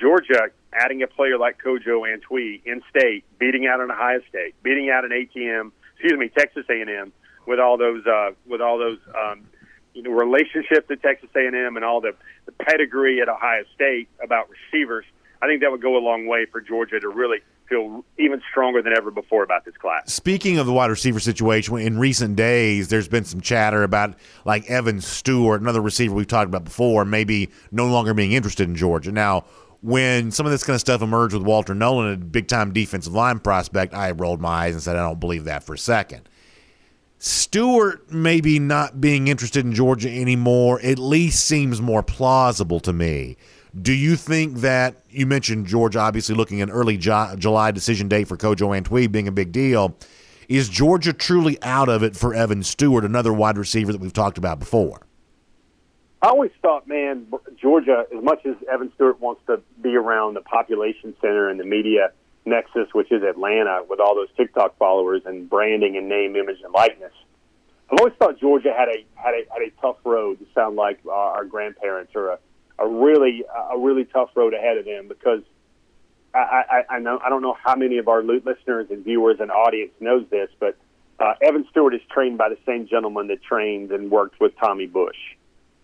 Georgia 0.00 0.48
adding 0.72 1.04
a 1.04 1.06
player 1.06 1.38
like 1.38 1.62
Kojo 1.62 2.12
Antwi 2.12 2.60
in 2.64 2.82
state, 2.90 3.22
beating 3.38 3.68
out 3.68 3.80
an 3.80 3.92
Ohio 3.92 4.18
State, 4.28 4.60
beating 4.64 4.90
out 4.90 5.04
an 5.04 5.12
ATM, 5.12 5.70
excuse 5.94 6.18
me, 6.18 6.28
Texas 6.28 6.66
A&M 6.68 7.12
with 7.46 7.58
all 7.58 7.76
those 7.76 8.06
uh, 8.06 8.30
with 8.46 8.60
all 8.60 8.78
those 8.78 8.98
um, 9.18 9.44
you 9.94 10.02
know 10.02 10.10
relationships 10.10 10.86
at 10.90 11.02
Texas 11.02 11.30
A&M 11.34 11.76
and 11.76 11.84
all 11.84 12.00
the, 12.00 12.14
the 12.46 12.52
pedigree 12.52 13.20
at 13.20 13.28
Ohio 13.28 13.64
State 13.74 14.08
about 14.22 14.48
receivers. 14.50 15.04
I 15.40 15.46
think 15.46 15.60
that 15.62 15.72
would 15.72 15.82
go 15.82 15.96
a 15.96 15.98
long 15.98 16.26
way 16.26 16.46
for 16.46 16.60
Georgia 16.60 17.00
to 17.00 17.08
really 17.08 17.38
feel 17.68 18.04
even 18.18 18.40
stronger 18.50 18.80
than 18.80 18.96
ever 18.96 19.10
before 19.10 19.42
about 19.42 19.64
this 19.64 19.76
class. 19.76 20.12
Speaking 20.12 20.58
of 20.58 20.66
the 20.66 20.72
wide 20.72 20.90
receiver 20.90 21.18
situation, 21.18 21.78
in 21.78 21.98
recent 21.98 22.36
days, 22.36 22.88
there's 22.88 23.08
been 23.08 23.24
some 23.24 23.40
chatter 23.40 23.82
about 23.82 24.14
like 24.44 24.70
Evan 24.70 25.00
Stewart, 25.00 25.60
another 25.60 25.80
receiver 25.80 26.14
we've 26.14 26.26
talked 26.26 26.48
about 26.48 26.64
before, 26.64 27.04
maybe 27.04 27.50
no 27.72 27.86
longer 27.86 28.14
being 28.14 28.32
interested 28.32 28.68
in 28.68 28.76
Georgia. 28.76 29.10
Now, 29.10 29.44
when 29.80 30.30
some 30.30 30.46
of 30.46 30.52
this 30.52 30.62
kind 30.62 30.74
of 30.74 30.80
stuff 30.80 31.02
emerged 31.02 31.34
with 31.34 31.42
Walter 31.42 31.74
Nolan, 31.74 32.12
a 32.12 32.16
big 32.16 32.46
time 32.46 32.72
defensive 32.72 33.12
line 33.12 33.40
prospect, 33.40 33.94
I 33.94 34.12
rolled 34.12 34.40
my 34.40 34.66
eyes 34.66 34.74
and 34.74 34.82
said, 34.82 34.96
I 34.96 35.00
don't 35.00 35.18
believe 35.18 35.44
that 35.44 35.64
for 35.64 35.74
a 35.74 35.78
second. 35.78 36.28
Stewart 37.24 38.10
maybe 38.10 38.58
not 38.58 39.00
being 39.00 39.28
interested 39.28 39.64
in 39.64 39.72
Georgia 39.72 40.10
anymore 40.10 40.80
at 40.82 40.98
least 40.98 41.44
seems 41.44 41.80
more 41.80 42.02
plausible 42.02 42.80
to 42.80 42.92
me. 42.92 43.36
Do 43.80 43.92
you 43.92 44.16
think 44.16 44.56
that 44.56 45.04
you 45.08 45.24
mentioned 45.24 45.68
Georgia 45.68 46.00
obviously 46.00 46.34
looking 46.34 46.60
an 46.62 46.68
early 46.68 46.96
July 46.96 47.70
decision 47.70 48.08
date 48.08 48.26
for 48.26 48.36
Kojo 48.36 48.76
Antwi 48.76 49.06
being 49.12 49.28
a 49.28 49.32
big 49.32 49.52
deal? 49.52 49.96
Is 50.48 50.68
Georgia 50.68 51.12
truly 51.12 51.62
out 51.62 51.88
of 51.88 52.02
it 52.02 52.16
for 52.16 52.34
Evan 52.34 52.64
Stewart, 52.64 53.04
another 53.04 53.32
wide 53.32 53.56
receiver 53.56 53.92
that 53.92 54.00
we've 54.00 54.12
talked 54.12 54.36
about 54.36 54.58
before? 54.58 55.06
I 56.22 56.28
always 56.30 56.50
thought, 56.60 56.88
man, 56.88 57.28
Georgia, 57.56 58.04
as 58.12 58.24
much 58.24 58.44
as 58.44 58.56
Evan 58.68 58.90
Stewart 58.96 59.20
wants 59.20 59.42
to 59.46 59.60
be 59.80 59.94
around 59.94 60.34
the 60.34 60.40
population 60.40 61.14
center 61.20 61.48
and 61.48 61.60
the 61.60 61.64
media 61.64 62.10
nexus, 62.44 62.88
which 62.92 63.12
is 63.12 63.22
Atlanta, 63.22 63.82
with 63.88 64.00
all 64.00 64.14
those 64.14 64.28
TikTok 64.36 64.76
followers 64.78 65.22
and 65.24 65.48
branding 65.48 65.96
and 65.96 66.08
name, 66.08 66.36
image, 66.36 66.58
and 66.62 66.72
likeness. 66.72 67.12
I've 67.90 67.98
always 68.00 68.14
thought 68.18 68.40
Georgia 68.40 68.72
had 68.76 68.88
a 68.88 69.04
had 69.14 69.34
a 69.34 69.44
had 69.52 69.62
a 69.62 69.70
tough 69.80 69.98
road 70.04 70.38
to 70.38 70.46
sound 70.54 70.76
like 70.76 71.00
our, 71.06 71.36
our 71.36 71.44
grandparents, 71.44 72.12
or 72.14 72.30
a, 72.30 72.38
a 72.78 72.88
really 72.88 73.44
a 73.70 73.78
really 73.78 74.04
tough 74.04 74.30
road 74.34 74.54
ahead 74.54 74.78
of 74.78 74.84
them 74.84 75.08
because 75.08 75.42
I, 76.34 76.84
I, 76.88 76.94
I 76.96 76.98
know 76.98 77.20
I 77.22 77.28
don't 77.28 77.42
know 77.42 77.56
how 77.62 77.76
many 77.76 77.98
of 77.98 78.08
our 78.08 78.22
listeners 78.22 78.88
and 78.90 79.04
viewers 79.04 79.38
and 79.40 79.50
audience 79.50 79.92
knows 80.00 80.26
this, 80.30 80.48
but 80.58 80.76
uh, 81.20 81.34
Evan 81.42 81.66
Stewart 81.70 81.94
is 81.94 82.00
trained 82.10 82.38
by 82.38 82.48
the 82.48 82.58
same 82.66 82.86
gentleman 82.88 83.28
that 83.28 83.42
trained 83.42 83.92
and 83.92 84.10
worked 84.10 84.40
with 84.40 84.52
Tommy 84.58 84.86
Bush, 84.86 85.18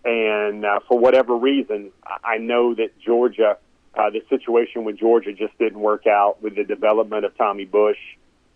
and 0.03 0.65
uh, 0.65 0.79
for 0.87 0.97
whatever 0.97 1.35
reason, 1.35 1.91
I 2.05 2.37
know 2.37 2.73
that 2.73 2.99
Georgia 2.99 3.57
uh, 3.95 4.09
the 4.09 4.21
situation 4.29 4.83
with 4.83 4.97
Georgia 4.97 5.33
just 5.33 5.57
didn't 5.57 5.79
work 5.79 6.07
out 6.07 6.41
with 6.41 6.55
the 6.55 6.63
development 6.63 7.25
of 7.25 7.35
Tommy 7.37 7.65
Bush. 7.65 7.97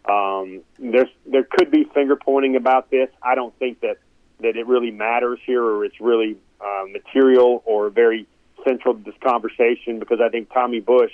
Um, 0.09 0.61
there's 0.77 1.09
there 1.25 1.43
could 1.49 1.71
be 1.71 1.85
finger 1.93 2.15
pointing 2.15 2.55
about 2.55 2.91
this. 2.91 3.09
I 3.21 3.35
don't 3.35 3.57
think 3.57 3.81
that 3.81 3.97
that 4.41 4.57
it 4.57 4.67
really 4.67 4.91
matters 4.91 5.39
here, 5.45 5.63
or 5.63 5.85
it's 5.85 5.99
really 6.01 6.37
uh, 6.59 6.85
material 6.91 7.63
or 7.65 7.89
very 7.89 8.27
central 8.65 8.95
to 8.95 9.03
this 9.03 9.15
conversation 9.23 9.99
because 9.99 10.19
I 10.21 10.29
think 10.29 10.51
Tommy 10.53 10.81
Bush, 10.81 11.13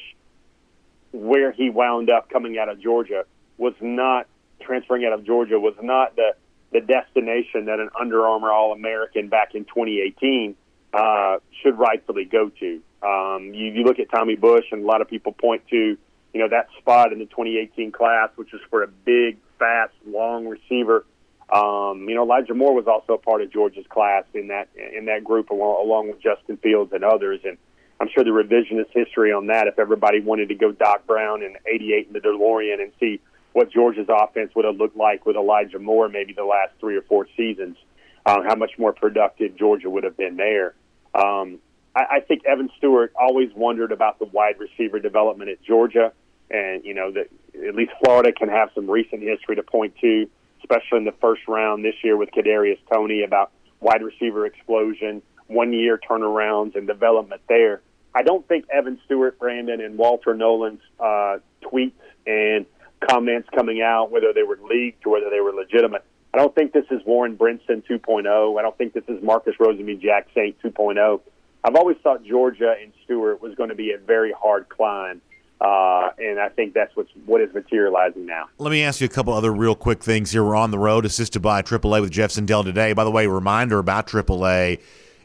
where 1.12 1.52
he 1.52 1.70
wound 1.70 2.10
up 2.10 2.30
coming 2.30 2.58
out 2.58 2.70
of 2.70 2.82
Georgia, 2.82 3.26
was 3.58 3.74
not 3.80 4.28
transferring 4.60 5.06
out 5.06 5.14
of 5.14 5.24
Georgia 5.24 5.60
was 5.60 5.76
not 5.82 6.16
the 6.16 6.34
the 6.72 6.82
destination 6.82 7.66
that 7.66 7.80
an 7.80 7.90
Under 8.00 8.28
Armour 8.28 8.52
All 8.52 8.74
American 8.74 9.28
back 9.28 9.56
in 9.56 9.66
2018 9.66 10.56
uh, 10.93 11.38
should 11.62 11.78
rightfully 11.78 12.25
go 12.25 12.49
to. 12.60 12.82
Um, 13.02 13.54
you, 13.54 13.71
you 13.71 13.84
look 13.84 13.99
at 13.99 14.10
Tommy 14.12 14.36
Bush, 14.36 14.65
and 14.71 14.84
a 14.84 14.86
lot 14.86 15.02
of 15.02 15.08
people 15.08 15.32
point 15.32 15.63
to 15.69 15.97
you 16.34 16.39
know 16.39 16.49
that 16.49 16.67
spot 16.80 17.12
in 17.12 17.19
the 17.19 17.25
2018 17.25 17.91
class, 17.91 18.30
which 18.36 18.54
is 18.54 18.62
for 18.69 18.84
a 18.84 18.88
big, 18.88 19.38
fast, 19.58 19.93
long 20.06 20.47
receiver. 20.47 21.06
Um, 21.52 22.08
you 22.08 22.15
know, 22.15 22.23
Elijah 22.23 22.54
Moore 22.54 22.75
was 22.75 22.86
also 22.86 23.13
a 23.13 23.17
part 23.17 23.41
of 23.41 23.52
Georgia's 23.52 23.86
class 23.89 24.23
in 24.34 24.47
that 24.49 24.69
in 24.75 25.06
that 25.06 25.23
group, 25.23 25.49
along, 25.49 26.10
with 26.10 26.21
Justin 26.21 26.58
Fields 26.58 26.93
and 26.93 27.04
others. 27.04 27.39
And 27.43 27.58
I'm 27.99 28.10
sure 28.13 28.23
the 28.23 28.30
revisionist 28.30 28.91
history 28.93 29.34
on 29.34 29.47
that, 29.47 29.67
if 29.67 29.80
everybody 29.80 30.19
wanted 30.19 30.49
to 30.49 30.56
go 30.56 30.71
Doc 30.71 31.08
Brown 31.08 31.43
and 31.43 31.58
88 31.65 32.08
in 32.08 32.13
the 32.13 32.19
DeLorean 32.19 32.82
and 32.82 32.91
see 32.99 33.19
what 33.54 33.71
Georgia's 33.71 34.08
offense 34.10 34.52
would 34.56 34.65
have 34.65 34.78
looked 34.78 34.95
like 34.95 35.25
with 35.25 35.36
Elijah 35.36 35.80
Moore 35.80 36.08
maybe 36.08 36.34
the 36.34 36.43
last 36.43 36.71
three 36.80 36.95
or 36.95 37.02
four 37.02 37.28
seasons, 37.36 37.78
uh, 38.25 38.41
how 38.47 38.56
much 38.56 38.71
more 38.78 38.93
productive 38.93 39.56
Georgia 39.58 39.89
would 39.89 40.04
have 40.04 40.15
been 40.15 40.38
there. 40.38 40.75
Um, 41.13 41.60
I, 41.95 42.17
I 42.17 42.19
think 42.22 42.45
Evan 42.45 42.69
Stewart 42.78 43.13
always 43.19 43.50
wondered 43.56 43.91
about 43.91 44.19
the 44.19 44.26
wide 44.26 44.60
receiver 44.60 45.00
development 45.00 45.50
at 45.50 45.62
Georgia, 45.63 46.13
and 46.50 46.84
you 46.84 46.93
know 46.93 47.12
that 47.12 47.30
at 47.67 47.76
least 47.76 47.91
Florida 48.04 48.32
can 48.32 48.50
have 48.50 48.69
some 48.76 48.89
recent 48.89 49.22
history 49.22 49.56
to 49.56 49.63
point 49.63 49.95
to, 50.02 50.30
especially 50.62 51.00
in 51.00 51.06
the 51.06 51.15
first 51.22 51.41
round 51.48 51.84
this 51.84 51.95
year 52.04 52.17
with 52.17 52.30
Kadarius 52.32 52.80
Toney 52.91 53.24
about 53.24 53.52
wide 53.80 54.02
receiver 54.02 54.45
explosion, 54.45 55.22
one 55.48 55.74
year 55.74 55.98
turnarounds 55.98 56.76
and 56.76 56.88
development 56.88 57.41
there. 57.48 57.82
I 58.13 58.24
don't 58.24 58.48
think 58.48 58.65
Evan 58.69 59.00
Stewart, 59.06 59.38
Brandon, 59.39 59.82
and 59.82 59.98
Walter 59.98 60.34
Nolan's 60.34 60.82
uh, 61.00 61.38
tweets 61.63 61.93
and 62.26 62.65
comments 63.08 63.48
coming 63.56 63.82
out, 63.82 64.12
whether 64.12 64.34
they 64.34 64.43
were 64.43 64.60
leaked 64.63 65.06
or 65.06 65.13
whether 65.13 65.30
they 65.30 65.39
were 65.39 65.54
legitimate. 65.54 66.04
I 66.34 66.38
don't 66.38 66.54
think 66.54 66.74
this 66.74 66.86
is 66.92 67.02
Warren 67.06 67.38
Brinson 67.38 67.84
2.0. 67.89 68.60
I 68.60 68.62
don't 68.62 68.78
think 68.78 68.94
this 68.94 69.04
is 69.08 69.22
Marcus 69.24 69.56
Rosemy-Jacksaint 69.60 70.56
2.0. 70.63 71.22
I've 71.63 71.76
always 71.76 71.98
thought 72.04 72.24
Georgia 72.24 72.76
and 72.82 72.94
Stewart 73.04 73.42
was 73.42 73.56
going 73.56 73.70
to 73.70 73.76
be 73.76 73.92
a 73.92 73.98
very 73.98 74.32
hard 74.32 74.70
climb. 74.70 75.22
Uh, 75.60 76.12
and 76.18 76.39
I 76.39 76.48
think 76.48 76.74
that's 76.74 76.96
what's 76.96 77.10
what 77.26 77.42
is 77.42 77.54
materializing 77.54 78.26
now. 78.26 78.48
Let 78.60 78.72
me 78.72 78.82
ask 78.82 79.02
you 79.02 79.06
a 79.06 79.10
couple 79.10 79.34
other 79.34 79.52
real 79.52 79.76
quick 79.76 80.02
things 80.02 80.32
here. 80.32 80.42
We're 80.42 80.56
on 80.56 80.72
the 80.72 80.80
road, 80.80 81.04
assisted 81.04 81.42
by 81.42 81.62
AAA 81.62 82.00
with 82.00 82.12
Jeff 82.12 82.32
Sentell 82.32 82.63
today. 82.63 82.94
By 82.94 83.04
the 83.04 83.12
way, 83.12 83.28
reminder 83.28 83.78
about 83.78 84.08
AAA 84.08 84.80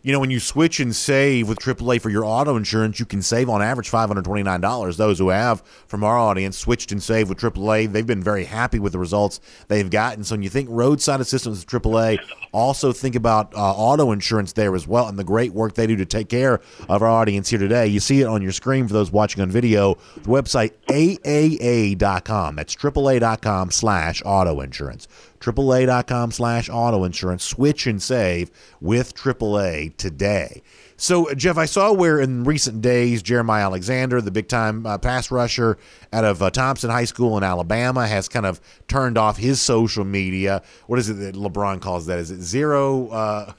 you 0.05 0.13
know, 0.13 0.21
when 0.21 0.31
you 0.31 0.39
switch 0.39 0.81
and 0.81 0.95
save 0.95 1.49
with 1.49 1.59
AAA 1.59 1.99
for 1.99 2.11
your 2.11 2.27
auto 2.27 2.57
insurance, 2.57 3.01
you 3.01 3.07
can 3.07 3.23
save 3.23 3.49
on 3.49 3.63
average 3.63 3.91
$529. 3.91 4.97
Those 4.99 5.19
who 5.19 5.31
have 5.31 5.63
from 5.87 6.05
our 6.05 6.19
audience 6.19 6.59
switched 6.59 6.93
and 6.93 7.03
saved 7.03 7.31
with 7.31 7.39
AAA, 7.39 7.91
they've 7.91 8.07
been 8.07 8.23
very 8.23 8.45
happy 8.45 8.79
with 8.79 8.93
the 8.93 8.99
results 8.99 9.41
they've 9.69 9.89
gotten. 9.89 10.23
So 10.23 10.35
when 10.35 10.43
you 10.43 10.51
think 10.51 10.69
roadside 10.71 11.23
assistance 11.23 11.65
with 11.65 11.83
AAA, 11.83 12.19
also 12.53 12.93
think 12.93 13.15
about 13.15 13.55
uh, 13.55 13.73
auto 13.73 14.13
insurance 14.13 14.53
there 14.53 14.75
as 14.75 14.87
well 14.87 15.09
and 15.09 15.19
the 15.19 15.25
great 15.25 15.55
work 15.55 15.73
they 15.73 15.87
do 15.87 15.97
to 15.97 16.05
take 16.05 16.29
care 16.29 16.61
of 16.87 17.03
our 17.03 17.09
audience 17.09 17.49
here 17.49 17.59
today. 17.59 17.87
You 17.87 17.99
see 17.99 18.21
it 18.21 18.27
on 18.27 18.43
your 18.43 18.53
screen 18.53 18.87
for 18.87 18.93
those 18.93 19.11
watching 19.11 19.41
on 19.41 19.51
video. 19.51 19.95
The 20.17 20.29
website 20.29 20.73
AAA.com. 20.87 22.57
That's 22.57 22.77
AAA.com 22.77 23.71
slash 23.71 24.23
auto 24.27 24.61
insurance. 24.61 25.09
AAA.com 25.45 26.33
slash 26.33 26.71
auto 26.71 27.05
insurance. 27.05 27.45
Switch 27.45 27.87
and 27.87 28.03
save 28.03 28.51
with 28.81 29.15
AAA 29.15 29.97
today. 29.97 30.63
So, 30.97 31.33
Jeff, 31.35 31.59
I 31.59 31.67
saw 31.67 31.93
where 31.93 32.21
in 32.21 32.45
recent 32.45 32.81
days 32.81 33.23
Jeremiah 33.23 33.65
Alexander, 33.65 34.21
the 34.21 34.31
big 34.31 34.49
time 34.49 34.87
uh, 34.87 34.97
pass 34.97 35.31
rusher 35.31 35.77
out 36.13 36.25
of 36.25 36.43
uh, 36.43 36.51
Thompson 36.51 36.89
High 36.89 37.05
School 37.05 37.37
in 37.37 37.43
Alabama, 37.43 38.07
has 38.07 38.29
kind 38.29 38.47
of 38.47 38.61
turned 38.87 39.19
off 39.19 39.37
his 39.37 39.61
social 39.61 40.05
media. 40.05 40.63
What 40.87 40.99
is 40.99 41.11
it 41.11 41.15
that 41.15 41.35
LeBron 41.35 41.81
calls 41.81 42.07
that? 42.07 42.19
Is 42.19 42.31
it 42.31 42.41
zero? 42.41 43.09
Uh, 43.09 43.53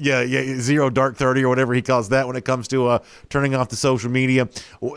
yeah, 0.00 0.22
yeah, 0.22 0.56
zero 0.60 0.90
dark 0.90 1.16
thirty 1.16 1.44
or 1.44 1.48
whatever 1.48 1.74
he 1.74 1.82
calls 1.82 2.08
that 2.08 2.26
when 2.26 2.36
it 2.36 2.44
comes 2.44 2.68
to 2.68 2.88
uh, 2.88 2.98
turning 3.28 3.54
off 3.54 3.68
the 3.68 3.76
social 3.76 4.10
media. 4.10 4.48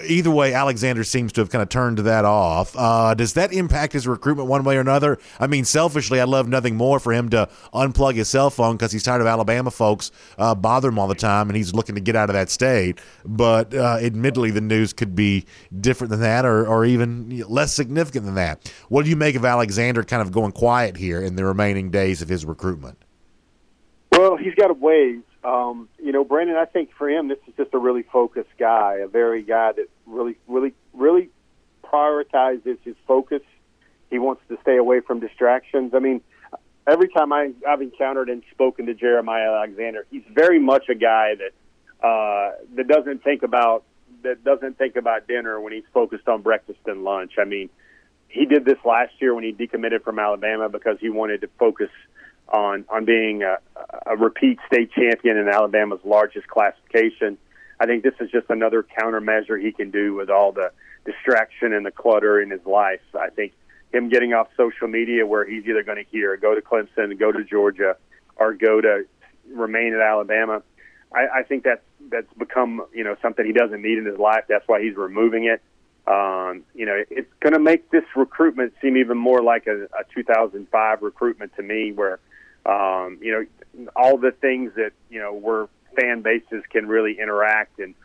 Either 0.07 0.31
way, 0.31 0.53
Alexander 0.53 1.03
seems 1.03 1.31
to 1.33 1.41
have 1.41 1.49
kind 1.49 1.61
of 1.61 1.69
turned 1.69 1.99
that 1.99 2.25
off. 2.25 2.75
Uh, 2.77 3.13
does 3.13 3.33
that 3.33 3.53
impact 3.53 3.93
his 3.93 4.07
recruitment 4.07 4.47
one 4.49 4.63
way 4.63 4.77
or 4.77 4.81
another? 4.81 5.19
I 5.39 5.47
mean, 5.47 5.65
selfishly, 5.65 6.19
I'd 6.19 6.29
love 6.29 6.47
nothing 6.47 6.75
more 6.75 6.99
for 6.99 7.13
him 7.13 7.29
to 7.29 7.49
unplug 7.73 8.15
his 8.15 8.29
cell 8.29 8.49
phone 8.49 8.77
because 8.77 8.91
he's 8.91 9.03
tired 9.03 9.21
of 9.21 9.27
Alabama 9.27 9.71
folks 9.71 10.11
uh, 10.37 10.55
bother 10.55 10.89
him 10.89 10.99
all 10.99 11.07
the 11.07 11.15
time, 11.15 11.49
and 11.49 11.57
he's 11.57 11.73
looking 11.73 11.95
to 11.95 12.01
get 12.01 12.15
out 12.15 12.29
of 12.29 12.33
that 12.33 12.49
state. 12.49 12.99
But 13.25 13.73
uh, 13.73 13.97
admittedly, 14.01 14.51
the 14.51 14.61
news 14.61 14.93
could 14.93 15.15
be 15.15 15.45
different 15.79 16.11
than 16.11 16.21
that, 16.21 16.45
or, 16.45 16.65
or 16.65 16.85
even 16.85 17.43
less 17.47 17.73
significant 17.73 18.25
than 18.25 18.35
that. 18.35 18.71
What 18.89 19.03
do 19.03 19.09
you 19.09 19.15
make 19.15 19.35
of 19.35 19.45
Alexander 19.45 20.03
kind 20.03 20.21
of 20.21 20.31
going 20.31 20.51
quiet 20.51 20.97
here 20.97 21.21
in 21.21 21.35
the 21.35 21.45
remaining 21.45 21.91
days 21.91 22.21
of 22.21 22.29
his 22.29 22.45
recruitment? 22.45 23.02
Well, 24.23 24.37
he's 24.37 24.55
got 24.55 24.71
a 24.71 24.73
ways. 24.73 25.19
Um, 25.43 25.89
you 26.01 26.13
know, 26.13 26.23
Brandon, 26.23 26.55
I 26.55 26.63
think 26.63 26.91
for 26.97 27.09
him, 27.09 27.27
this 27.27 27.39
is 27.45 27.53
just 27.57 27.73
a 27.73 27.77
really 27.77 28.03
focused 28.03 28.57
guy, 28.57 28.99
a 29.03 29.07
very 29.09 29.43
guy 29.43 29.73
that 29.73 29.89
really, 30.05 30.37
really, 30.47 30.73
really 30.93 31.29
prioritizes 31.83 32.77
his 32.85 32.95
focus. 33.05 33.41
He 34.09 34.19
wants 34.19 34.41
to 34.47 34.57
stay 34.61 34.77
away 34.77 35.01
from 35.01 35.19
distractions. 35.19 35.93
I 35.93 35.99
mean, 35.99 36.21
every 36.87 37.09
time 37.09 37.33
I, 37.33 37.51
I've 37.67 37.81
encountered 37.81 38.29
and 38.29 38.43
spoken 38.51 38.85
to 38.85 38.93
Jeremiah 38.93 39.55
Alexander, 39.55 40.05
he's 40.09 40.23
very 40.33 40.57
much 40.57 40.87
a 40.87 40.95
guy 40.95 41.33
that 41.35 42.07
uh, 42.07 42.55
that 42.75 42.87
doesn't 42.87 43.25
think 43.25 43.43
about 43.43 43.83
that 44.21 44.41
doesn't 44.45 44.77
think 44.77 44.95
about 44.95 45.27
dinner 45.27 45.59
when 45.59 45.73
he's 45.73 45.83
focused 45.93 46.29
on 46.29 46.43
breakfast 46.43 46.79
and 46.85 47.03
lunch. 47.03 47.33
I 47.37 47.43
mean, 47.43 47.69
he 48.29 48.45
did 48.45 48.63
this 48.63 48.77
last 48.85 49.11
year 49.19 49.35
when 49.35 49.43
he 49.43 49.51
decommitted 49.51 50.01
from 50.05 50.17
Alabama 50.17 50.69
because 50.69 50.95
he 51.01 51.09
wanted 51.09 51.41
to 51.41 51.49
focus– 51.59 51.89
on 52.49 52.85
on 52.89 53.05
being 53.05 53.43
a, 53.43 53.57
a 54.05 54.15
repeat 54.17 54.59
state 54.67 54.91
champion 54.91 55.37
in 55.37 55.47
Alabama's 55.47 55.99
largest 56.03 56.47
classification. 56.47 57.37
I 57.79 57.85
think 57.85 58.03
this 58.03 58.13
is 58.19 58.29
just 58.31 58.49
another 58.49 58.83
countermeasure 58.83 59.61
he 59.61 59.71
can 59.71 59.91
do 59.91 60.13
with 60.13 60.29
all 60.29 60.51
the 60.51 60.71
distraction 61.05 61.73
and 61.73 61.85
the 61.85 61.91
clutter 61.91 62.41
in 62.41 62.49
his 62.49 62.65
life. 62.65 63.01
I 63.19 63.29
think 63.29 63.53
him 63.91 64.09
getting 64.09 64.33
off 64.33 64.47
social 64.57 64.87
media, 64.87 65.25
where 65.25 65.45
he's 65.45 65.65
either 65.65 65.83
going 65.83 66.03
to 66.03 66.09
hear 66.09 66.35
go 66.37 66.55
to 66.55 66.61
Clemson, 66.61 67.17
go 67.17 67.31
to 67.31 67.43
Georgia, 67.43 67.95
or 68.35 68.53
go 68.53 68.81
to 68.81 69.05
remain 69.51 69.93
at 69.93 70.01
Alabama. 70.01 70.63
I, 71.13 71.39
I 71.39 71.43
think 71.43 71.63
that's 71.63 71.83
that's 72.09 72.31
become 72.37 72.85
you 72.93 73.03
know 73.03 73.15
something 73.21 73.45
he 73.45 73.53
doesn't 73.53 73.81
need 73.81 73.97
in 73.97 74.05
his 74.05 74.17
life. 74.17 74.45
That's 74.49 74.67
why 74.67 74.81
he's 74.81 74.95
removing 74.95 75.45
it. 75.45 75.61
Um, 76.05 76.63
you 76.75 76.85
know, 76.85 77.01
it's 77.09 77.31
going 77.39 77.53
to 77.53 77.59
make 77.59 77.89
this 77.89 78.03
recruitment 78.15 78.73
seem 78.81 78.97
even 78.97 79.17
more 79.17 79.41
like 79.41 79.67
a, 79.67 79.83
a 79.85 80.03
2005 80.13 81.01
recruitment 81.01 81.55
to 81.55 81.63
me, 81.63 81.93
where 81.93 82.19
um, 82.65 83.19
you 83.21 83.31
know, 83.31 83.87
all 83.95 84.17
the 84.17 84.31
things 84.31 84.73
that 84.75 84.91
you 85.09 85.19
know 85.19 85.33
where 85.33 85.67
fan 85.99 86.21
bases 86.21 86.63
can 86.69 86.87
really 86.87 87.19
interact 87.19 87.79
and 87.79 87.95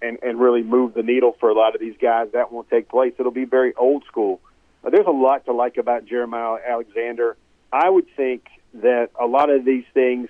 and 0.00 0.18
and 0.22 0.40
really 0.40 0.62
move 0.62 0.94
the 0.94 1.02
needle 1.02 1.36
for 1.38 1.48
a 1.48 1.54
lot 1.54 1.74
of 1.74 1.80
these 1.80 1.96
guys. 2.00 2.28
That 2.32 2.52
won't 2.52 2.68
take 2.68 2.88
place. 2.88 3.14
It'll 3.18 3.32
be 3.32 3.44
very 3.44 3.74
old 3.74 4.04
school. 4.04 4.40
There's 4.82 5.06
a 5.06 5.10
lot 5.10 5.44
to 5.44 5.52
like 5.52 5.76
about 5.76 6.06
Jeremiah 6.06 6.58
Alexander. 6.66 7.36
I 7.72 7.88
would 7.88 8.06
think 8.16 8.46
that 8.74 9.10
a 9.18 9.26
lot 9.26 9.48
of 9.48 9.64
these 9.64 9.84
things, 9.94 10.28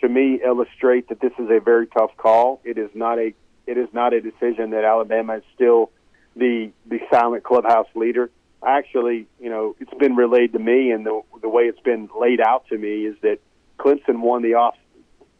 to 0.00 0.08
me, 0.08 0.40
illustrate 0.42 1.08
that 1.08 1.20
this 1.20 1.32
is 1.38 1.50
a 1.50 1.60
very 1.60 1.86
tough 1.86 2.16
call. 2.16 2.60
It 2.64 2.78
is 2.78 2.90
not 2.94 3.18
a 3.18 3.34
it 3.66 3.78
is 3.78 3.88
not 3.92 4.12
a 4.12 4.20
decision 4.20 4.70
that 4.70 4.84
Alabama 4.84 5.36
is 5.36 5.44
still 5.54 5.90
the 6.34 6.72
the 6.86 7.00
silent 7.10 7.44
clubhouse 7.44 7.88
leader 7.94 8.30
actually, 8.66 9.26
you 9.40 9.50
know, 9.50 9.76
it's 9.80 9.94
been 9.94 10.16
relayed 10.16 10.52
to 10.52 10.58
me, 10.58 10.90
and 10.90 11.04
the 11.04 11.20
the 11.40 11.48
way 11.48 11.64
it's 11.64 11.80
been 11.80 12.08
laid 12.18 12.40
out 12.40 12.66
to 12.68 12.78
me 12.78 13.06
is 13.06 13.16
that 13.22 13.38
Clemson 13.78 14.20
won 14.20 14.42
the 14.42 14.54
off. 14.54 14.76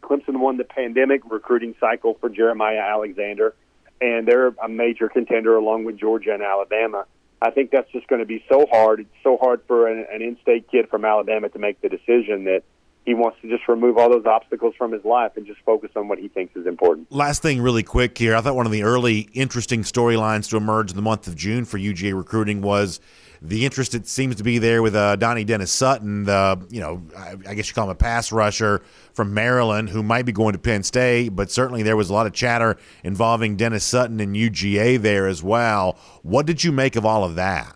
Clemson 0.01 0.39
won 0.39 0.57
the 0.57 0.63
pandemic 0.63 1.21
recruiting 1.29 1.75
cycle 1.79 2.17
for 2.19 2.29
Jeremiah 2.29 2.79
Alexander, 2.79 3.55
and 4.01 4.27
they're 4.27 4.47
a 4.47 4.67
major 4.67 5.07
contender 5.07 5.55
along 5.55 5.85
with 5.85 5.97
Georgia 5.97 6.33
and 6.33 6.43
Alabama. 6.43 7.05
I 7.41 7.51
think 7.51 7.71
that's 7.71 7.91
just 7.91 8.07
going 8.07 8.19
to 8.19 8.25
be 8.25 8.43
so 8.49 8.65
hard. 8.71 9.01
It's 9.01 9.09
so 9.21 9.37
hard 9.37 9.61
for 9.67 9.87
an, 9.87 10.05
an 10.11 10.21
in-state 10.21 10.69
kid 10.69 10.89
from 10.89 11.03
Alabama 11.03 11.49
to 11.49 11.59
make 11.59 11.81
the 11.81 11.89
decision 11.89 12.45
that 12.45 12.63
he 13.05 13.13
wants 13.13 13.37
to 13.41 13.49
just 13.49 13.67
remove 13.67 13.97
all 13.97 14.09
those 14.09 14.25
obstacles 14.25 14.73
from 14.77 14.91
his 14.91 15.03
life 15.03 15.33
and 15.35 15.45
just 15.45 15.59
focus 15.65 15.91
on 15.95 16.07
what 16.07 16.19
he 16.19 16.29
thinks 16.29 16.55
is 16.55 16.65
important. 16.65 17.11
Last 17.11 17.41
thing, 17.41 17.61
really 17.61 17.83
quick 17.83 18.17
here. 18.17 18.35
I 18.35 18.41
thought 18.41 18.55
one 18.55 18.65
of 18.65 18.71
the 18.71 18.83
early 18.83 19.29
interesting 19.33 19.83
storylines 19.83 20.49
to 20.49 20.57
emerge 20.57 20.89
in 20.89 20.95
the 20.95 21.01
month 21.01 21.27
of 21.27 21.35
June 21.35 21.65
for 21.65 21.77
UGA 21.77 22.15
recruiting 22.15 22.61
was 22.61 23.01
the 23.41 23.65
interest 23.65 23.91
that 23.91 24.07
seems 24.07 24.37
to 24.37 24.43
be 24.43 24.57
there 24.57 24.81
with 24.81 24.95
uh, 24.95 25.17
Dani 25.17 25.45
Dennis 25.45 25.69
Sutton, 25.69 26.23
the 26.23 26.65
you 26.69 26.79
know 26.79 27.03
I, 27.17 27.31
I, 27.49 27.53
guess 27.55 27.67
you 27.67 27.73
call 27.73 27.85
him 27.85 27.89
a 27.89 27.95
pass 27.95 28.31
rusher 28.31 28.81
from 29.13 29.33
Maryland 29.33 29.89
who 29.89 30.01
might 30.01 30.25
be 30.25 30.31
going 30.31 30.53
to 30.53 30.59
Penn 30.59 30.81
State, 30.81 31.35
but 31.35 31.51
certainly 31.51 31.83
there 31.83 31.97
was 31.97 32.09
a 32.09 32.13
lot 32.13 32.25
of 32.25 32.31
chatter 32.31 32.77
involving 33.03 33.57
Dennis 33.57 33.83
Sutton 33.83 34.21
and 34.21 34.33
UGA 34.33 35.01
there 35.01 35.27
as 35.27 35.43
well. 35.43 35.97
What 36.21 36.45
did 36.45 36.63
you 36.63 36.71
make 36.71 36.95
of 36.95 37.05
all 37.05 37.25
of 37.25 37.35
that? 37.35 37.75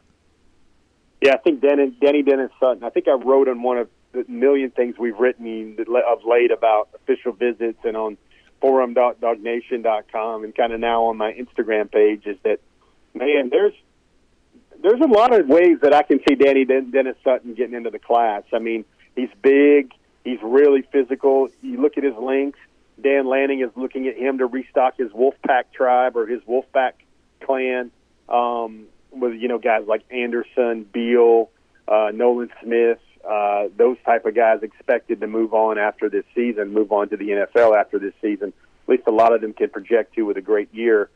Yeah, 1.20 1.34
I 1.34 1.38
think 1.38 1.62
Denny, 1.62 1.92
Denny 2.00 2.24
Dennis 2.24 2.52
Sutton. 2.60 2.84
I 2.84 2.90
think 2.90 3.10
I 3.10 3.14
wrote 3.14 3.50
on 3.50 3.62
one 3.62 3.78
of 3.78 3.90
the 4.26 4.32
million 4.32 4.72
things 4.72 4.96
we've 4.98 5.18
written 5.18 5.78
of 5.80 6.26
late 6.26 6.52
about 6.52 6.90
official 6.96 7.32
visits 7.32 7.80
and 7.84 7.96
on 7.96 8.18
forum.dawgnation.com 8.62 10.44
and 10.44 10.56
kind 10.56 10.74
of 10.74 10.80
now 10.80 11.06
on 11.06 11.18
my 11.18 11.32
Instagram 11.34 11.92
page 11.92 12.26
is 12.26 12.38
that 12.44 12.60
man, 13.14 13.50
there's 13.50 13.74
there's 14.82 15.02
a 15.02 15.08
lot 15.08 15.38
of 15.38 15.48
ways 15.48 15.80
that 15.82 15.94
I 15.94 16.04
can 16.04 16.20
see 16.28 16.36
Dani 16.36 16.68
Dennis 16.92 17.16
Sutton 17.24 17.54
getting 17.56 17.76
into 17.76 17.90
the 17.90 18.00
class. 18.00 18.44
I 18.54 18.60
mean, 18.60 18.86
he's 19.16 19.30
big, 19.42 19.92
he's 20.24 20.40
really 20.44 20.84
physical. 20.92 21.50
You 21.62 21.82
look 21.82 21.98
at 21.98 22.04
his 22.04 22.16
length. 22.16 22.60
Dan 23.02 23.28
Lanning 23.28 23.62
is 23.62 23.70
looking 23.76 24.08
at 24.08 24.18
him 24.18 24.40
to 24.40 24.48
restock 24.48 24.98
his 24.98 25.12
Wolfpack 25.12 25.66
tribe 25.74 26.18
or 26.18 26.26
his 26.26 26.42
Wolfpack 26.44 26.94
clan 27.42 27.92
um, 28.28 28.86
with 29.12 29.34
you 29.34 29.48
know 29.48 29.60
guys 29.60 29.84
like 29.88 30.04
Anderson, 30.12 30.84
Beal, 30.84 31.50
uh, 31.88 32.12
Nolan 32.14 32.50
Smith, 32.64 33.00
uh, 33.28 33.68
those 33.76 33.98
type 34.06 34.26
of 34.26 34.36
guys 34.36 34.64
expected 34.64 35.20
to 35.20 35.28
move 35.28 35.54
on 35.54 35.78
after 35.78 36.10
this 36.10 36.24
season, 36.34 36.74
move 36.74 36.92
on 36.92 37.10
to 37.10 37.18
the 37.18 37.30
NFL 37.30 37.78
after 37.78 38.00
this 38.00 38.14
season. 38.22 38.54
at 38.84 38.90
least 38.90 39.04
a 39.08 39.12
lot 39.12 39.34
of 39.34 39.42
them 39.42 39.54
can 39.54 39.70
project 39.70 40.16
to 40.16 40.24
with 40.24 40.38
a 40.38 40.42
great 40.42 40.74
year. 40.74 41.10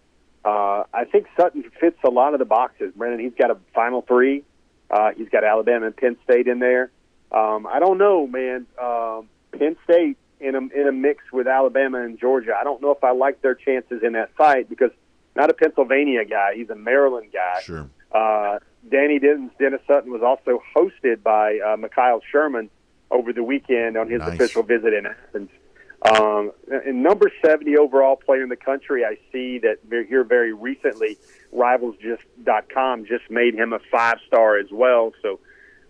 Uh, 0.44 0.84
I 0.94 1.06
think 1.06 1.28
Sutton 1.38 1.64
fits 1.80 2.00
a 2.04 2.10
lot 2.10 2.34
of 2.34 2.40
the 2.40 2.46
boxes. 2.46 2.92
Brendan, 2.96 3.20
he's 3.20 3.38
got 3.38 3.52
a 3.52 3.58
Final 3.74 4.02
Three. 4.02 4.44
Uh, 4.90 5.12
he's 5.16 5.30
got 5.30 5.44
Alabama 5.44 5.86
and 5.86 5.96
Penn 5.96 6.18
State 6.24 6.48
in 6.48 6.60
there. 6.60 6.92
Um, 7.32 7.66
I 7.66 7.80
don't 7.80 7.98
know, 7.98 8.28
man. 8.28 8.66
Um, 8.82 9.30
Penn 9.58 9.78
State 9.86 10.18
in 10.42 10.56
a 10.56 10.58
in 10.58 10.88
a 10.88 10.92
mix 10.92 11.24
with 11.32 11.48
Alabama 11.48 12.02
and 12.02 12.20
Georgia. 12.20 12.54
I 12.60 12.64
don't 12.64 12.82
know 12.82 12.92
if 12.92 13.04
I 13.04 13.12
like 13.12 13.42
their 13.42 13.56
chances 13.56 14.02
in 14.04 14.14
that 14.14 14.36
fight 14.36 14.68
because 14.68 14.92
not 15.36 15.50
a 15.50 15.54
Pennsylvania 15.54 16.26
guy. 16.26 16.56
He's 16.56 16.70
a 16.70 16.76
Maryland 16.76 17.32
guy. 17.32 17.62
Sure. 17.62 17.90
Uh, 18.12 18.60
Dani 18.90 19.22
Dennis, 19.22 19.52
Dennis 19.60 19.82
Sutton 19.88 20.12
was 20.12 20.22
also 20.22 20.62
hosted 20.76 21.24
by 21.24 21.60
uh, 21.60 21.78
Mekhail 21.78 22.22
Sherman 22.32 22.70
over 23.10 23.34
the 23.34 23.44
weekend 23.44 23.98
on 23.98 24.10
his 24.10 24.20
Nice. 24.20 24.34
official 24.34 24.64
visit 24.64 24.94
in 24.94 25.06
Athens. 25.06 25.50
Um, 26.04 26.52
and 26.72 27.04
number 27.04 27.32
70 27.46 27.78
overall 27.78 28.16
player 28.16 28.42
in 28.42 28.50
the 28.50 28.56
country, 28.56 29.06
I 29.06 29.18
see 29.32 29.60
that 29.60 29.78
here 30.08 30.24
very 30.24 30.52
recently, 30.52 31.18
RivalsJust.com 31.54 33.06
just 33.06 33.30
made 33.30 33.54
him 33.54 33.72
a 33.74 33.80
five 33.92 34.18
star 34.26 34.58
as 34.58 34.72
well. 34.72 35.14
So 35.22 35.40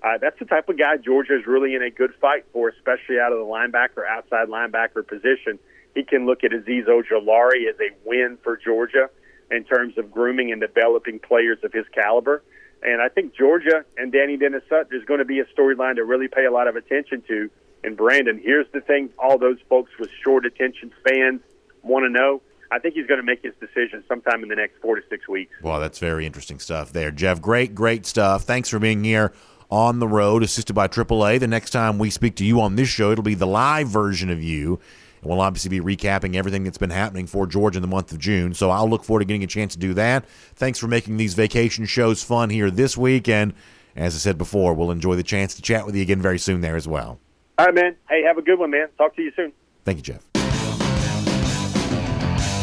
uh, 0.03 0.17
that's 0.19 0.37
the 0.39 0.45
type 0.45 0.67
of 0.67 0.77
guy 0.77 0.97
Georgia 0.97 1.37
is 1.37 1.45
really 1.47 1.75
in 1.75 1.83
a 1.83 1.89
good 1.89 2.13
fight 2.19 2.45
for, 2.51 2.67
especially 2.67 3.19
out 3.19 3.31
of 3.31 3.37
the 3.39 3.45
linebacker, 3.45 4.05
outside 4.09 4.49
linebacker 4.49 5.07
position. 5.07 5.59
He 5.95 6.03
can 6.03 6.25
look 6.25 6.43
at 6.43 6.51
Azeez 6.51 6.87
Ojulari 6.87 7.69
as 7.69 7.75
a 7.79 7.91
win 8.03 8.37
for 8.43 8.57
Georgia 8.57 9.09
in 9.49 9.63
terms 9.63 9.97
of 9.97 10.11
grooming 10.11 10.51
and 10.51 10.59
developing 10.59 11.19
players 11.19 11.59
of 11.63 11.71
his 11.71 11.85
caliber. 11.93 12.43
And 12.83 13.01
I 13.01 13.09
think 13.09 13.35
Georgia 13.35 13.85
and 13.97 14.11
Dani 14.11 14.39
Dennis 14.39 14.63
Sutton 14.67 14.97
is 14.97 15.05
going 15.05 15.19
to 15.19 15.25
be 15.25 15.39
a 15.39 15.45
storyline 15.45 15.95
to 15.95 16.03
really 16.03 16.27
pay 16.27 16.45
a 16.45 16.51
lot 16.51 16.67
of 16.67 16.75
attention 16.75 17.21
to. 17.27 17.49
And 17.83 17.97
Brandon, 17.97 18.39
here's 18.43 18.67
the 18.71 18.81
thing 18.81 19.09
all 19.17 19.37
those 19.37 19.57
folks 19.69 19.91
with 19.99 20.09
short 20.23 20.45
attention 20.45 20.91
spans 20.99 21.41
want 21.83 22.05
to 22.05 22.09
know. 22.09 22.41
I 22.71 22.79
think 22.79 22.95
he's 22.95 23.05
going 23.05 23.19
to 23.19 23.25
make 23.25 23.43
his 23.43 23.53
decision 23.59 24.03
sometime 24.07 24.43
in 24.43 24.49
the 24.49 24.55
next 24.55 24.77
four 24.81 24.95
to 24.95 25.01
six 25.09 25.27
weeks. 25.27 25.51
Well, 25.61 25.79
that's 25.79 25.99
very 25.99 26.25
interesting 26.25 26.57
stuff 26.59 26.93
there, 26.93 27.11
Jeff. 27.11 27.41
Great, 27.41 27.75
great 27.75 28.05
stuff. 28.05 28.43
Thanks 28.43 28.69
for 28.69 28.79
being 28.79 29.03
here 29.03 29.33
on 29.69 29.99
the 29.99 30.07
road, 30.07 30.41
assisted 30.41 30.73
by 30.73 30.87
AAA. 30.87 31.39
The 31.39 31.47
next 31.47 31.71
time 31.71 31.99
we 31.99 32.09
speak 32.09 32.35
to 32.37 32.45
you 32.45 32.61
on 32.61 32.77
this 32.77 32.87
show, 32.87 33.11
it'll 33.11 33.23
be 33.23 33.35
the 33.35 33.47
live 33.47 33.89
version 33.89 34.29
of 34.29 34.41
you. 34.41 34.79
And 35.21 35.29
we'll 35.29 35.41
obviously 35.41 35.69
be 35.69 35.79
recapping 35.79 36.35
everything 36.35 36.63
that's 36.63 36.77
been 36.77 36.89
happening 36.89 37.27
for 37.27 37.45
Georgia 37.47 37.77
in 37.77 37.81
the 37.81 37.87
month 37.87 38.11
of 38.11 38.19
June. 38.19 38.53
So 38.53 38.69
I'll 38.69 38.89
look 38.89 39.03
forward 39.03 39.19
to 39.19 39.25
getting 39.25 39.43
a 39.43 39.47
chance 39.47 39.73
to 39.73 39.79
do 39.79 39.93
that. 39.93 40.27
Thanks 40.55 40.79
for 40.79 40.87
making 40.87 41.17
these 41.17 41.33
vacation 41.33 41.85
shows 41.85 42.23
fun 42.23 42.49
here 42.49 42.71
this 42.71 42.97
week. 42.97 43.29
And 43.29 43.53
as 43.95 44.15
I 44.15 44.17
said 44.17 44.37
before, 44.37 44.73
we'll 44.73 44.91
enjoy 44.91 45.15
the 45.15 45.23
chance 45.23 45.55
to 45.55 45.61
chat 45.61 45.85
with 45.85 45.95
you 45.95 46.01
again 46.01 46.21
very 46.21 46.39
soon 46.39 46.61
there 46.61 46.75
as 46.75 46.87
well. 46.87 47.19
All 47.57 47.65
right, 47.65 47.75
man. 47.75 47.95
Hey, 48.09 48.23
have 48.23 48.37
a 48.37 48.41
good 48.41 48.57
one, 48.57 48.71
man. 48.71 48.87
Talk 48.97 49.15
to 49.15 49.21
you 49.21 49.31
soon. 49.35 49.51
Thank 49.85 49.97
you, 49.97 50.03
Jeff. 50.03 50.27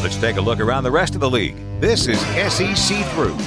Let's 0.01 0.17
take 0.17 0.37
a 0.37 0.41
look 0.41 0.59
around 0.59 0.83
the 0.83 0.91
rest 0.91 1.13
of 1.15 1.21
the 1.21 1.29
league. 1.29 1.55
This 1.79 2.07
is 2.07 2.19
SEC 2.19 3.05
Through. 3.13 3.37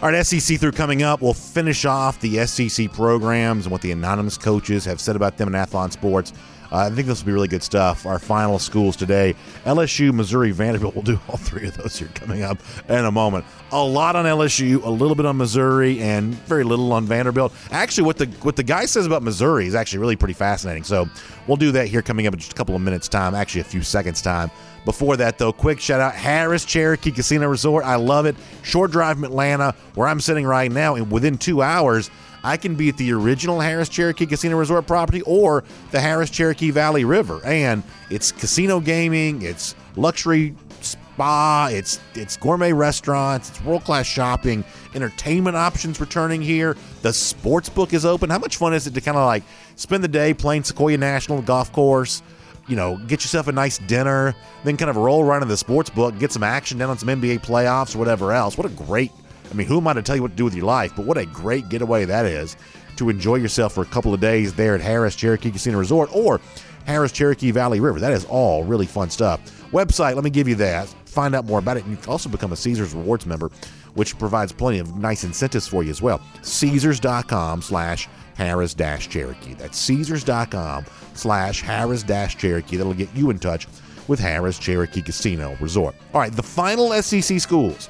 All 0.00 0.12
right, 0.12 0.24
SEC 0.24 0.60
through 0.60 0.72
coming 0.72 1.02
up. 1.02 1.20
We'll 1.20 1.34
finish 1.34 1.84
off 1.84 2.20
the 2.20 2.46
SEC 2.46 2.92
programs 2.92 3.66
and 3.66 3.72
what 3.72 3.82
the 3.82 3.90
anonymous 3.90 4.38
coaches 4.38 4.84
have 4.84 5.00
said 5.00 5.16
about 5.16 5.36
them 5.38 5.48
in 5.48 5.54
Athlon 5.54 5.90
Sports. 5.90 6.32
Uh, 6.70 6.76
I 6.76 6.90
think 6.90 7.06
this 7.06 7.20
will 7.20 7.26
be 7.26 7.32
really 7.32 7.48
good 7.48 7.62
stuff. 7.62 8.06
Our 8.06 8.18
final 8.18 8.58
schools 8.58 8.96
today 8.96 9.34
LSU, 9.64 10.12
Missouri, 10.12 10.50
Vanderbilt. 10.50 10.94
We'll 10.94 11.02
do 11.02 11.20
all 11.28 11.36
three 11.36 11.68
of 11.68 11.76
those 11.76 11.98
here 11.98 12.08
coming 12.14 12.42
up 12.42 12.58
in 12.88 13.04
a 13.04 13.10
moment. 13.10 13.44
A 13.72 13.82
lot 13.82 14.16
on 14.16 14.24
LSU, 14.24 14.82
a 14.84 14.90
little 14.90 15.14
bit 15.14 15.26
on 15.26 15.36
Missouri, 15.36 16.00
and 16.00 16.34
very 16.34 16.64
little 16.64 16.92
on 16.92 17.06
Vanderbilt. 17.06 17.52
Actually, 17.70 18.04
what 18.04 18.18
the 18.18 18.26
what 18.42 18.56
the 18.56 18.62
guy 18.62 18.86
says 18.86 19.06
about 19.06 19.22
Missouri 19.22 19.66
is 19.66 19.74
actually 19.74 20.00
really 20.00 20.16
pretty 20.16 20.34
fascinating. 20.34 20.84
So 20.84 21.08
we'll 21.46 21.56
do 21.56 21.72
that 21.72 21.88
here 21.88 22.02
coming 22.02 22.26
up 22.26 22.34
in 22.34 22.40
just 22.40 22.52
a 22.52 22.56
couple 22.56 22.74
of 22.74 22.82
minutes' 22.82 23.08
time, 23.08 23.34
actually, 23.34 23.62
a 23.62 23.64
few 23.64 23.82
seconds' 23.82 24.22
time. 24.22 24.50
Before 24.84 25.16
that, 25.18 25.36
though, 25.36 25.52
quick 25.52 25.80
shout 25.80 26.00
out 26.00 26.14
Harrah's 26.14 26.64
Cherokee 26.64 27.10
Casino 27.10 27.48
Resort. 27.48 27.84
I 27.84 27.96
love 27.96 28.24
it. 28.26 28.36
Short 28.62 28.90
drive 28.90 29.16
from 29.16 29.24
Atlanta, 29.24 29.74
where 29.94 30.08
I'm 30.08 30.20
sitting 30.20 30.46
right 30.46 30.70
now, 30.70 30.94
and 30.94 31.10
within 31.10 31.36
two 31.36 31.60
hours, 31.60 32.10
I 32.48 32.56
can 32.56 32.76
be 32.76 32.88
at 32.88 32.96
the 32.96 33.12
original 33.12 33.58
Harrah's 33.58 33.90
Cherokee 33.90 34.24
Casino 34.24 34.56
Resort 34.56 34.86
property 34.86 35.20
or 35.22 35.64
the 35.90 35.98
Harrah's 35.98 36.30
Cherokee 36.30 36.70
Valley 36.70 37.04
River. 37.04 37.42
And 37.44 37.82
it's 38.08 38.32
casino 38.32 38.80
gaming, 38.80 39.42
it's 39.42 39.74
luxury 39.96 40.54
spa, 40.80 41.68
it's 41.70 42.00
it's 42.14 42.38
gourmet 42.38 42.72
restaurants, 42.72 43.50
it's 43.50 43.62
world 43.62 43.84
class 43.84 44.06
shopping, 44.06 44.64
entertainment 44.94 45.56
options 45.56 46.00
returning 46.00 46.40
here. 46.40 46.74
The 47.02 47.12
sports 47.12 47.68
book 47.68 47.92
is 47.92 48.06
open. 48.06 48.30
How 48.30 48.38
much 48.38 48.56
fun 48.56 48.72
is 48.72 48.86
it 48.86 48.94
to 48.94 49.02
kind 49.02 49.18
of 49.18 49.26
like 49.26 49.42
spend 49.76 50.02
the 50.02 50.08
day 50.08 50.32
playing 50.32 50.64
Sequoia 50.64 50.96
National 50.96 51.42
Golf 51.42 51.70
Course? 51.70 52.22
you 52.66 52.76
know, 52.76 52.98
get 52.98 53.22
yourself 53.22 53.48
a 53.48 53.52
nice 53.52 53.78
dinner, 53.78 54.34
then 54.62 54.76
kind 54.76 54.90
of 54.90 54.96
roll 54.96 55.24
around 55.24 55.40
in 55.40 55.48
the 55.48 55.56
sports 55.56 55.88
book, 55.88 56.18
get 56.18 56.30
some 56.30 56.42
action 56.42 56.76
down 56.76 56.90
on 56.90 56.98
some 56.98 57.08
NBA 57.08 57.40
playoffs 57.40 57.94
or 57.94 57.98
whatever 57.98 58.30
else. 58.32 58.58
What 58.58 58.66
a 58.66 58.70
great, 58.70 59.10
I 59.50 59.54
mean, 59.54 59.66
who 59.66 59.78
am 59.78 59.88
I 59.88 59.94
to 59.94 60.02
tell 60.02 60.16
you 60.16 60.22
what 60.22 60.32
to 60.32 60.36
do 60.36 60.44
with 60.44 60.54
your 60.54 60.66
life? 60.66 60.92
But 60.96 61.06
what 61.06 61.18
a 61.18 61.26
great 61.26 61.68
getaway 61.68 62.04
that 62.04 62.26
is 62.26 62.56
to 62.96 63.08
enjoy 63.08 63.36
yourself 63.36 63.74
for 63.74 63.82
a 63.82 63.86
couple 63.86 64.12
of 64.12 64.20
days 64.20 64.54
there 64.54 64.74
at 64.74 64.80
Harrah's 64.80 65.14
Cherokee 65.16 65.50
Casino 65.50 65.78
Resort 65.78 66.10
or 66.12 66.40
Harrah's 66.86 67.12
Cherokee 67.12 67.50
Valley 67.50 67.80
River. 67.80 68.00
That 68.00 68.12
is 68.12 68.24
all 68.24 68.64
really 68.64 68.86
fun 68.86 69.10
stuff. 69.10 69.40
Website, 69.72 70.14
let 70.14 70.24
me 70.24 70.30
give 70.30 70.48
you 70.48 70.54
that. 70.56 70.88
Find 71.06 71.34
out 71.34 71.44
more 71.44 71.58
about 71.58 71.76
it. 71.76 71.84
And 71.84 71.92
you 71.92 71.96
can 71.96 72.10
also 72.10 72.28
become 72.28 72.52
a 72.52 72.56
Caesars 72.56 72.94
Rewards 72.94 73.26
member, 73.26 73.50
which 73.94 74.18
provides 74.18 74.52
plenty 74.52 74.78
of 74.78 74.96
nice 74.96 75.24
incentives 75.24 75.68
for 75.68 75.82
you 75.82 75.90
as 75.90 76.02
well. 76.02 76.20
Caesars.com 76.42 77.62
slash 77.62 78.08
Harrah's 78.36 78.74
Cherokee. 79.06 79.54
That's 79.54 79.76
Caesars.com 79.78 80.84
slash 81.14 81.62
Harrah's 81.62 82.34
Cherokee. 82.34 82.76
That'll 82.76 82.94
get 82.94 83.14
you 83.14 83.30
in 83.30 83.38
touch 83.38 83.68
with 84.06 84.20
Harrah's 84.20 84.58
Cherokee 84.58 85.02
Casino 85.02 85.56
Resort. 85.60 85.94
All 86.14 86.20
right, 86.20 86.32
the 86.32 86.42
final 86.42 86.90
SEC 87.02 87.40
schools 87.40 87.88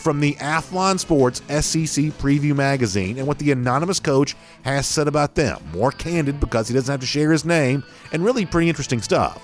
from 0.00 0.20
the 0.20 0.34
Athlon 0.36 0.98
Sports 0.98 1.40
SEC 1.48 2.06
Preview 2.18 2.56
Magazine 2.56 3.18
and 3.18 3.26
what 3.26 3.38
the 3.38 3.52
anonymous 3.52 4.00
coach 4.00 4.34
has 4.62 4.86
said 4.86 5.06
about 5.06 5.34
them. 5.34 5.62
More 5.72 5.92
candid 5.92 6.40
because 6.40 6.66
he 6.66 6.74
doesn't 6.74 6.90
have 6.90 7.00
to 7.00 7.06
share 7.06 7.30
his 7.30 7.44
name, 7.44 7.84
and 8.12 8.24
really 8.24 8.46
pretty 8.46 8.68
interesting 8.68 9.02
stuff. 9.02 9.42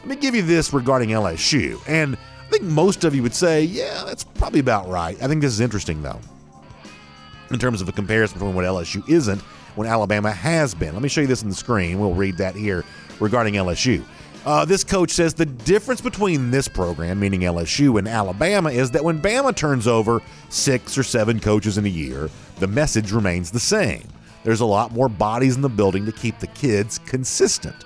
Let 0.00 0.08
me 0.08 0.16
give 0.16 0.34
you 0.34 0.42
this 0.42 0.72
regarding 0.72 1.10
LSU, 1.10 1.80
and 1.86 2.16
I 2.16 2.50
think 2.50 2.64
most 2.64 3.04
of 3.04 3.14
you 3.14 3.22
would 3.22 3.34
say, 3.34 3.62
yeah, 3.62 4.02
that's 4.04 4.24
probably 4.24 4.60
about 4.60 4.88
right. 4.88 5.16
I 5.22 5.28
think 5.28 5.40
this 5.40 5.52
is 5.52 5.60
interesting, 5.60 6.02
though, 6.02 6.20
in 7.50 7.58
terms 7.58 7.80
of 7.80 7.88
a 7.88 7.92
comparison 7.92 8.38
between 8.38 8.54
what 8.54 8.64
LSU 8.64 9.08
isn't 9.08 9.40
when 9.76 9.86
Alabama 9.86 10.30
has 10.30 10.74
been. 10.74 10.92
Let 10.92 11.02
me 11.02 11.08
show 11.08 11.20
you 11.22 11.26
this 11.26 11.42
on 11.42 11.48
the 11.48 11.54
screen. 11.54 11.98
We'll 11.98 12.14
read 12.14 12.36
that 12.38 12.54
here 12.54 12.84
regarding 13.20 13.54
LSU. 13.54 14.04
Uh, 14.44 14.64
this 14.64 14.82
coach 14.82 15.10
says 15.10 15.34
the 15.34 15.46
difference 15.46 16.00
between 16.00 16.50
this 16.50 16.66
program, 16.66 17.20
meaning 17.20 17.42
LSU, 17.42 17.96
and 17.98 18.08
Alabama, 18.08 18.70
is 18.70 18.90
that 18.90 19.04
when 19.04 19.22
Bama 19.22 19.54
turns 19.54 19.86
over 19.86 20.20
six 20.48 20.98
or 20.98 21.04
seven 21.04 21.38
coaches 21.38 21.78
in 21.78 21.86
a 21.86 21.88
year, 21.88 22.28
the 22.58 22.66
message 22.66 23.12
remains 23.12 23.52
the 23.52 23.60
same. 23.60 24.02
There's 24.42 24.60
a 24.60 24.66
lot 24.66 24.90
more 24.90 25.08
bodies 25.08 25.54
in 25.54 25.62
the 25.62 25.68
building 25.68 26.04
to 26.06 26.12
keep 26.12 26.40
the 26.40 26.48
kids 26.48 26.98
consistent. 26.98 27.84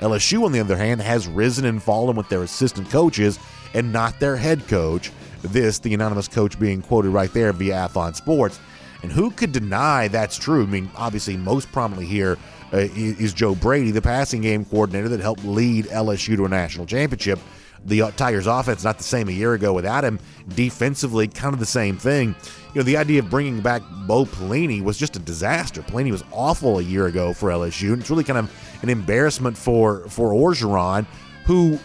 LSU, 0.00 0.44
on 0.44 0.52
the 0.52 0.60
other 0.60 0.78
hand, 0.78 1.02
has 1.02 1.26
risen 1.26 1.66
and 1.66 1.82
fallen 1.82 2.16
with 2.16 2.30
their 2.30 2.42
assistant 2.42 2.88
coaches 2.88 3.38
and 3.74 3.92
not 3.92 4.18
their 4.18 4.36
head 4.36 4.66
coach. 4.66 5.12
This, 5.42 5.78
the 5.78 5.92
anonymous 5.92 6.26
coach 6.26 6.58
being 6.58 6.80
quoted 6.80 7.10
right 7.10 7.32
there 7.34 7.52
via 7.52 7.74
Athlon 7.74 8.14
Sports. 8.14 8.58
And 9.02 9.12
who 9.12 9.30
could 9.30 9.52
deny 9.52 10.08
that's 10.08 10.38
true? 10.38 10.62
I 10.62 10.66
mean, 10.66 10.90
obviously, 10.96 11.36
most 11.36 11.70
prominently 11.70 12.06
here 12.06 12.38
uh, 12.72 12.88
is 12.94 13.32
Joe 13.32 13.54
Brady, 13.54 13.90
the 13.90 14.02
passing 14.02 14.42
game 14.42 14.64
coordinator 14.64 15.08
that 15.08 15.20
helped 15.20 15.44
lead 15.44 15.86
LSU 15.86 16.36
to 16.36 16.44
a 16.44 16.48
national 16.48 16.86
championship. 16.86 17.38
The 17.84 18.02
uh, 18.02 18.10
Tigers' 18.12 18.46
offense 18.46 18.84
not 18.84 18.98
the 18.98 19.04
same 19.04 19.28
a 19.28 19.32
year 19.32 19.54
ago 19.54 19.72
without 19.72 20.04
him. 20.04 20.18
Defensively, 20.48 21.28
kind 21.28 21.54
of 21.54 21.60
the 21.60 21.66
same 21.66 21.96
thing. 21.96 22.34
You 22.74 22.80
know, 22.80 22.82
the 22.82 22.96
idea 22.96 23.20
of 23.20 23.30
bringing 23.30 23.60
back 23.60 23.82
Bo 24.06 24.24
Pelini 24.24 24.82
was 24.82 24.98
just 24.98 25.16
a 25.16 25.20
disaster. 25.20 25.82
Pelini 25.82 26.10
was 26.10 26.24
awful 26.32 26.78
a 26.78 26.82
year 26.82 27.06
ago 27.06 27.32
for 27.32 27.50
LSU, 27.50 27.92
and 27.92 28.00
it's 28.00 28.10
really 28.10 28.24
kind 28.24 28.38
of 28.38 28.78
an 28.82 28.88
embarrassment 28.88 29.56
for 29.56 30.00
for 30.08 30.32
Orgeron, 30.32 31.06
who. 31.44 31.78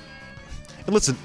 And 0.86 0.94
listen, 0.94 1.16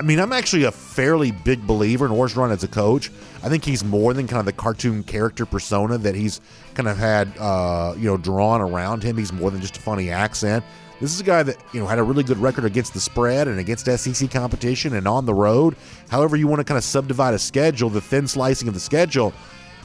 I 0.00 0.04
mean, 0.04 0.20
I'm 0.20 0.32
actually 0.32 0.64
a 0.64 0.70
fairly 0.70 1.32
big 1.32 1.66
believer 1.66 2.06
in 2.06 2.12
Orgeron 2.12 2.52
as 2.52 2.62
a 2.62 2.68
coach. 2.68 3.10
I 3.42 3.48
think 3.48 3.64
he's 3.64 3.82
more 3.82 4.14
than 4.14 4.28
kind 4.28 4.38
of 4.38 4.46
the 4.46 4.52
cartoon 4.52 5.02
character 5.02 5.44
persona 5.44 5.98
that 5.98 6.14
he's 6.14 6.40
kind 6.74 6.88
of 6.88 6.96
had, 6.96 7.36
uh, 7.38 7.94
you 7.96 8.04
know, 8.04 8.16
drawn 8.16 8.60
around 8.60 9.02
him. 9.02 9.16
He's 9.16 9.32
more 9.32 9.50
than 9.50 9.60
just 9.60 9.76
a 9.76 9.80
funny 9.80 10.10
accent. 10.10 10.64
This 11.00 11.12
is 11.14 11.20
a 11.20 11.24
guy 11.24 11.42
that 11.44 11.56
you 11.72 11.80
know 11.80 11.86
had 11.86 11.98
a 11.98 12.02
really 12.02 12.24
good 12.24 12.38
record 12.38 12.64
against 12.64 12.92
the 12.92 13.00
spread 13.00 13.46
and 13.46 13.58
against 13.60 13.86
SEC 13.86 14.30
competition 14.30 14.94
and 14.94 15.06
on 15.06 15.26
the 15.26 15.34
road. 15.34 15.76
However, 16.10 16.36
you 16.36 16.48
want 16.48 16.60
to 16.60 16.64
kind 16.64 16.78
of 16.78 16.84
subdivide 16.84 17.34
a 17.34 17.38
schedule, 17.38 17.88
the 17.88 18.00
thin 18.00 18.26
slicing 18.26 18.66
of 18.66 18.74
the 18.74 18.80
schedule. 18.80 19.32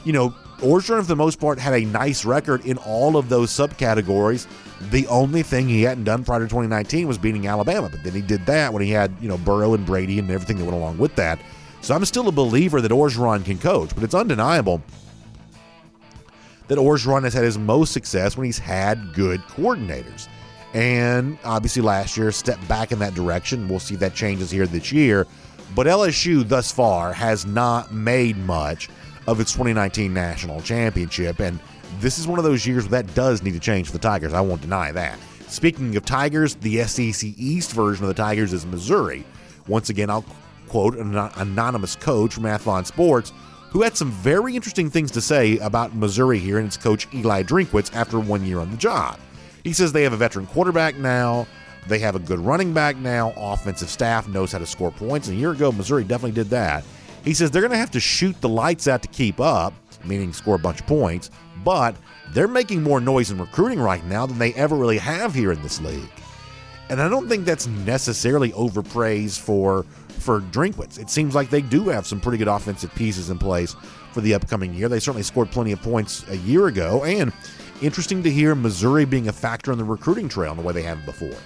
You 0.04 0.12
know, 0.12 0.34
Orgeron 0.58 1.00
for 1.00 1.06
the 1.06 1.16
most 1.16 1.40
part 1.40 1.58
had 1.58 1.74
a 1.74 1.84
nice 1.84 2.24
record 2.24 2.66
in 2.66 2.78
all 2.78 3.16
of 3.16 3.28
those 3.28 3.50
subcategories. 3.50 4.46
The 4.90 5.06
only 5.08 5.42
thing 5.42 5.68
he 5.68 5.82
hadn't 5.82 6.04
done 6.04 6.24
prior 6.24 6.40
to 6.40 6.46
2019 6.46 7.08
was 7.08 7.18
beating 7.18 7.46
Alabama, 7.46 7.88
but 7.88 8.02
then 8.02 8.12
he 8.12 8.22
did 8.22 8.44
that 8.46 8.72
when 8.72 8.82
he 8.82 8.90
had 8.90 9.14
you 9.20 9.28
know 9.28 9.38
Burrow 9.38 9.74
and 9.74 9.84
Brady 9.84 10.18
and 10.18 10.30
everything 10.30 10.58
that 10.58 10.64
went 10.64 10.76
along 10.76 10.98
with 10.98 11.14
that. 11.16 11.38
So 11.80 11.94
I'm 11.94 12.04
still 12.04 12.28
a 12.28 12.32
believer 12.32 12.80
that 12.80 12.90
Orgeron 12.90 13.44
can 13.44 13.58
coach, 13.58 13.94
but 13.94 14.02
it's 14.02 14.14
undeniable 14.14 14.82
that 16.68 16.78
Orgeron 16.78 17.24
has 17.24 17.34
had 17.34 17.44
his 17.44 17.58
most 17.58 17.92
success 17.92 18.36
when 18.36 18.46
he's 18.46 18.58
had 18.58 19.12
good 19.12 19.40
coordinators. 19.42 20.28
And 20.72 21.38
obviously, 21.44 21.82
last 21.82 22.16
year, 22.16 22.32
stepped 22.32 22.66
back 22.66 22.90
in 22.90 22.98
that 22.98 23.14
direction. 23.14 23.68
We'll 23.68 23.78
see 23.78 23.96
that 23.96 24.14
changes 24.14 24.50
here 24.50 24.66
this 24.66 24.90
year. 24.90 25.26
But 25.74 25.86
LSU 25.86 26.46
thus 26.46 26.72
far 26.72 27.12
has 27.12 27.46
not 27.46 27.92
made 27.92 28.36
much 28.38 28.88
of 29.26 29.40
its 29.40 29.52
2019 29.52 30.12
national 30.12 30.60
championship. 30.62 31.38
And 31.38 31.60
this 32.00 32.18
is 32.18 32.26
one 32.26 32.38
of 32.38 32.44
those 32.44 32.66
years 32.66 32.84
where 32.84 33.02
that 33.02 33.14
does 33.14 33.42
need 33.42 33.54
to 33.54 33.60
change 33.60 33.86
for 33.86 33.92
the 33.92 33.98
Tigers. 33.98 34.32
I 34.32 34.40
won't 34.40 34.60
deny 34.60 34.92
that. 34.92 35.18
Speaking 35.48 35.96
of 35.96 36.04
Tigers, 36.04 36.56
the 36.56 36.82
SEC 36.84 37.30
East 37.36 37.72
version 37.72 38.04
of 38.04 38.08
the 38.08 38.14
Tigers 38.14 38.52
is 38.52 38.66
Missouri. 38.66 39.24
Once 39.68 39.90
again, 39.90 40.10
I'll 40.10 40.24
quote 40.68 40.96
an 40.96 41.16
anonymous 41.16 41.96
coach 41.96 42.34
from 42.34 42.44
Athlon 42.44 42.84
Sports 42.86 43.32
who 43.70 43.82
had 43.82 43.96
some 43.96 44.10
very 44.10 44.54
interesting 44.54 44.88
things 44.88 45.10
to 45.12 45.20
say 45.20 45.58
about 45.58 45.94
Missouri 45.94 46.38
here 46.38 46.58
and 46.58 46.66
its 46.66 46.76
coach 46.76 47.08
Eli 47.12 47.42
Drinkwitz 47.42 47.94
after 47.94 48.20
one 48.20 48.44
year 48.44 48.60
on 48.60 48.70
the 48.70 48.76
job. 48.76 49.18
He 49.64 49.72
says 49.72 49.92
they 49.92 50.02
have 50.02 50.12
a 50.12 50.16
veteran 50.16 50.46
quarterback 50.46 50.96
now. 50.96 51.46
They 51.88 51.98
have 51.98 52.14
a 52.14 52.18
good 52.18 52.38
running 52.38 52.72
back 52.72 52.96
now. 52.96 53.32
Offensive 53.36 53.88
staff 53.90 54.28
knows 54.28 54.52
how 54.52 54.58
to 54.58 54.66
score 54.66 54.90
points. 54.90 55.28
A 55.28 55.34
year 55.34 55.50
ago, 55.50 55.72
Missouri 55.72 56.04
definitely 56.04 56.32
did 56.32 56.50
that. 56.50 56.84
He 57.24 57.34
says 57.34 57.50
they're 57.50 57.62
going 57.62 57.72
to 57.72 57.78
have 57.78 57.90
to 57.92 58.00
shoot 58.00 58.40
the 58.40 58.48
lights 58.48 58.86
out 58.86 59.02
to 59.02 59.08
keep 59.08 59.40
up, 59.40 59.74
meaning 60.04 60.32
score 60.32 60.56
a 60.56 60.58
bunch 60.58 60.80
of 60.80 60.86
points, 60.86 61.30
but 61.64 61.96
they're 62.30 62.48
making 62.48 62.82
more 62.82 63.00
noise 63.00 63.30
in 63.30 63.38
recruiting 63.38 63.80
right 63.80 64.04
now 64.04 64.26
than 64.26 64.38
they 64.38 64.54
ever 64.54 64.76
really 64.76 64.98
have 64.98 65.34
here 65.34 65.52
in 65.52 65.62
this 65.62 65.80
league. 65.80 66.10
And 66.90 67.00
I 67.00 67.08
don't 67.08 67.28
think 67.28 67.44
that's 67.44 67.66
necessarily 67.66 68.52
overpraise 68.52 69.38
for 69.38 69.84
for 70.18 70.40
Drinkwitz. 70.40 70.98
It 70.98 71.10
seems 71.10 71.34
like 71.34 71.50
they 71.50 71.60
do 71.60 71.88
have 71.88 72.06
some 72.06 72.20
pretty 72.20 72.38
good 72.38 72.48
offensive 72.48 72.94
pieces 72.94 73.30
in 73.30 73.38
place 73.38 73.74
for 74.12 74.20
the 74.20 74.34
upcoming 74.34 74.72
year. 74.72 74.88
They 74.88 75.00
certainly 75.00 75.22
scored 75.22 75.50
plenty 75.50 75.72
of 75.72 75.82
points 75.82 76.24
a 76.28 76.36
year 76.38 76.68
ago, 76.68 77.04
and 77.04 77.32
interesting 77.82 78.22
to 78.22 78.30
hear 78.30 78.54
Missouri 78.54 79.04
being 79.04 79.28
a 79.28 79.32
factor 79.32 79.72
on 79.72 79.78
the 79.78 79.84
recruiting 79.84 80.28
trail 80.28 80.52
in 80.52 80.56
the 80.56 80.62
way 80.62 80.72
they 80.72 80.82
have 80.82 80.98
it 80.98 81.06
before. 81.06 81.36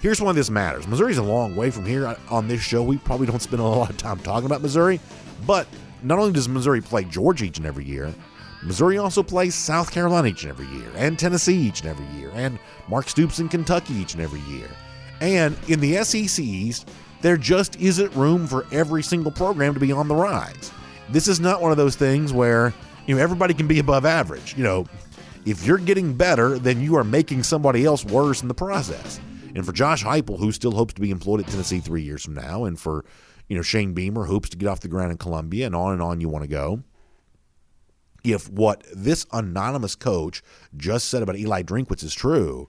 Here's 0.00 0.20
why 0.20 0.32
this 0.32 0.50
matters. 0.50 0.86
Missouri's 0.86 1.18
a 1.18 1.22
long 1.22 1.56
way 1.56 1.70
from 1.70 1.84
here. 1.84 2.16
On 2.28 2.46
this 2.46 2.60
show, 2.60 2.82
we 2.82 2.98
probably 2.98 3.26
don't 3.26 3.42
spend 3.42 3.60
a 3.60 3.64
lot 3.64 3.90
of 3.90 3.96
time 3.96 4.18
talking 4.20 4.46
about 4.46 4.62
Missouri, 4.62 5.00
but 5.46 5.66
not 6.02 6.18
only 6.18 6.32
does 6.32 6.48
Missouri 6.48 6.80
play 6.80 7.04
Georgia 7.04 7.46
each 7.46 7.58
and 7.58 7.66
every 7.66 7.84
year, 7.84 8.14
Missouri 8.62 8.98
also 8.98 9.22
plays 9.22 9.54
South 9.54 9.90
Carolina 9.90 10.28
each 10.28 10.42
and 10.42 10.50
every 10.50 10.66
year, 10.66 10.90
and 10.96 11.18
Tennessee 11.18 11.56
each 11.56 11.80
and 11.80 11.90
every 11.90 12.06
year, 12.18 12.30
and 12.34 12.58
Mark 12.88 13.08
Stoops 13.08 13.38
in 13.38 13.48
Kentucky 13.48 13.94
each 13.94 14.14
and 14.14 14.22
every 14.22 14.40
year. 14.40 14.68
And 15.20 15.56
in 15.68 15.80
the 15.80 16.02
SEC 16.04 16.44
East, 16.44 16.90
there 17.20 17.36
just 17.36 17.76
isn't 17.76 18.14
room 18.14 18.46
for 18.46 18.66
every 18.72 19.02
single 19.02 19.32
program 19.32 19.74
to 19.74 19.80
be 19.80 19.92
on 19.92 20.08
the 20.08 20.14
rise. 20.14 20.72
This 21.10 21.28
is 21.28 21.40
not 21.40 21.60
one 21.60 21.70
of 21.70 21.76
those 21.76 21.96
things 21.96 22.32
where 22.32 22.72
you 23.06 23.14
know 23.14 23.22
everybody 23.22 23.54
can 23.54 23.66
be 23.66 23.78
above 23.78 24.04
average. 24.04 24.56
You 24.56 24.64
know, 24.64 24.86
if 25.46 25.64
you're 25.64 25.78
getting 25.78 26.14
better, 26.14 26.58
then 26.58 26.80
you 26.80 26.96
are 26.96 27.04
making 27.04 27.42
somebody 27.42 27.84
else 27.84 28.04
worse 28.04 28.42
in 28.42 28.48
the 28.48 28.54
process. 28.54 29.20
And 29.54 29.64
for 29.64 29.72
Josh 29.72 30.04
Heupel, 30.04 30.38
who 30.38 30.52
still 30.52 30.72
hopes 30.72 30.94
to 30.94 31.00
be 31.00 31.10
employed 31.10 31.40
at 31.40 31.46
Tennessee 31.46 31.80
three 31.80 32.02
years 32.02 32.24
from 32.24 32.34
now, 32.34 32.64
and 32.64 32.78
for 32.78 33.04
you 33.48 33.56
know 33.56 33.62
Shane 33.62 33.94
Beamer 33.94 34.26
hopes 34.26 34.48
to 34.50 34.56
get 34.56 34.68
off 34.68 34.80
the 34.80 34.88
ground 34.88 35.10
in 35.12 35.18
Columbia, 35.18 35.66
and 35.66 35.74
on 35.74 35.92
and 35.92 36.02
on 36.02 36.20
you 36.20 36.28
want 36.28 36.44
to 36.44 36.50
go. 36.50 36.82
If 38.24 38.50
what 38.50 38.84
this 38.94 39.26
anonymous 39.32 39.94
coach 39.94 40.42
just 40.76 41.08
said 41.08 41.22
about 41.22 41.36
Eli 41.36 41.62
Drinkwitz 41.62 42.02
is 42.02 42.14
true, 42.14 42.68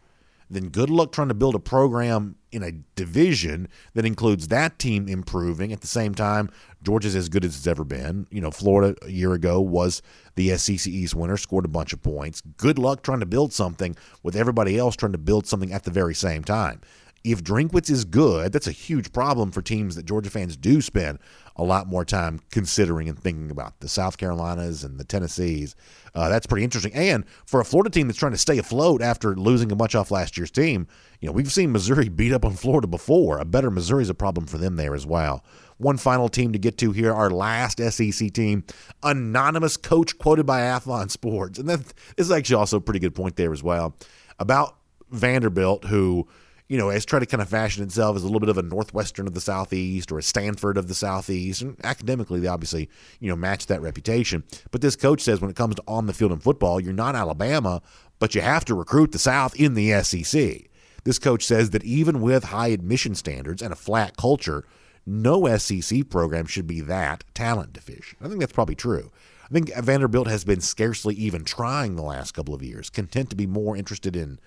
then 0.50 0.70
good 0.70 0.90
luck 0.90 1.12
trying 1.12 1.28
to 1.28 1.34
build 1.34 1.56
a 1.56 1.60
program 1.60 2.36
in 2.52 2.64
a 2.64 2.72
division 2.96 3.68
that 3.94 4.06
includes 4.06 4.48
that 4.48 4.80
team 4.80 5.08
improving. 5.08 5.72
At 5.72 5.82
the 5.82 5.88
same 5.88 6.16
time, 6.16 6.50
Georgia's 6.82 7.16
as 7.16 7.30
good 7.30 7.46
as 7.46 7.56
it's 7.56 7.68
ever 7.68 7.84
been. 7.84 8.26
You 8.32 8.42
know, 8.42 8.50
Florida 8.50 8.96
a 9.04 9.12
year 9.12 9.34
ago 9.34 9.62
was 9.62 10.02
the 10.36 10.58
SEC 10.58 10.88
East 10.88 11.14
winner, 11.14 11.38
scored 11.38 11.66
a 11.66 11.70
bunch 11.70 11.94
of 11.94 12.02
points. 12.02 12.42
Good 12.58 12.80
luck 12.80 13.04
trying 13.04 13.20
to 13.20 13.26
build 13.28 13.54
something 13.54 13.96
with 14.24 14.36
everybody 14.36 14.78
else 14.78 14.96
trying 14.96 15.12
to 15.12 15.20
build 15.20 15.46
something 15.46 15.72
at 15.72 15.84
the 15.84 15.92
very 15.92 16.16
same 16.16 16.44
time. 16.44 16.82
If 17.24 17.44
Drinkwitz 17.44 17.90
is 17.90 18.06
good, 18.06 18.54
that's 18.54 18.68
a 18.68 18.72
huge 18.72 19.12
problem 19.12 19.52
for 19.52 19.62
teams 19.62 19.96
that 19.96 20.06
Georgia 20.06 20.30
fans 20.30 20.56
do 20.56 20.82
spend 20.82 21.20
a 21.60 21.64
lot 21.64 21.88
more 21.88 22.06
time 22.06 22.40
considering 22.52 23.10
and 23.10 23.20
thinking 23.20 23.52
about. 23.52 23.82
The 23.82 23.90
South 23.90 24.18
Carolinas 24.18 24.86
and 24.86 24.98
the 24.98 25.04
Tennessees. 25.04 25.76
Uh, 26.16 26.30
that's 26.30 26.48
pretty 26.48 26.64
interesting. 26.64 26.94
And 26.94 27.26
for 27.46 27.60
a 27.60 27.66
Florida 27.66 27.90
team 27.90 28.08
that's 28.08 28.18
trying 28.18 28.32
to 28.32 28.38
stay 28.38 28.58
afloat 28.58 29.02
after 29.02 29.36
losing 29.36 29.70
a 29.70 29.76
bunch 29.76 29.94
off 29.94 30.10
last 30.10 30.38
year's 30.38 30.52
team, 30.52 30.88
you 31.20 31.28
know, 31.28 31.34
we've 31.34 31.52
seen 31.52 31.74
Missouri 31.74 32.08
beat 32.10 32.32
up 32.32 32.46
on 32.46 32.54
Florida 32.54 32.88
before. 32.88 33.40
A 33.40 33.46
better 33.46 33.70
Missouri 33.70 34.04
is 34.04 34.10
a 34.10 34.14
problem 34.14 34.48
for 34.48 34.58
them 34.58 34.78
there 34.78 34.96
as 34.96 35.06
well. 35.06 35.44
One 35.78 35.98
final 35.98 36.30
team 36.30 36.54
to 36.54 36.60
get 36.60 36.78
to 36.78 36.94
here, 36.94 37.14
our 37.14 37.30
last 37.30 37.80
SEC 37.80 38.32
team, 38.32 38.64
anonymous 39.04 39.76
coach 39.76 40.18
quoted 40.18 40.46
by 40.46 40.62
Athlon 40.62 41.12
Sports. 41.12 41.60
And 41.60 41.68
that 41.68 41.94
is 42.16 42.32
actually 42.32 42.56
also 42.56 42.78
a 42.78 42.82
pretty 42.82 43.02
good 43.02 43.16
point 43.16 43.36
there 43.36 43.52
as 43.52 43.62
well 43.62 43.98
about 44.40 44.78
Vanderbilt, 45.12 45.86
who 45.86 46.26
you 46.70 46.78
know, 46.78 46.90
has 46.90 47.04
tried 47.04 47.20
to 47.20 47.26
kind 47.26 47.42
of 47.42 47.50
fashion 47.50 47.84
itself 47.84 48.16
as 48.16 48.22
a 48.22 48.28
little 48.28 48.40
bit 48.40 48.50
of 48.50 48.58
a 48.58 48.62
Northwestern 48.62 49.28
of 49.28 49.34
the 49.34 49.42
Southeast 49.42 50.12
or 50.12 50.20
a 50.20 50.24
Stanford 50.24 50.78
of 50.78 50.88
the 50.88 50.94
Southeast. 50.94 51.64
And 51.64 51.76
academically, 51.84 52.40
they 52.40 52.48
obviously, 52.48 52.90
you 53.20 53.28
know, 53.28 53.36
match 53.36 53.66
that 53.66 53.82
reputation. 53.82 54.44
But 54.70 54.82
this 54.82 54.96
coach 54.96 55.22
says 55.22 55.42
when 55.42 55.50
it 55.50 55.56
comes 55.56 55.76
to 55.76 55.84
on 55.88 56.06
the 56.06 56.14
field 56.14 56.32
in 56.32 56.40
football, 56.40 56.80
you're 56.80 56.94
not 56.94 57.16
Alabama, 57.16 57.82
but 58.20 58.36
you 58.36 58.42
have 58.42 58.66
to 58.66 58.76
recruit 58.76 59.12
the 59.12 59.20
South 59.20 59.60
in 59.60 59.74
the 59.74 60.02
SEC. 60.04 60.70
This 61.06 61.18
coach 61.18 61.44
says 61.44 61.72
that 61.72 61.84
even 61.84 62.22
with 62.22 62.46
high 62.46 62.68
admission 62.68 63.16
standards 63.16 63.64
and 63.64 63.74
a 63.74 63.78
flat 63.78 64.16
culture, 64.16 64.64
no 65.08 65.58
SEC 65.58 66.08
program 66.08 66.46
should 66.46 66.68
be 66.68 66.82
that 66.82 67.24
talent 67.34 67.74
deficient. 67.74 68.22
I 68.22 68.28
think 68.28 68.42
that's 68.42 68.54
probably 68.54 68.76
true. 68.76 69.12
I 69.44 69.52
think 69.52 69.74
Vanderbilt 69.76 70.28
has 70.28 70.44
been 70.44 70.62
scarcely 70.62 71.16
even 71.16 71.44
trying 71.44 71.96
the 71.96 72.04
last 72.04 72.34
couple 72.34 72.54
of 72.54 72.62
years, 72.62 72.92
content 72.92 73.32
to 73.32 73.36
be 73.36 73.48
more 73.48 73.76
interested 73.76 74.16
in 74.16 74.40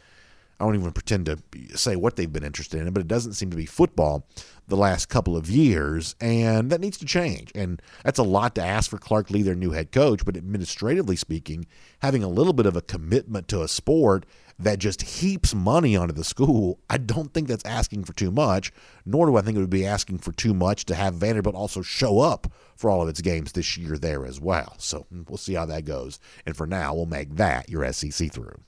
I 0.62 0.64
don't 0.64 0.76
even 0.76 0.92
pretend 0.92 1.26
to 1.26 1.38
say 1.76 1.96
what 1.96 2.14
they've 2.14 2.32
been 2.32 2.44
interested 2.44 2.80
in, 2.80 2.92
but 2.92 3.00
it 3.00 3.08
doesn't 3.08 3.32
seem 3.32 3.50
to 3.50 3.56
be 3.56 3.66
football 3.66 4.28
the 4.68 4.76
last 4.76 5.08
couple 5.08 5.36
of 5.36 5.50
years, 5.50 6.14
and 6.20 6.70
that 6.70 6.80
needs 6.80 6.96
to 6.98 7.04
change. 7.04 7.50
And 7.52 7.82
that's 8.04 8.20
a 8.20 8.22
lot 8.22 8.54
to 8.54 8.62
ask 8.62 8.88
for 8.88 8.96
Clark 8.96 9.30
Lea, 9.30 9.42
their 9.42 9.56
new 9.56 9.72
head 9.72 9.90
coach, 9.90 10.24
but 10.24 10.36
administratively 10.36 11.16
speaking, 11.16 11.66
having 12.00 12.22
a 12.22 12.28
little 12.28 12.52
bit 12.52 12.66
of 12.66 12.76
a 12.76 12.80
commitment 12.80 13.48
to 13.48 13.62
a 13.62 13.66
sport 13.66 14.24
that 14.56 14.78
just 14.78 15.02
heaps 15.02 15.52
money 15.52 15.96
onto 15.96 16.14
the 16.14 16.22
school, 16.22 16.78
I 16.88 16.98
don't 16.98 17.34
think 17.34 17.48
that's 17.48 17.64
asking 17.64 18.04
for 18.04 18.12
too 18.12 18.30
much, 18.30 18.72
nor 19.04 19.26
do 19.26 19.36
I 19.36 19.42
think 19.42 19.56
it 19.56 19.60
would 19.60 19.68
be 19.68 19.84
asking 19.84 20.18
for 20.18 20.30
too 20.30 20.54
much 20.54 20.84
to 20.84 20.94
have 20.94 21.14
Vanderbilt 21.14 21.56
also 21.56 21.82
show 21.82 22.20
up 22.20 22.46
for 22.76 22.88
all 22.88 23.02
of 23.02 23.08
its 23.08 23.20
games 23.20 23.50
this 23.50 23.76
year 23.76 23.98
there 23.98 24.24
as 24.24 24.40
well. 24.40 24.76
So 24.78 25.06
we'll 25.28 25.38
see 25.38 25.54
how 25.54 25.66
that 25.66 25.86
goes. 25.86 26.20
And 26.46 26.56
for 26.56 26.68
now, 26.68 26.94
we'll 26.94 27.06
make 27.06 27.34
that 27.34 27.68
your 27.68 27.92
SEC 27.92 28.30
through. 28.30 28.60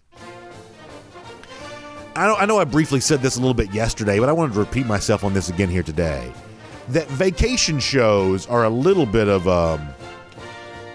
I 2.17 2.29
know, 2.29 2.37
I 2.37 2.47
know 2.47 2.59
I 2.59 2.65
briefly 2.65 3.01
said 3.01 3.23
this 3.23 3.37
a 3.37 3.41
little 3.41 3.55
bit 3.55 3.73
yesterday, 3.73 4.21
but 4.21 4.29
I 4.29 4.33
wanted 4.33 4.55
to 4.55 4.61
repeat 4.61 4.87
myself 4.87 5.25
on 5.25 5.35
this 5.35 5.49
again 5.49 5.69
here 5.69 5.83
today. 5.83 6.33
That 6.91 7.09
vacation 7.09 7.81
shows 7.81 8.47
are 8.47 8.65
a 8.65 8.69
little 8.69 9.07
bit 9.07 9.27
of, 9.27 9.49
um, 9.49 9.89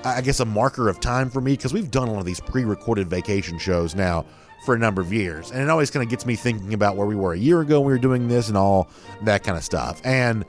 I 0.05 0.21
guess, 0.21 0.39
a 0.39 0.45
marker 0.45 0.87
of 0.87 1.01
time 1.01 1.29
for 1.29 1.41
me 1.41 1.53
because 1.53 1.73
we've 1.73 1.91
done 1.91 2.07
a 2.07 2.13
lot 2.13 2.19
of 2.19 2.25
these 2.25 2.39
pre 2.39 2.63
recorded 2.63 3.09
vacation 3.09 3.59
shows 3.59 3.95
now 3.95 4.25
for 4.65 4.75
a 4.75 4.79
number 4.79 5.01
of 5.01 5.11
years. 5.11 5.51
And 5.51 5.61
it 5.61 5.69
always 5.69 5.91
kind 5.91 6.03
of 6.03 6.09
gets 6.09 6.25
me 6.25 6.35
thinking 6.37 6.73
about 6.73 6.95
where 6.95 7.07
we 7.07 7.15
were 7.15 7.33
a 7.33 7.37
year 7.37 7.59
ago 7.59 7.81
when 7.81 7.87
we 7.87 7.93
were 7.93 7.99
doing 7.99 8.29
this 8.29 8.47
and 8.47 8.55
all 8.55 8.89
that 9.23 9.43
kind 9.43 9.57
of 9.57 9.63
stuff. 9.63 9.99
And 10.05 10.45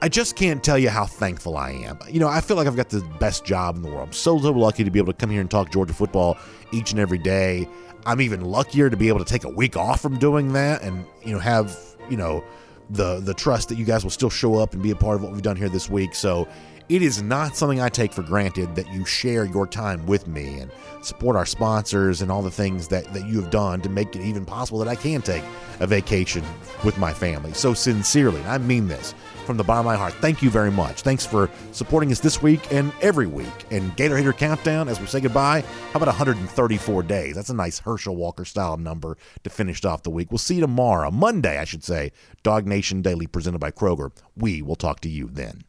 I 0.00 0.08
just 0.08 0.34
can't 0.34 0.64
tell 0.64 0.78
you 0.78 0.88
how 0.88 1.06
thankful 1.06 1.56
I 1.56 1.70
am. 1.70 2.00
You 2.10 2.18
know, 2.18 2.28
I 2.28 2.40
feel 2.40 2.56
like 2.56 2.66
I've 2.66 2.74
got 2.74 2.88
the 2.88 3.02
best 3.20 3.44
job 3.44 3.76
in 3.76 3.82
the 3.82 3.88
world. 3.88 4.08
I'm 4.08 4.12
so, 4.12 4.36
so 4.40 4.50
lucky 4.50 4.82
to 4.82 4.90
be 4.90 4.98
able 4.98 5.12
to 5.12 5.16
come 5.16 5.30
here 5.30 5.40
and 5.40 5.48
talk 5.48 5.70
Georgia 5.70 5.94
football 5.94 6.38
each 6.72 6.90
and 6.90 6.98
every 6.98 7.18
day. 7.18 7.68
I'm 8.06 8.20
even 8.20 8.42
luckier 8.42 8.90
to 8.90 8.96
be 8.96 9.08
able 9.08 9.20
to 9.20 9.24
take 9.24 9.44
a 9.44 9.48
week 9.48 9.76
off 9.76 10.00
from 10.00 10.18
doing 10.18 10.52
that 10.54 10.82
and, 10.82 11.04
you 11.24 11.32
know, 11.32 11.38
have, 11.38 11.78
you 12.10 12.16
know, 12.16 12.44
the 12.90 13.20
the 13.20 13.32
trust 13.32 13.68
that 13.70 13.78
you 13.78 13.84
guys 13.84 14.04
will 14.04 14.10
still 14.10 14.30
show 14.30 14.56
up 14.56 14.74
and 14.74 14.82
be 14.82 14.90
a 14.90 14.96
part 14.96 15.16
of 15.16 15.22
what 15.22 15.32
we've 15.32 15.42
done 15.42 15.56
here 15.56 15.68
this 15.68 15.88
week. 15.88 16.14
So 16.14 16.46
it 16.88 17.00
is 17.00 17.22
not 17.22 17.56
something 17.56 17.80
I 17.80 17.88
take 17.88 18.12
for 18.12 18.22
granted 18.22 18.74
that 18.74 18.92
you 18.92 19.06
share 19.06 19.44
your 19.44 19.66
time 19.66 20.04
with 20.04 20.26
me 20.26 20.58
and 20.58 20.70
support 21.00 21.36
our 21.36 21.46
sponsors 21.46 22.20
and 22.20 22.30
all 22.30 22.42
the 22.42 22.50
things 22.50 22.88
that, 22.88 23.12
that 23.14 23.26
you 23.26 23.40
have 23.40 23.50
done 23.50 23.80
to 23.82 23.88
make 23.88 24.14
it 24.14 24.22
even 24.22 24.44
possible 24.44 24.78
that 24.80 24.88
I 24.88 24.96
can 24.96 25.22
take 25.22 25.44
a 25.80 25.86
vacation 25.86 26.44
with 26.84 26.98
my 26.98 27.14
family. 27.14 27.54
So 27.54 27.72
sincerely, 27.72 28.42
I 28.42 28.58
mean 28.58 28.88
this 28.88 29.14
from 29.44 29.56
the 29.56 29.64
bottom 29.64 29.86
of 29.86 29.92
my 29.92 29.96
heart. 29.96 30.14
Thank 30.14 30.42
you 30.42 30.50
very 30.50 30.70
much. 30.70 31.02
Thanks 31.02 31.26
for 31.26 31.50
supporting 31.72 32.10
us 32.12 32.20
this 32.20 32.42
week 32.42 32.72
and 32.72 32.92
every 33.00 33.26
week. 33.26 33.48
And 33.70 33.94
Gator 33.96 34.16
Hater 34.16 34.32
Countdown, 34.32 34.88
as 34.88 35.00
we 35.00 35.06
say 35.06 35.20
goodbye, 35.20 35.60
how 35.92 35.96
about 35.96 36.08
134 36.08 37.02
days? 37.02 37.34
That's 37.34 37.50
a 37.50 37.54
nice 37.54 37.78
Herschel 37.78 38.16
Walker 38.16 38.44
style 38.44 38.76
number 38.76 39.16
to 39.44 39.50
finish 39.50 39.84
off 39.84 40.02
the 40.02 40.10
week. 40.10 40.30
We'll 40.30 40.38
see 40.38 40.56
you 40.56 40.60
tomorrow, 40.60 41.10
Monday, 41.10 41.58
I 41.58 41.64
should 41.64 41.84
say. 41.84 42.12
DawgNation 42.44 43.02
Daily 43.02 43.26
presented 43.26 43.58
by 43.58 43.70
Kroger. 43.70 44.10
We 44.36 44.62
will 44.62 44.76
talk 44.76 45.00
to 45.00 45.08
you 45.08 45.28
then. 45.30 45.64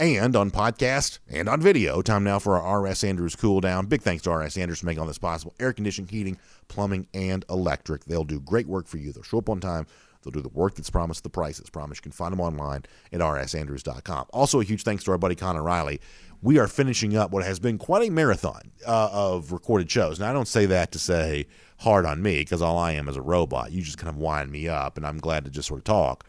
And 0.00 0.34
on 0.34 0.50
podcast 0.50 1.20
and 1.30 1.48
on 1.48 1.60
video, 1.60 2.02
time 2.02 2.24
now 2.24 2.40
for 2.40 2.58
our 2.60 2.82
RS 2.82 3.04
Andrews 3.04 3.36
cool 3.36 3.60
down. 3.60 3.86
Big 3.86 4.02
thanks 4.02 4.24
to 4.24 4.32
RS 4.32 4.56
Andrews 4.56 4.80
for 4.80 4.86
making 4.86 5.00
all 5.00 5.06
this 5.06 5.18
possible. 5.18 5.54
Air 5.60 5.72
conditioning, 5.72 6.08
heating, 6.08 6.38
plumbing, 6.66 7.06
and 7.14 7.44
electric. 7.48 8.04
They'll 8.04 8.24
do 8.24 8.40
great 8.40 8.66
work 8.66 8.88
for 8.88 8.96
you. 8.96 9.12
They'll 9.12 9.22
show 9.22 9.38
up 9.38 9.48
on 9.48 9.60
time 9.60 9.86
They'll 10.22 10.32
do 10.32 10.40
the 10.40 10.48
work 10.48 10.74
that's 10.74 10.90
promised, 10.90 11.22
the 11.22 11.30
price 11.30 11.58
that's 11.58 11.70
promised. 11.70 12.00
You 12.00 12.02
can 12.04 12.12
find 12.12 12.32
them 12.32 12.40
online 12.40 12.84
at 13.12 13.20
rsandrews.com. 13.20 14.26
Also, 14.32 14.60
a 14.60 14.64
huge 14.64 14.82
thanks 14.82 15.04
to 15.04 15.10
our 15.10 15.18
buddy 15.18 15.34
Connor 15.34 15.62
Riley. 15.62 16.00
we 16.42 16.58
are 16.58 16.66
finishing 16.68 17.16
up 17.16 17.30
what 17.30 17.44
has 17.44 17.58
been 17.58 17.78
quite 17.78 18.08
a 18.08 18.10
marathon 18.10 18.72
uh, 18.86 19.08
of 19.12 19.52
recorded 19.52 19.90
shows. 19.90 20.18
Now, 20.18 20.30
I 20.30 20.32
don't 20.32 20.48
say 20.48 20.66
that 20.66 20.92
to 20.92 20.98
say 20.98 21.46
hard 21.78 22.04
on 22.06 22.22
me 22.22 22.40
because 22.40 22.62
all 22.62 22.78
I 22.78 22.92
am 22.92 23.08
is 23.08 23.16
a 23.16 23.22
robot. 23.22 23.72
You 23.72 23.82
just 23.82 23.98
kind 23.98 24.08
of 24.08 24.16
wind 24.16 24.50
me 24.50 24.68
up, 24.68 24.96
and 24.96 25.06
I'm 25.06 25.18
glad 25.18 25.44
to 25.44 25.50
just 25.50 25.68
sort 25.68 25.78
of 25.78 25.84
talk. 25.84 26.24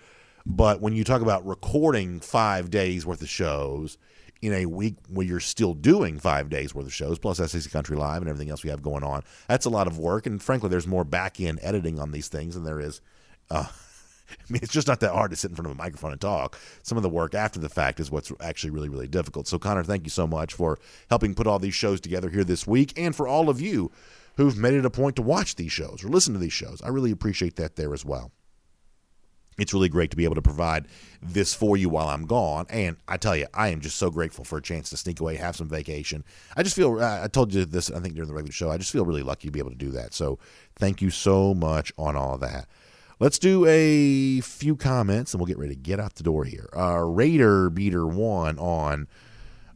But 0.45 0.81
when 0.81 0.93
you 0.93 1.03
talk 1.03 1.21
about 1.21 1.45
recording 1.45 2.19
five 2.19 2.69
days 2.69 3.05
worth 3.05 3.21
of 3.21 3.29
shows 3.29 3.97
in 4.41 4.51
a 4.51 4.65
week 4.65 4.95
where 5.07 5.25
you're 5.25 5.39
still 5.39 5.73
doing 5.73 6.19
five 6.19 6.49
days 6.49 6.75
worth 6.75 6.85
of 6.85 6.93
shows, 6.93 7.17
plus 7.17 7.37
SEC 7.37 7.71
Country 7.71 7.95
Live 7.95 8.21
and 8.21 8.29
everything 8.29 8.49
else 8.49 8.63
we 8.63 8.69
have 8.69 8.81
going 8.81 9.03
on, 9.03 9.23
that's 9.47 9.65
a 9.65 9.69
lot 9.69 9.87
of 9.87 9.97
work. 9.97 10.25
And 10.25 10.43
frankly, 10.43 10.69
there's 10.69 10.87
more 10.87 11.05
back 11.05 11.39
end 11.39 11.59
editing 11.61 11.97
on 11.97 12.11
these 12.11 12.27
things 12.27 12.55
than 12.55 12.65
there 12.65 12.79
is. 12.79 12.99
Uh, 13.49 13.67
I 14.39 14.53
mean, 14.53 14.59
it's 14.63 14.73
just 14.73 14.87
not 14.87 14.99
that 15.01 15.13
hard 15.13 15.31
to 15.31 15.37
sit 15.37 15.49
in 15.49 15.55
front 15.55 15.67
of 15.67 15.71
a 15.71 15.75
microphone 15.75 16.11
and 16.11 16.21
talk. 16.21 16.57
Some 16.83 16.97
of 16.97 17.03
the 17.03 17.09
work 17.09 17.33
after 17.33 17.59
the 17.59 17.69
fact 17.69 17.99
is 17.99 18.11
what's 18.11 18.31
actually 18.39 18.71
really, 18.71 18.89
really 18.89 19.07
difficult. 19.07 19.47
So, 19.47 19.59
Connor, 19.59 19.83
thank 19.83 20.03
you 20.03 20.09
so 20.09 20.27
much 20.27 20.53
for 20.53 20.79
helping 21.09 21.35
put 21.35 21.47
all 21.47 21.59
these 21.59 21.75
shows 21.75 22.01
together 22.01 22.29
here 22.29 22.43
this 22.43 22.67
week 22.67 22.93
and 22.97 23.15
for 23.15 23.27
all 23.27 23.49
of 23.49 23.61
you 23.61 23.91
who've 24.37 24.57
made 24.57 24.73
it 24.73 24.85
a 24.85 24.89
point 24.89 25.15
to 25.15 25.21
watch 25.21 25.55
these 25.55 25.71
shows 25.71 26.03
or 26.03 26.07
listen 26.07 26.33
to 26.33 26.39
these 26.39 26.53
shows. 26.53 26.81
I 26.81 26.89
really 26.89 27.11
appreciate 27.11 27.55
that 27.57 27.75
there 27.75 27.93
as 27.93 28.03
well 28.03 28.31
it's 29.57 29.73
really 29.73 29.89
great 29.89 30.09
to 30.11 30.17
be 30.17 30.23
able 30.23 30.35
to 30.35 30.41
provide 30.41 30.87
this 31.21 31.53
for 31.53 31.77
you 31.77 31.89
while 31.89 32.09
I'm 32.09 32.25
gone. 32.25 32.65
And 32.69 32.97
I 33.07 33.17
tell 33.17 33.35
you, 33.35 33.47
I 33.53 33.69
am 33.69 33.81
just 33.81 33.97
so 33.97 34.09
grateful 34.09 34.43
for 34.43 34.57
a 34.57 34.61
chance 34.61 34.89
to 34.89 34.97
sneak 34.97 35.19
away, 35.19 35.35
have 35.35 35.55
some 35.55 35.69
vacation. 35.69 36.23
I 36.57 36.63
just 36.63 36.75
feel, 36.75 37.01
I 37.01 37.27
told 37.27 37.53
you 37.53 37.65
this, 37.65 37.91
I 37.91 37.99
think 37.99 38.15
during 38.15 38.27
the 38.27 38.33
regular 38.33 38.51
show, 38.51 38.71
I 38.71 38.77
just 38.77 38.91
feel 38.91 39.05
really 39.05 39.23
lucky 39.23 39.47
to 39.47 39.51
be 39.51 39.59
able 39.59 39.71
to 39.71 39.75
do 39.75 39.91
that. 39.91 40.13
So 40.13 40.39
thank 40.75 41.01
you 41.01 41.09
so 41.09 41.53
much 41.53 41.93
on 41.97 42.15
all 42.15 42.37
that. 42.39 42.67
Let's 43.23 43.39
do 43.39 43.65
a 43.65 44.41
few 44.41 44.75
comments 44.75 45.33
and 45.33 45.39
we'll 45.39 45.47
get 45.47 45.57
ready 45.57 45.73
to 45.73 45.79
get 45.79 45.97
out 45.97 46.15
the 46.15 46.23
door 46.23 46.43
here. 46.43 46.67
Uh, 46.75 46.97
Raider 46.97 47.69
Beater 47.69 48.05
1 48.05 48.59
on 48.59 49.07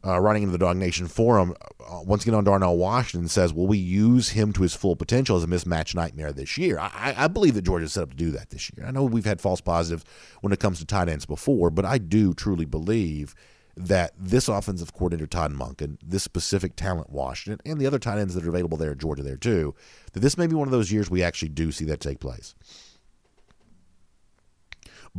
uh, 0.05 0.19
running 0.19 0.43
into 0.43 0.57
the 0.57 0.65
DawgNation 0.65 1.09
forum, 1.09 1.55
uh, 1.79 2.01
once 2.03 2.23
again 2.23 2.35
on 2.35 2.43
Darnell 2.43 2.75
Washington 2.75 3.29
says, 3.29 3.53
"Will 3.53 3.65
we 3.65 3.77
use 3.77 4.31
him 4.31 4.51
to 4.51 4.63
his 4.63 4.75
full 4.75 4.97
potential 4.97 5.37
as 5.37 5.45
a 5.45 5.47
mismatch 5.47 5.95
nightmare 5.95 6.33
this 6.33 6.57
year?" 6.57 6.77
I, 6.77 7.15
I 7.17 7.27
believe 7.29 7.53
that 7.53 7.61
Georgia's 7.61 7.93
set 7.93 8.03
up 8.03 8.09
to 8.09 8.17
do 8.17 8.31
that 8.31 8.49
this 8.49 8.69
year. 8.75 8.85
I 8.85 8.91
know 8.91 9.05
we've 9.05 9.23
had 9.23 9.39
false 9.39 9.61
positives 9.61 10.03
when 10.41 10.51
it 10.51 10.59
comes 10.59 10.79
to 10.79 10.85
tight 10.85 11.07
ends 11.07 11.25
before, 11.25 11.69
but 11.69 11.85
I 11.85 11.99
do 11.99 12.33
truly 12.33 12.65
believe 12.65 13.33
that 13.77 14.11
this 14.19 14.49
offensive 14.49 14.91
coordinator 14.91 15.25
Todd 15.25 15.53
Monken, 15.53 15.97
this 16.05 16.23
specific 16.23 16.75
talent 16.75 17.11
Washington, 17.11 17.61
and 17.65 17.79
the 17.79 17.87
other 17.87 17.99
tight 17.99 18.19
ends 18.19 18.35
that 18.35 18.43
are 18.43 18.49
available 18.49 18.77
there 18.77 18.91
at 18.91 18.97
Georgia 18.97 19.23
there 19.23 19.37
too, 19.37 19.73
that 20.11 20.19
this 20.19 20.37
may 20.37 20.47
be 20.47 20.55
one 20.55 20.67
of 20.67 20.73
those 20.73 20.91
years 20.91 21.09
we 21.09 21.23
actually 21.23 21.47
do 21.47 21.71
see 21.71 21.85
that 21.85 22.01
take 22.01 22.19
place. 22.19 22.53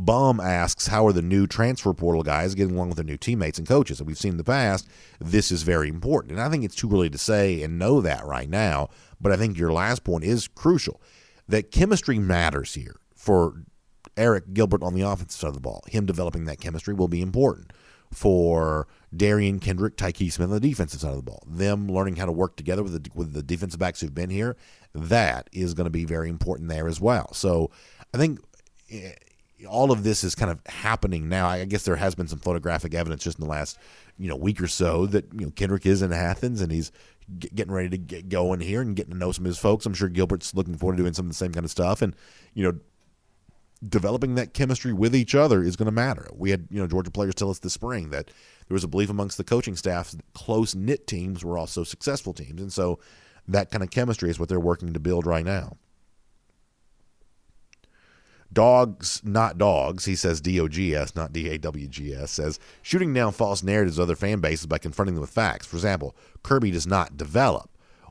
Bum 0.05 0.39
asks, 0.39 0.87
How 0.87 1.05
are 1.05 1.11
the 1.11 1.21
new 1.21 1.45
transfer 1.45 1.93
portal 1.93 2.23
guys 2.23 2.55
getting 2.55 2.75
along 2.75 2.87
with 2.87 2.95
their 2.95 3.05
new 3.05 3.17
teammates 3.17 3.57
and 3.57 3.67
coaches? 3.67 3.99
And 3.99 4.07
we've 4.07 4.17
seen 4.17 4.31
in 4.31 4.37
the 4.37 4.45
past, 4.45 4.87
this 5.19 5.51
is 5.51 5.63
very 5.63 5.89
important. 5.89 6.31
And 6.31 6.41
I 6.41 6.47
think 6.47 6.63
it's 6.63 6.75
too 6.75 6.89
early 6.89 7.09
to 7.09 7.17
say 7.17 7.61
and 7.63 7.77
know 7.77 7.99
that 7.99 8.25
right 8.25 8.49
now. 8.49 8.87
But 9.19 9.33
I 9.33 9.35
think 9.35 9.57
your 9.57 9.73
last 9.73 10.05
point 10.05 10.23
is 10.23 10.47
crucial 10.47 11.01
that 11.49 11.71
chemistry 11.71 12.17
matters 12.17 12.75
here 12.75 12.95
for 13.13 13.63
Arik 14.15 14.53
Gilbert 14.53 14.83
on 14.83 14.93
the 14.93 15.01
offensive 15.01 15.37
side 15.37 15.49
of 15.49 15.53
the 15.55 15.59
ball. 15.59 15.83
Him 15.87 16.05
developing 16.05 16.45
that 16.45 16.61
chemistry 16.61 16.93
will 16.93 17.09
be 17.09 17.21
important 17.21 17.73
for 18.13 18.87
Derion 19.13 19.59
Kendrick, 19.59 19.97
Tykee 19.97 20.31
Smith 20.31 20.47
on 20.47 20.53
the 20.53 20.59
defensive 20.61 21.01
side 21.01 21.11
of 21.11 21.17
the 21.17 21.23
ball. 21.23 21.43
Them 21.45 21.89
learning 21.89 22.15
how 22.15 22.25
to 22.25 22.31
work 22.31 22.55
together 22.55 22.83
with 22.83 23.03
the, 23.03 23.09
with 23.13 23.33
the 23.33 23.43
defensive 23.43 23.81
backs 23.81 23.99
who've 23.99 24.15
been 24.15 24.29
here, 24.29 24.55
that 24.95 25.49
is 25.51 25.73
going 25.73 25.85
to 25.85 25.91
be 25.91 26.05
very 26.05 26.29
important 26.29 26.69
there 26.69 26.87
as 26.87 27.01
well. 27.01 27.33
So 27.33 27.69
I 28.13 28.17
think 28.17 28.39
eh, 28.89 29.11
all 29.67 29.91
of 29.91 30.03
this 30.03 30.23
is 30.23 30.35
kind 30.35 30.51
of 30.51 30.61
happening 30.67 31.29
now. 31.29 31.47
I 31.47 31.65
guess 31.65 31.83
there 31.83 31.95
has 31.95 32.15
been 32.15 32.27
some 32.27 32.39
photographic 32.39 32.93
evidence 32.93 33.23
just 33.23 33.39
in 33.39 33.45
the 33.45 33.49
last 33.49 33.77
you 34.17 34.29
know 34.29 34.35
week 34.35 34.61
or 34.61 34.67
so 34.67 35.05
that 35.07 35.25
you 35.33 35.45
know 35.45 35.51
Kendrick 35.51 35.85
is 35.85 36.01
in 36.01 36.13
Athens 36.13 36.61
and 36.61 36.71
he's 36.71 36.91
getting 37.39 37.71
ready 37.71 37.89
to 37.89 37.97
get 37.97 38.29
going 38.29 38.59
here 38.59 38.81
and 38.81 38.95
getting 38.95 39.13
to 39.13 39.17
know 39.17 39.31
some 39.31 39.45
of 39.45 39.49
his 39.49 39.59
folks. 39.59 39.85
I'm 39.85 39.93
sure 39.93 40.09
Gilbert's 40.09 40.55
looking 40.55 40.77
forward 40.77 40.97
to 40.97 41.03
doing 41.03 41.13
some 41.13 41.25
of 41.25 41.29
the 41.29 41.35
same 41.35 41.51
kind 41.51 41.65
of 41.65 41.71
stuff 41.71 42.01
and 42.01 42.15
you 42.53 42.63
know 42.63 42.79
developing 43.87 44.35
that 44.35 44.53
chemistry 44.53 44.91
with 44.91 45.15
each 45.15 45.35
other 45.35 45.63
is 45.63 45.75
going 45.75 45.85
to 45.85 45.91
matter. 45.91 46.27
We 46.33 46.51
had 46.51 46.67
you 46.69 46.79
know 46.79 46.87
Georgia 46.87 47.11
players 47.11 47.35
tell 47.35 47.49
us 47.49 47.59
this 47.59 47.73
spring 47.73 48.09
that 48.09 48.27
there 48.67 48.75
was 48.75 48.83
a 48.83 48.87
belief 48.87 49.09
amongst 49.09 49.37
the 49.37 49.43
coaching 49.43 49.75
staff 49.75 50.11
that 50.11 50.33
close 50.33 50.75
knit 50.75 51.07
teams 51.07 51.43
were 51.43 51.57
also 51.57 51.83
successful 51.83 52.33
teams, 52.33 52.61
and 52.61 52.73
so 52.73 52.99
that 53.47 53.71
kind 53.71 53.83
of 53.83 53.89
chemistry 53.89 54.29
is 54.29 54.39
what 54.39 54.49
they're 54.49 54.59
working 54.59 54.93
to 54.93 54.99
build 54.99 55.25
right 55.25 55.45
now. 55.45 55.77
Dogs, 58.51 59.21
not 59.23 59.57
dogs, 59.59 60.05
he 60.05 60.15
says 60.15 60.41
D 60.41 60.59
O 60.59 60.67
G 60.67 60.95
S, 60.95 61.15
not 61.15 61.31
D 61.31 61.49
A 61.49 61.57
W 61.59 61.87
G 61.87 62.13
S, 62.15 62.31
says 62.31 62.59
shooting 62.81 63.13
down 63.13 63.31
false 63.31 63.61
narratives 63.61 63.99
of 63.99 64.03
other 64.03 64.15
fan 64.15 64.39
bases 64.39 64.65
by 64.65 64.79
confronting 64.79 65.15
them 65.15 65.21
with 65.21 65.29
facts. 65.29 65.67
For 65.67 65.77
example, 65.77 66.15
Kirby 66.41 66.71
does 66.71 66.87
not 66.87 67.15
develop. 67.15 67.69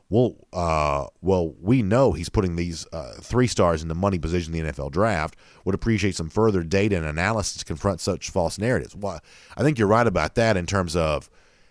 Well, 0.09 0.35
uh, 0.51 1.05
well, 1.21 1.53
we 1.61 1.83
know 1.83 2.13
he's 2.13 2.29
putting 2.29 2.55
these 2.55 2.87
uh, 2.91 3.13
three 3.21 3.45
stars 3.45 3.83
in 3.83 3.89
the 3.89 3.95
money 3.95 4.17
position 4.17 4.55
in 4.55 4.65
the 4.65 4.71
NFL 4.71 4.91
draft. 4.91 5.35
Would 5.65 5.75
appreciate 5.75 6.15
some 6.15 6.29
further 6.29 6.63
data 6.63 6.95
and 6.95 7.05
analysis 7.05 7.57
to 7.57 7.65
confront 7.65 8.01
such 8.01 8.31
false 8.31 8.57
narratives. 8.57 8.95
Well, 8.95 9.19
I 9.55 9.61
think 9.61 9.77
you're 9.77 9.87
right 9.87 10.07
about 10.07 10.33
that 10.35 10.57
in 10.57 10.65
terms 10.65 10.95
of, 10.95 11.29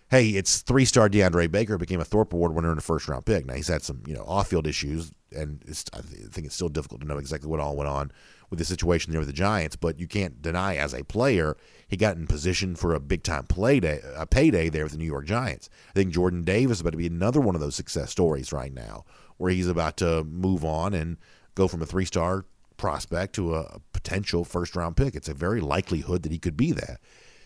hey, 0.09 0.29
it's 0.29 0.61
three-star 0.61 1.09
DeAndre 1.09 1.51
Baker 1.51 1.77
became 1.77 1.99
a 1.99 2.05
Thorpe 2.05 2.31
Award 2.31 2.53
winner 2.53 2.69
and 2.69 2.79
a 2.79 2.81
first-round 2.81 3.25
pick. 3.25 3.45
Now 3.45 3.55
he's 3.55 3.67
had 3.67 3.81
some, 3.81 4.03
you 4.07 4.13
know, 4.13 4.23
off-field 4.25 4.67
issues, 4.67 5.11
and 5.35 5.61
I 5.67 5.99
think 5.99 6.45
it's 6.47 6.55
still 6.55 6.69
difficult 6.69 7.01
to 7.01 7.07
know 7.07 7.17
exactly 7.17 7.49
what 7.49 7.59
all 7.59 7.75
went 7.75 7.89
on 7.89 8.11
with 8.49 8.59
the 8.59 8.65
situation 8.65 9.11
there 9.11 9.19
with 9.19 9.27
the 9.27 9.33
Giants, 9.33 9.75
but 9.75 9.99
you 9.99 10.07
can't 10.07 10.41
deny 10.41 10.75
as 10.75 10.93
a 10.93 11.03
player 11.03 11.55
he 11.87 11.97
got 11.97 12.17
in 12.17 12.27
position 12.27 12.75
for 12.75 12.93
a 12.93 12.99
big 12.99 13.23
time 13.23 13.45
play 13.45 13.79
day, 13.79 14.01
a 14.15 14.25
payday 14.25 14.69
there 14.69 14.83
with 14.83 14.93
the 14.93 14.97
New 14.97 15.05
York 15.05 15.25
Giants. 15.25 15.69
I 15.89 15.93
think 15.93 16.13
Jordan 16.13 16.43
Davis 16.43 16.77
is 16.77 16.81
about 16.81 16.91
to 16.91 16.97
be 16.97 17.07
another 17.07 17.39
one 17.39 17.55
of 17.55 17.61
those 17.61 17.75
success 17.75 18.11
stories 18.11 18.51
right 18.51 18.73
now, 18.73 19.05
where 19.37 19.51
he's 19.51 19.67
about 19.67 19.97
to 19.97 20.23
move 20.23 20.65
on 20.65 20.93
and 20.93 21.17
go 21.55 21.67
from 21.67 21.81
a 21.81 21.85
three 21.85 22.05
star 22.05 22.45
prospect 22.77 23.35
to 23.35 23.55
a 23.55 23.79
potential 23.93 24.43
first 24.43 24.75
round 24.75 24.97
pick. 24.97 25.15
It's 25.15 25.29
a 25.29 25.33
very 25.33 25.61
likelihood 25.61 26.23
that 26.23 26.31
he 26.31 26.39
could 26.39 26.57
be 26.57 26.71
that. 26.71 26.99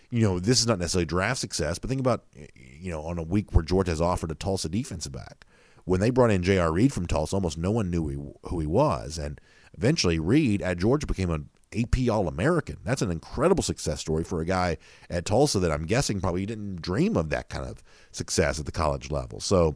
You 0.09 0.21
know, 0.21 0.39
this 0.39 0.59
is 0.59 0.67
not 0.67 0.77
necessarily 0.77 1.05
draft 1.05 1.39
success, 1.39 1.79
but 1.79 1.89
think 1.89 1.99
about, 1.99 2.25
you 2.55 2.91
know, 2.91 3.01
on 3.01 3.17
a 3.17 3.23
week 3.23 3.53
where 3.53 3.63
Georgia 3.63 3.91
has 3.91 4.01
offered 4.01 4.29
a 4.29 4.35
Tulsa 4.35 4.69
defensive 4.69 5.11
back. 5.11 5.45
When 5.85 5.99
they 5.99 6.11
brought 6.11 6.31
in 6.31 6.43
J.R. 6.43 6.71
Reed 6.71 6.93
from 6.93 7.07
Tulsa, 7.07 7.35
almost 7.35 7.57
no 7.57 7.71
one 7.71 7.89
knew 7.89 8.35
who 8.43 8.59
he 8.59 8.67
was. 8.67 9.17
And 9.17 9.41
Eventually, 9.75 10.19
Reed 10.19 10.61
at 10.61 10.77
Georgia 10.77 11.07
became 11.07 11.29
an 11.29 11.49
AP 11.75 12.09
All 12.09 12.27
American. 12.27 12.77
That's 12.83 13.01
an 13.01 13.11
incredible 13.11 13.63
success 13.63 13.99
story 13.99 14.23
for 14.23 14.41
a 14.41 14.45
guy 14.45 14.77
at 15.09 15.25
Tulsa 15.25 15.59
that 15.59 15.71
I'm 15.71 15.85
guessing 15.85 16.21
probably 16.21 16.45
didn't 16.45 16.81
dream 16.81 17.17
of 17.17 17.29
that 17.29 17.49
kind 17.49 17.65
of 17.65 17.83
success 18.11 18.59
at 18.59 18.65
the 18.65 18.71
college 18.71 19.11
level. 19.11 19.39
So, 19.39 19.75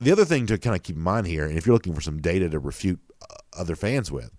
the 0.00 0.10
other 0.10 0.24
thing 0.24 0.46
to 0.46 0.58
kind 0.58 0.74
of 0.74 0.82
keep 0.82 0.96
in 0.96 1.02
mind 1.02 1.28
here, 1.28 1.46
and 1.46 1.56
if 1.56 1.64
you're 1.64 1.74
looking 1.74 1.94
for 1.94 2.00
some 2.00 2.20
data 2.20 2.48
to 2.48 2.58
refute 2.58 2.98
uh, 3.22 3.34
other 3.56 3.76
fans 3.76 4.10
with, 4.10 4.32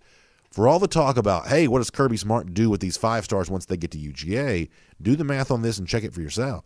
for 0.50 0.68
all 0.68 0.78
the 0.78 0.86
talk 0.86 1.16
about, 1.16 1.48
hey, 1.48 1.66
what 1.66 1.78
does 1.78 1.90
Kirby 1.90 2.18
Smart 2.18 2.52
do 2.52 2.68
with 2.68 2.80
these 2.80 2.98
five 2.98 3.24
stars 3.24 3.50
once 3.50 3.64
they 3.64 3.78
get 3.78 3.90
to 3.92 3.98
UGA? 3.98 4.68
Do 5.00 5.16
the 5.16 5.24
math 5.24 5.50
on 5.50 5.62
this 5.62 5.78
and 5.78 5.88
check 5.88 6.04
it 6.04 6.12
for 6.12 6.20
yourself. 6.20 6.64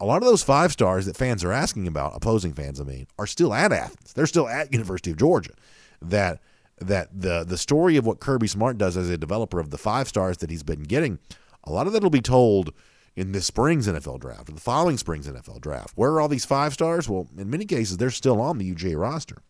A 0.00 0.04
lot 0.04 0.18
of 0.18 0.28
those 0.28 0.42
five 0.42 0.72
stars 0.72 1.06
that 1.06 1.16
fans 1.16 1.42
are 1.42 1.52
asking 1.52 1.86
about, 1.86 2.14
opposing 2.14 2.52
fans, 2.52 2.80
I 2.80 2.84
mean, 2.84 3.06
are 3.18 3.26
still 3.26 3.54
at 3.54 3.72
Athens. 3.72 4.12
They're 4.12 4.26
still 4.26 4.48
at 4.48 4.72
University 4.72 5.10
of 5.10 5.16
Georgia. 5.16 5.54
That 6.02 6.40
that 6.80 7.08
the 7.12 7.44
the 7.44 7.58
story 7.58 7.96
of 7.96 8.06
what 8.06 8.20
Kirby 8.20 8.46
Smart 8.46 8.78
does 8.78 8.96
as 8.96 9.10
a 9.10 9.18
developer 9.18 9.60
of 9.60 9.70
the 9.70 9.78
five 9.78 10.08
stars 10.08 10.38
that 10.38 10.50
he's 10.50 10.62
been 10.62 10.82
getting, 10.82 11.18
a 11.64 11.72
lot 11.72 11.86
of 11.86 11.92
that 11.92 12.02
will 12.02 12.10
be 12.10 12.20
told 12.20 12.72
in 13.16 13.32
this 13.32 13.46
spring's 13.46 13.88
NFL 13.88 14.20
draft 14.20 14.48
or 14.48 14.52
the 14.52 14.60
following 14.60 14.96
spring's 14.96 15.26
NFL 15.26 15.60
draft. 15.60 15.92
Where 15.96 16.12
are 16.12 16.20
all 16.20 16.28
these 16.28 16.44
five 16.44 16.72
stars? 16.72 17.08
Well, 17.08 17.28
in 17.36 17.50
many 17.50 17.64
cases, 17.64 17.96
they're 17.96 18.10
still 18.10 18.40
on 18.40 18.58
the 18.58 18.74
UGA 18.74 18.98
roster. 18.98 19.42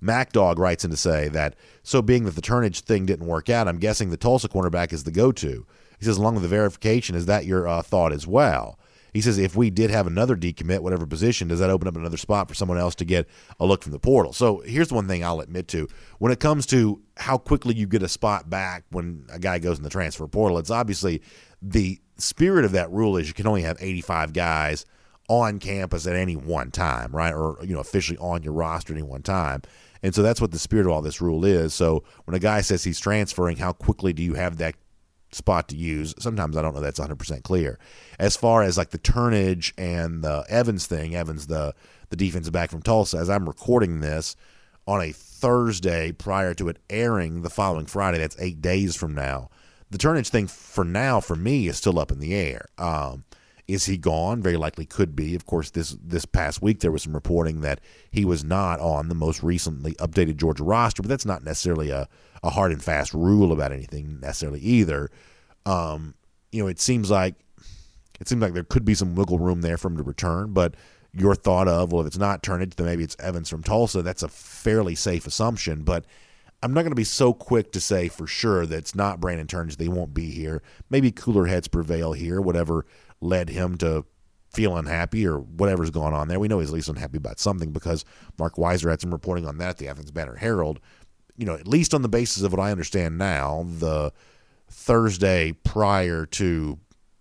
MacDog 0.00 0.58
writes 0.58 0.84
in 0.84 0.90
to 0.90 0.96
say 0.96 1.28
that 1.28 1.54
so 1.82 2.02
being 2.02 2.24
that 2.24 2.34
the 2.34 2.42
Turnage 2.42 2.80
thing 2.80 3.06
didn't 3.06 3.26
work 3.26 3.48
out, 3.48 3.68
I'm 3.68 3.78
guessing 3.78 4.10
the 4.10 4.16
Tulsa 4.16 4.48
cornerback 4.48 4.92
is 4.92 5.04
the 5.04 5.10
go-to. 5.10 5.66
He 5.98 6.04
says, 6.04 6.18
along 6.18 6.34
with 6.34 6.42
the 6.42 6.48
verification, 6.48 7.14
is 7.14 7.26
that 7.26 7.46
your 7.46 7.68
uh, 7.68 7.82
thought 7.82 8.12
as 8.12 8.26
well? 8.26 8.78
He 9.14 9.20
says 9.20 9.38
if 9.38 9.54
we 9.54 9.70
did 9.70 9.90
have 9.90 10.08
another 10.08 10.36
decommit, 10.36 10.80
whatever 10.80 11.06
position, 11.06 11.48
does 11.48 11.60
that 11.60 11.70
open 11.70 11.86
up 11.88 11.96
another 11.96 12.16
spot 12.16 12.48
for 12.48 12.54
someone 12.54 12.78
else 12.78 12.96
to 12.96 13.04
get 13.04 13.28
a 13.60 13.64
look 13.64 13.84
from 13.84 13.92
the 13.92 13.98
portal? 14.00 14.32
So 14.32 14.58
here's 14.66 14.92
one 14.92 15.06
thing 15.06 15.24
I'll 15.24 15.40
admit 15.40 15.68
to: 15.68 15.88
when 16.18 16.32
it 16.32 16.40
comes 16.40 16.66
to 16.66 17.00
how 17.16 17.38
quickly 17.38 17.74
you 17.74 17.86
get 17.86 18.02
a 18.02 18.08
spot 18.08 18.50
back 18.50 18.84
when 18.90 19.24
a 19.32 19.38
guy 19.38 19.60
goes 19.60 19.78
in 19.78 19.84
the 19.84 19.90
transfer 19.90 20.26
portal, 20.26 20.58
it's 20.58 20.70
obviously 20.70 21.22
the 21.62 22.00
spirit 22.18 22.64
of 22.64 22.72
that 22.72 22.90
rule 22.90 23.16
is 23.16 23.28
you 23.28 23.34
can 23.34 23.46
only 23.46 23.62
have 23.62 23.76
85 23.80 24.32
guys 24.32 24.84
on 25.28 25.58
campus 25.58 26.06
at 26.06 26.16
any 26.16 26.36
one 26.36 26.70
time, 26.70 27.14
right? 27.14 27.32
Or 27.32 27.56
you 27.62 27.72
know, 27.72 27.80
officially 27.80 28.18
on 28.18 28.42
your 28.42 28.52
roster 28.52 28.92
at 28.92 28.98
any 28.98 29.06
one 29.06 29.22
time. 29.22 29.62
And 30.02 30.14
so 30.14 30.22
that's 30.22 30.40
what 30.40 30.50
the 30.50 30.58
spirit 30.58 30.86
of 30.86 30.92
all 30.92 31.00
this 31.00 31.22
rule 31.22 31.46
is. 31.46 31.72
So 31.72 32.04
when 32.24 32.34
a 32.34 32.38
guy 32.38 32.60
says 32.60 32.84
he's 32.84 33.00
transferring, 33.00 33.56
how 33.56 33.72
quickly 33.72 34.12
do 34.12 34.22
you 34.22 34.34
have 34.34 34.58
that 34.58 34.74
spot 35.34 35.68
to 35.68 35.76
use. 35.76 36.14
Sometimes 36.18 36.56
I 36.56 36.62
don't 36.62 36.74
know 36.74 36.80
that's 36.80 37.00
100% 37.00 37.42
clear. 37.42 37.78
As 38.18 38.36
far 38.36 38.62
as 38.62 38.78
like 38.78 38.90
the 38.90 38.98
Turnage 38.98 39.72
and 39.76 40.22
the 40.22 40.44
Evans 40.48 40.86
thing, 40.86 41.14
Evans, 41.14 41.46
the, 41.46 41.74
the 42.10 42.16
defensive 42.16 42.52
back 42.52 42.70
from 42.70 42.82
Tulsa, 42.82 43.18
as 43.18 43.28
I'm 43.28 43.46
recording 43.46 44.00
this 44.00 44.36
on 44.86 45.00
a 45.00 45.12
Thursday 45.12 46.12
prior 46.12 46.54
to 46.54 46.68
it 46.68 46.78
airing 46.88 47.42
the 47.42 47.50
following 47.50 47.86
Friday, 47.86 48.18
that's 48.18 48.36
eight 48.38 48.60
days 48.60 48.96
from 48.96 49.14
now. 49.14 49.50
The 49.90 49.98
Turnage 49.98 50.28
thing 50.28 50.46
for 50.46 50.84
now, 50.84 51.20
for 51.20 51.36
me, 51.36 51.68
is 51.68 51.76
still 51.76 51.98
up 51.98 52.10
in 52.10 52.20
the 52.20 52.34
air. 52.34 52.66
Um, 52.78 53.24
Is 53.66 53.86
he 53.86 53.96
gone? 53.96 54.42
Very 54.42 54.56
likely 54.58 54.84
could 54.84 55.16
be. 55.16 55.34
Of 55.34 55.46
course, 55.46 55.70
this 55.70 55.96
this 56.02 56.26
past 56.26 56.60
week 56.60 56.80
there 56.80 56.92
was 56.92 57.02
some 57.02 57.14
reporting 57.14 57.62
that 57.62 57.80
he 58.10 58.24
was 58.24 58.44
not 58.44 58.78
on 58.80 59.08
the 59.08 59.14
most 59.14 59.42
recently 59.42 59.94
updated 59.94 60.36
Georgia 60.36 60.64
roster, 60.64 61.02
but 61.02 61.08
that's 61.08 61.24
not 61.24 61.42
necessarily 61.42 61.90
a, 61.90 62.08
a 62.42 62.50
hard 62.50 62.72
and 62.72 62.82
fast 62.82 63.14
rule 63.14 63.52
about 63.52 63.72
anything 63.72 64.20
necessarily 64.20 64.60
either. 64.60 65.10
Um, 65.64 66.14
you 66.52 66.62
know, 66.62 66.68
it 66.68 66.78
seems 66.78 67.10
like 67.10 67.36
it 68.20 68.28
seems 68.28 68.42
like 68.42 68.52
there 68.52 68.64
could 68.64 68.84
be 68.84 68.94
some 68.94 69.14
wiggle 69.14 69.38
room 69.38 69.62
there 69.62 69.78
for 69.78 69.88
him 69.88 69.96
to 69.96 70.02
return, 70.02 70.52
but 70.52 70.74
your 71.14 71.34
thought 71.34 71.66
of 71.66 71.90
well, 71.90 72.02
if 72.02 72.08
it's 72.08 72.18
not 72.18 72.42
Turnage, 72.42 72.74
then 72.74 72.86
maybe 72.86 73.04
it's 73.04 73.16
Evans 73.18 73.48
from 73.48 73.62
Tulsa. 73.62 74.02
That's 74.02 74.22
a 74.22 74.28
fairly 74.28 74.94
safe 74.94 75.26
assumption, 75.26 75.84
but 75.84 76.04
I'm 76.62 76.72
not 76.72 76.80
going 76.80 76.92
to 76.92 76.96
be 76.96 77.04
so 77.04 77.34
quick 77.34 77.72
to 77.72 77.80
say 77.80 78.08
for 78.08 78.26
sure 78.26 78.64
that 78.64 78.76
it's 78.76 78.94
not 78.94 79.20
Brandon 79.20 79.46
Turnage. 79.46 79.76
They 79.76 79.88
won't 79.88 80.14
be 80.14 80.30
here. 80.30 80.62
Maybe 80.88 81.10
cooler 81.12 81.46
heads 81.46 81.68
prevail 81.68 82.14
here. 82.14 82.40
Whatever 82.40 82.86
led 83.20 83.48
him 83.48 83.76
to 83.78 84.04
feel 84.52 84.76
unhappy 84.76 85.26
or 85.26 85.38
whatever's 85.38 85.90
going 85.90 86.14
on 86.14 86.28
there. 86.28 86.38
We 86.38 86.48
know 86.48 86.60
he's 86.60 86.70
at 86.70 86.74
least 86.74 86.88
unhappy 86.88 87.16
about 87.16 87.40
something 87.40 87.72
because 87.72 88.04
Marc 88.38 88.54
Weiszer 88.54 88.90
had 88.90 89.00
some 89.00 89.12
reporting 89.12 89.46
on 89.46 89.58
that 89.58 89.70
at 89.70 89.78
the 89.78 89.88
Athens 89.88 90.10
Banner 90.10 90.36
Herald. 90.36 90.80
You 91.36 91.46
know, 91.46 91.54
at 91.54 91.66
least 91.66 91.94
on 91.94 92.02
the 92.02 92.08
basis 92.08 92.42
of 92.42 92.52
what 92.52 92.60
I 92.60 92.70
understand 92.70 93.18
now, 93.18 93.66
the 93.66 94.12
Thursday 94.70 95.52
prior 95.64 96.26
to 96.26 96.78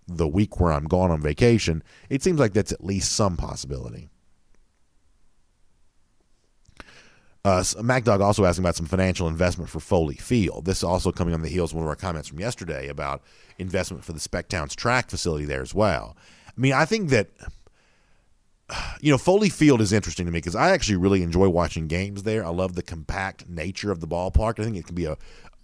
the 0.08 0.28
week 0.28 0.60
where 0.60 0.72
I'm 0.72 0.86
gone 0.86 1.12
on 1.12 1.22
vacation, 1.22 1.84
it 2.10 2.22
seems 2.22 2.40
like 2.40 2.54
that's 2.54 2.72
at 2.72 2.84
least 2.84 3.14
some 3.14 3.38
possibility. 3.38 4.10
Uh, 7.46 7.62
MacDog 7.62 8.22
also 8.22 8.46
asking 8.46 8.64
about 8.64 8.78
some 8.78 8.86
financial 8.86 9.28
investment 9.28 9.70
for 9.70 9.82
Foley 9.82 10.16
Field. 10.16 10.64
This 10.64 10.82
also 10.82 11.12
coming 11.12 11.34
on 11.34 11.42
the 11.42 11.50
heels 11.50 11.72
of 11.72 11.76
one 11.76 11.84
of 11.84 11.90
our 11.90 11.96
comments 11.96 12.30
from 12.30 12.40
yesterday 12.40 12.88
about 12.88 13.22
investment 13.58 14.06
for 14.06 14.14
the 14.14 14.20
Spec 14.22 14.48
Towns 14.48 14.74
track 14.74 15.10
facility 15.10 15.44
there 15.44 15.62
as 15.62 15.74
well. 15.74 16.16
I 16.48 16.62
mean, 16.62 16.72
I 16.72 16.86
think 16.86 17.10
that 17.10 17.28
you 19.02 19.12
know 19.12 19.18
Foley 19.18 19.50
Field 19.50 19.82
is 19.82 19.92
interesting 19.92 20.26
to 20.26 20.32
me 20.32 20.38
because 20.38 20.56
I 20.56 20.72
actually 20.72 20.96
really 20.96 21.22
enjoy 21.22 21.50
watching 21.50 21.88
games 21.88 22.24
there. 22.24 22.46
I 22.46 22.50
love 22.50 22.76
the 22.76 22.82
compact 22.82 23.50
nature 23.50 23.92
of 23.92 24.00
the 24.00 24.08
ballpark. 24.08 24.58
I 24.58 24.64
think 24.64 24.78
it 24.78 24.86
can 24.86 24.96
be 24.96 25.06
a, 25.06 25.18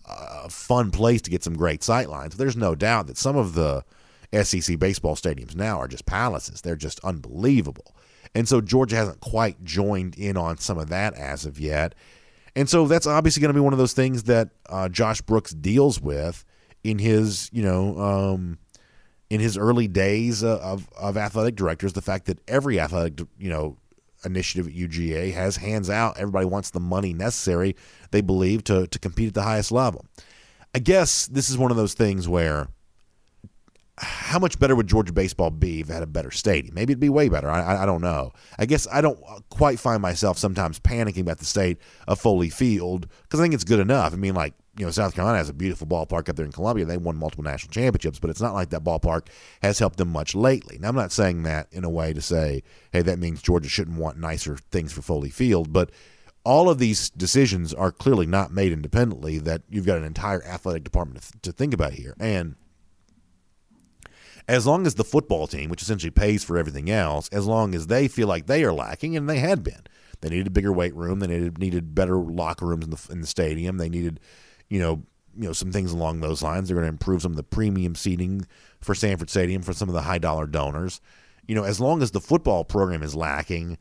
a 0.05 0.49
fun 0.49 0.91
place 0.91 1.21
to 1.21 1.31
get 1.31 1.45
some 1.45 1.55
great 1.55 1.81
sight 1.81 2.09
lines. 2.09 2.35
There's 2.35 2.57
no 2.57 2.75
doubt 2.75 3.07
that 3.07 3.17
some 3.17 3.37
of 3.37 3.53
the 3.53 3.85
SEC 4.33 4.77
baseball 4.79 5.15
stadiums 5.15 5.55
now 5.55 5.79
are 5.79 5.87
just 5.87 6.05
palaces. 6.05 6.59
They're 6.59 6.75
just 6.75 6.99
unbelievable. 7.05 7.95
And 8.35 8.47
so 8.47 8.61
Georgia 8.61 8.95
hasn't 8.95 9.21
quite 9.21 9.63
joined 9.63 10.15
in 10.15 10.37
on 10.37 10.57
some 10.57 10.77
of 10.77 10.89
that 10.89 11.13
as 11.15 11.45
of 11.45 11.59
yet. 11.59 11.95
And 12.55 12.69
so 12.69 12.87
that's 12.87 13.07
obviously 13.07 13.41
going 13.41 13.53
to 13.53 13.59
be 13.59 13.63
one 13.63 13.73
of 13.73 13.79
those 13.79 13.93
things 13.93 14.23
that 14.23 14.49
uh, 14.67 14.89
Josh 14.89 15.21
Brooks 15.21 15.51
deals 15.51 16.01
with 16.01 16.45
in 16.83 16.99
his, 16.99 17.49
you 17.51 17.63
know, 17.63 17.99
um, 17.99 18.57
in 19.29 19.39
his 19.39 19.57
early 19.57 19.87
days 19.87 20.43
uh, 20.43 20.59
of, 20.59 20.89
of 20.97 21.17
athletic 21.17 21.55
directors. 21.55 21.93
The 21.93 22.01
fact 22.01 22.25
that 22.25 22.39
every 22.47 22.79
athletic, 22.79 23.25
you 23.37 23.49
know, 23.49 23.77
initiative 24.25 24.67
at 24.67 24.73
UGA 24.73 25.33
has 25.33 25.57
hands 25.57 25.89
out. 25.89 26.17
Everybody 26.17 26.45
wants 26.45 26.71
the 26.71 26.79
money 26.79 27.13
necessary, 27.13 27.75
they 28.11 28.21
believe, 28.21 28.63
to, 28.65 28.87
to 28.87 28.99
compete 28.99 29.29
at 29.29 29.33
the 29.33 29.43
highest 29.43 29.71
level. 29.71 30.05
I 30.73 30.79
guess 30.79 31.27
this 31.27 31.49
is 31.49 31.57
one 31.57 31.71
of 31.71 31.77
those 31.77 31.93
things 31.93 32.27
where 32.27 32.67
how 34.01 34.39
much 34.39 34.59
better 34.59 34.75
would 34.75 34.87
Georgia 34.87 35.11
baseball 35.11 35.49
be 35.49 35.81
if 35.81 35.89
it 35.89 35.93
had 35.93 36.03
a 36.03 36.07
better 36.07 36.31
stadium? 36.31 36.73
Maybe 36.73 36.93
it'd 36.93 37.01
be 37.01 37.09
way 37.09 37.27
better. 37.27 37.49
I, 37.49 37.83
I 37.83 37.85
don't 37.85 38.01
know. 38.01 38.31
I 38.57 38.65
guess 38.65 38.87
I 38.91 39.01
don't 39.01 39.19
quite 39.49 39.79
find 39.79 40.01
myself 40.01 40.37
sometimes 40.37 40.79
panicking 40.79 41.21
about 41.21 41.39
the 41.39 41.45
state 41.45 41.79
of 42.07 42.19
Foley 42.19 42.49
Field 42.49 43.07
because 43.23 43.39
I 43.39 43.43
think 43.43 43.53
it's 43.53 43.63
good 43.63 43.79
enough. 43.79 44.13
I 44.13 44.15
mean, 44.15 44.35
like, 44.35 44.53
you 44.77 44.85
know, 44.85 44.91
South 44.91 45.13
Carolina 45.13 45.37
has 45.39 45.49
a 45.49 45.53
beautiful 45.53 45.85
ballpark 45.85 46.29
up 46.29 46.37
there 46.37 46.45
in 46.45 46.53
Columbia. 46.53 46.85
They 46.85 46.97
won 46.97 47.17
multiple 47.17 47.43
national 47.43 47.71
championships, 47.71 48.19
but 48.19 48.29
it's 48.29 48.39
not 48.41 48.53
like 48.53 48.69
that 48.69 48.83
ballpark 48.83 49.27
has 49.61 49.79
helped 49.79 49.97
them 49.97 50.09
much 50.09 50.33
lately. 50.33 50.77
Now, 50.79 50.89
I'm 50.89 50.95
not 50.95 51.11
saying 51.11 51.43
that 51.43 51.67
in 51.71 51.83
a 51.83 51.89
way 51.89 52.13
to 52.13 52.21
say, 52.21 52.63
hey, 52.93 53.01
that 53.01 53.19
means 53.19 53.41
Georgia 53.41 53.67
shouldn't 53.67 53.97
want 53.97 54.17
nicer 54.17 54.57
things 54.71 54.93
for 54.93 55.01
Foley 55.01 55.29
Field, 55.29 55.73
but 55.73 55.91
all 56.45 56.69
of 56.69 56.79
these 56.79 57.09
decisions 57.09 57.73
are 57.73 57.91
clearly 57.91 58.25
not 58.25 58.53
made 58.53 58.71
independently, 58.71 59.39
that 59.39 59.63
you've 59.67 59.85
got 59.85 59.97
an 59.97 60.05
entire 60.05 60.41
athletic 60.45 60.85
department 60.85 61.21
to, 61.23 61.39
to 61.41 61.51
think 61.51 61.73
about 61.73 61.93
here. 61.93 62.15
And– 62.19 62.55
as 64.49 64.65
long 64.65 64.87
as 64.87 64.95
the 64.95 65.03
football 65.03 65.45
team, 65.45 65.69
which 65.69 65.83
essentially 65.83 66.09
pays 66.09 66.43
for 66.43 66.57
everything 66.57 66.89
else, 66.89 67.29
as 67.29 67.45
long 67.45 67.75
as 67.75 67.85
they 67.85 68.07
feel 68.07 68.27
like 68.27 68.47
they 68.47 68.63
are 68.63 68.73
lacking, 68.73 69.15
and 69.15 69.29
they 69.29 69.37
had 69.37 69.63
been, 69.63 69.83
they 70.21 70.29
needed 70.29 70.47
a 70.47 70.51
bigger 70.51 70.73
weight 70.73 70.95
room, 70.95 71.19
they 71.19 71.27
needed 71.27 71.59
needed 71.59 71.93
better 71.93 72.17
locker 72.17 72.65
rooms 72.65 72.83
in 72.83 72.89
the 72.89 73.07
in 73.11 73.21
the 73.21 73.27
stadium, 73.27 73.77
they 73.77 73.89
needed, 73.89 74.19
you 74.67 74.79
know, 74.79 75.03
you 75.37 75.43
know 75.43 75.53
some 75.53 75.71
things 75.71 75.91
along 75.91 76.19
those 76.19 76.41
lines. 76.41 76.67
They're 76.67 76.75
going 76.75 76.85
to 76.85 76.89
improve 76.89 77.21
some 77.21 77.31
of 77.31 77.37
the 77.37 77.43
premium 77.43 77.93
seating 77.93 78.47
for 78.81 78.95
Sanford 78.95 79.29
Stadium 79.29 79.61
for 79.61 79.73
some 79.73 79.87
of 79.87 79.93
the 79.93 80.01
high 80.01 80.17
dollar 80.17 80.47
donors. 80.47 80.99
You 81.47 81.53
know, 81.53 81.63
as 81.63 81.79
long 81.79 82.01
as 82.01 82.09
the 82.11 82.19
football 82.19 82.63
program 82.63 83.03
is 83.03 83.15
lacking, 83.15 83.77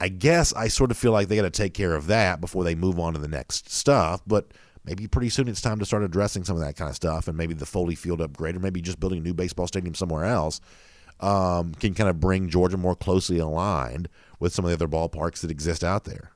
I 0.00 0.08
guess 0.08 0.52
I 0.52 0.66
sort 0.66 0.90
of 0.90 0.98
feel 0.98 1.12
like 1.12 1.28
they 1.28 1.36
got 1.36 1.42
to 1.42 1.50
take 1.50 1.74
care 1.74 1.94
of 1.94 2.08
that 2.08 2.40
before 2.40 2.64
they 2.64 2.74
move 2.74 2.98
on 2.98 3.12
to 3.12 3.20
the 3.20 3.28
next 3.28 3.70
stuff. 3.70 4.20
But 4.26 4.48
maybe 4.84 5.06
pretty 5.06 5.28
soon 5.28 5.48
it's 5.48 5.60
time 5.60 5.78
to 5.78 5.84
start 5.84 6.02
addressing 6.02 6.44
some 6.44 6.56
of 6.56 6.62
that 6.62 6.76
kind 6.76 6.88
of 6.88 6.96
stuff 6.96 7.28
and 7.28 7.36
maybe 7.36 7.54
the 7.54 7.66
Foley 7.66 7.94
Field 7.94 8.20
upgrade 8.20 8.56
or 8.56 8.60
maybe 8.60 8.80
just 8.80 9.00
building 9.00 9.18
a 9.18 9.22
new 9.22 9.34
baseball 9.34 9.66
stadium 9.66 9.94
somewhere 9.94 10.24
else 10.24 10.60
um, 11.20 11.74
can 11.74 11.94
kind 11.94 12.08
of 12.08 12.20
bring 12.20 12.48
Georgia 12.48 12.76
more 12.76 12.94
closely 12.94 13.38
aligned 13.38 14.08
with 14.38 14.52
some 14.52 14.64
of 14.64 14.70
the 14.70 14.74
other 14.74 14.88
ballparks 14.88 15.40
that 15.40 15.50
exist 15.50 15.82
out 15.82 16.04
there. 16.04 16.32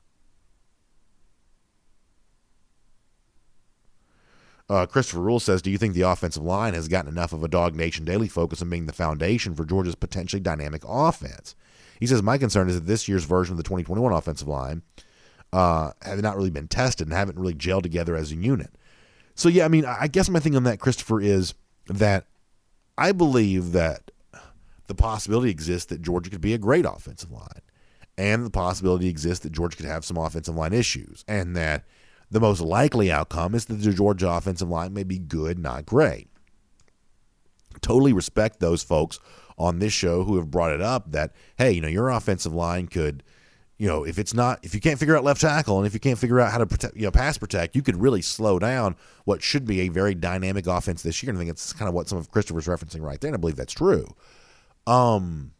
Uh, 4.69 4.85
Christopher 4.85 5.19
Rule 5.19 5.39
says, 5.39 5.61
Do 5.61 5.69
you 5.69 5.77
think 5.77 5.93
the 5.93 6.01
offensive 6.01 6.43
line 6.43 6.73
has 6.73 6.87
gotten 6.87 7.11
enough 7.11 7.33
of 7.33 7.43
a 7.43 7.49
DawgNation 7.49 8.05
Daily 8.05 8.27
focus 8.27 8.61
on 8.61 8.69
being 8.69 8.85
the 8.85 8.93
foundation 8.93 9.55
for 9.55 9.65
Georgia's 9.65 9.95
potentially 9.95 10.39
dynamic 10.39 10.83
offense? 10.87 11.55
He 11.99 12.07
says, 12.07 12.23
My 12.23 12.37
concern 12.37 12.69
is 12.69 12.75
that 12.75 12.87
this 12.87 13.07
year's 13.07 13.25
version 13.25 13.53
of 13.53 13.57
the 13.57 13.63
2021 13.63 14.11
offensive 14.11 14.47
line 14.47 14.81
uh, 15.53 15.91
have 16.01 16.21
not 16.21 16.35
really 16.35 16.49
been 16.49 16.67
tested 16.67 17.07
and 17.07 17.15
haven't 17.15 17.37
really 17.37 17.53
gelled 17.53 17.83
together 17.83 18.15
as 18.15 18.31
a 18.31 18.35
unit. 18.35 18.71
So 19.35 19.49
yeah, 19.49 19.65
I 19.65 19.67
mean, 19.67 19.85
I 19.85 20.07
guess 20.07 20.27
my 20.27 20.39
thing 20.39 20.55
on 20.55 20.63
that, 20.63 20.79
Christopher, 20.79 21.21
is 21.21 21.53
that 21.87 22.25
I 22.97 23.11
believe 23.11 23.71
that 23.71 24.09
the 24.87 24.95
possibility 24.95 25.51
exists 25.51 25.85
that 25.89 26.01
Georgia 26.01 26.31
could 26.31 26.41
be 26.41 26.55
a 26.55 26.57
great 26.57 26.85
offensive 26.85 27.31
line, 27.31 27.61
and 28.17 28.43
the 28.43 28.49
possibility 28.49 29.07
exists 29.07 29.43
that 29.43 29.51
Georgia 29.51 29.77
could 29.77 29.85
have 29.85 30.03
some 30.03 30.17
offensive 30.17 30.55
line 30.55 30.73
issues, 30.73 31.23
and 31.27 31.55
that 31.55 31.85
the 32.31 32.39
most 32.39 32.59
likely 32.59 33.11
outcome 33.11 33.53
is 33.53 33.65
that 33.65 33.75
the 33.75 33.93
Georgia 33.93 34.29
offensive 34.29 34.69
line 34.69 34.91
may 34.91 35.03
be 35.03 35.19
good, 35.19 35.59
not 35.59 35.85
great. 35.85 36.29
Totally 37.81 38.11
respect 38.11 38.59
those 38.59 38.81
folks 38.81 39.19
on 39.55 39.77
this 39.77 39.93
show 39.93 40.23
who 40.23 40.37
have 40.37 40.49
brought 40.49 40.71
it 40.71 40.81
up 40.81 41.11
that 41.11 41.31
hey, 41.59 41.73
you 41.73 41.81
know, 41.81 41.87
your 41.87 42.09
offensive 42.09 42.53
line 42.53 42.87
could 42.87 43.21
you 43.77 43.87
know, 43.87 44.03
if 44.05 44.19
it's 44.19 44.33
not, 44.33 44.59
if 44.63 44.75
you 44.75 44.81
can't 44.81 44.99
figure 44.99 45.17
out 45.17 45.23
left 45.23 45.41
tackle 45.41 45.77
and 45.77 45.87
if 45.87 45.93
you 45.93 45.99
can't 45.99 46.19
figure 46.19 46.39
out 46.39 46.51
how 46.51 46.59
to 46.59 46.65
protect, 46.65 46.95
you 46.95 47.03
know, 47.03 47.11
pass 47.11 47.37
protect, 47.37 47.75
you 47.75 47.81
could 47.81 47.97
really 47.97 48.21
slow 48.21 48.59
down 48.59 48.95
what 49.25 49.41
should 49.41 49.65
be 49.65 49.81
a 49.81 49.89
very 49.89 50.13
dynamic 50.13 50.67
offense 50.67 51.01
this 51.01 51.21
year. 51.23 51.31
And 51.31 51.37
I 51.37 51.41
think 51.41 51.51
it's 51.51 51.73
kind 51.73 51.89
of 51.89 51.95
what 51.95 52.07
some 52.07 52.17
of 52.17 52.31
Christopher's 52.31 52.67
referencing 52.67 53.01
right 53.01 53.19
there. 53.19 53.29
And 53.29 53.35
I 53.35 53.39
believe 53.39 53.55
that's 53.55 53.73
true. 53.73 54.15
Um, 54.85 55.51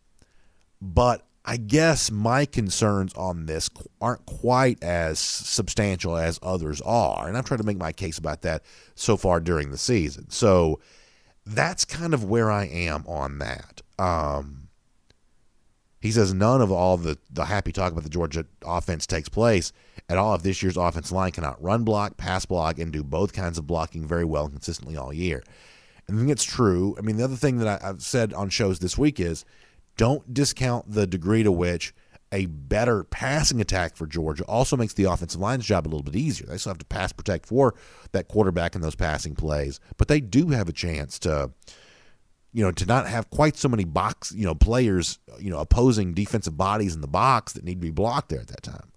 but 0.80 1.26
I 1.46 1.58
guess 1.58 2.12
my 2.12 2.46
concerns 2.46 3.14
on 3.16 3.48
this 3.48 3.70
aren't 4.00 4.26
quite 4.26 4.82
as 4.84 5.20
substantial 5.20 6.16
as 6.16 6.40
others 6.42 6.82
are. 6.82 7.28
And 7.28 7.38
I've 7.38 7.46
tried 7.46 7.58
to 7.58 7.64
make 7.64 7.78
my 7.78 7.92
case 7.92 8.18
about 8.18 8.44
that 8.44 8.64
so 8.96 9.18
far 9.18 9.40
during 9.40 9.72
the 9.72 9.78
season. 9.78 10.30
So 10.30 10.80
that's 11.46 11.84
kind 11.84 12.14
of 12.14 12.24
where 12.24 12.50
I 12.50 12.66
am 12.66 13.04
on 13.08 13.40
that. 13.40 13.82
Um, 14.00 14.63
he 16.04 16.12
says 16.12 16.34
none 16.34 16.62
of 16.62 16.70
all 16.70 16.98
the, 16.98 17.18
the 17.32 17.46
happy 17.46 17.72
talk 17.72 17.94
about 17.94 18.04
the 18.04 18.10
Georgia 18.10 18.46
offense 18.66 19.08
takes 19.08 19.30
place 19.30 19.72
at 20.10 20.18
all 20.18 20.36
if 20.36 20.44
this 20.44 20.62
year's 20.62 20.76
offense 20.76 21.14
line 21.14 21.32
cannot 21.32 21.64
run 21.64 21.86
block, 21.86 22.18
pass 22.18 22.46
block, 22.46 22.78
and 22.78 22.92
do 22.92 23.06
both 23.06 23.32
kinds 23.32 23.58
of 23.58 23.66
blocking 23.66 24.06
very 24.06 24.26
well 24.26 24.44
and 24.44 24.52
consistently 24.52 24.98
all 24.98 25.14
year. 25.14 25.42
And 26.06 26.18
I 26.18 26.20
think 26.20 26.30
it's 26.30 26.44
true. 26.44 26.94
I 27.00 27.02
mean, 27.04 27.16
the 27.16 27.24
other 27.24 27.38
thing 27.38 27.60
that 27.60 27.82
I, 27.82 27.88
I've 27.88 28.02
said 28.02 28.34
on 28.34 28.50
shows 28.50 28.80
this 28.80 28.98
week 28.98 29.18
is 29.18 29.46
don't 29.96 30.34
discount 30.34 30.92
the 30.92 31.08
degree 31.08 31.42
to 31.42 31.54
which 31.54 31.94
a 32.34 32.48
better 32.48 33.06
passing 33.06 33.62
attack 33.62 33.96
for 33.96 34.06
Georgia 34.06 34.44
also 34.44 34.76
makes 34.76 34.96
the 34.96 35.06
offensive 35.06 35.40
line's 35.40 35.66
job 35.66 35.86
a 35.86 35.88
little 35.88 36.04
bit 36.04 36.18
easier. 36.18 36.48
They 36.48 36.58
still 36.58 36.72
have 36.72 36.80
to 36.80 36.86
pass 36.86 37.14
protect 37.14 37.46
for 37.46 37.76
that 38.12 38.28
quarterback 38.28 38.76
in 38.76 38.82
those 38.82 38.96
passing 38.96 39.36
plays, 39.36 39.80
but 39.96 40.10
they 40.10 40.20
do 40.20 40.50
have 40.50 40.68
a 40.68 40.74
chance 40.74 41.18
to 41.20 41.52
you 42.54 42.64
know, 42.64 42.72
to 42.72 42.86
not 42.86 43.08
have 43.08 43.30
quite 43.32 43.58
so 43.58 43.68
many 43.68 43.84
box, 43.84 44.32
you 44.36 44.46
know, 44.46 44.54
players, 44.54 45.18
you 45.40 45.50
know, 45.50 45.60
opposing 45.60 46.14
defensive 46.14 46.56
bodies 46.56 46.94
in 46.94 47.02
the 47.02 47.08
box 47.08 47.54
that 47.54 47.64
need 47.64 47.76
to 47.76 47.80
be 47.82 47.92
blocked 47.92 48.30
there 48.30 48.42
at 48.42 48.48
that 48.48 48.64
time. 48.64 48.92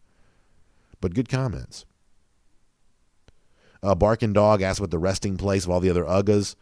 But 1.01 1.15
good 1.15 1.29
comments. 1.29 1.87
Uh, 3.83 3.95
Barking 3.95 4.33
Dog 4.33 4.63
asked 4.63 4.79
about 4.79 4.91
the 4.91 4.99
resting 4.99 5.37
place 5.37 5.65
of 5.65 5.71
all 5.71 5.81
the 5.81 5.91
other 5.91 6.05
Ugas. 6.05 6.55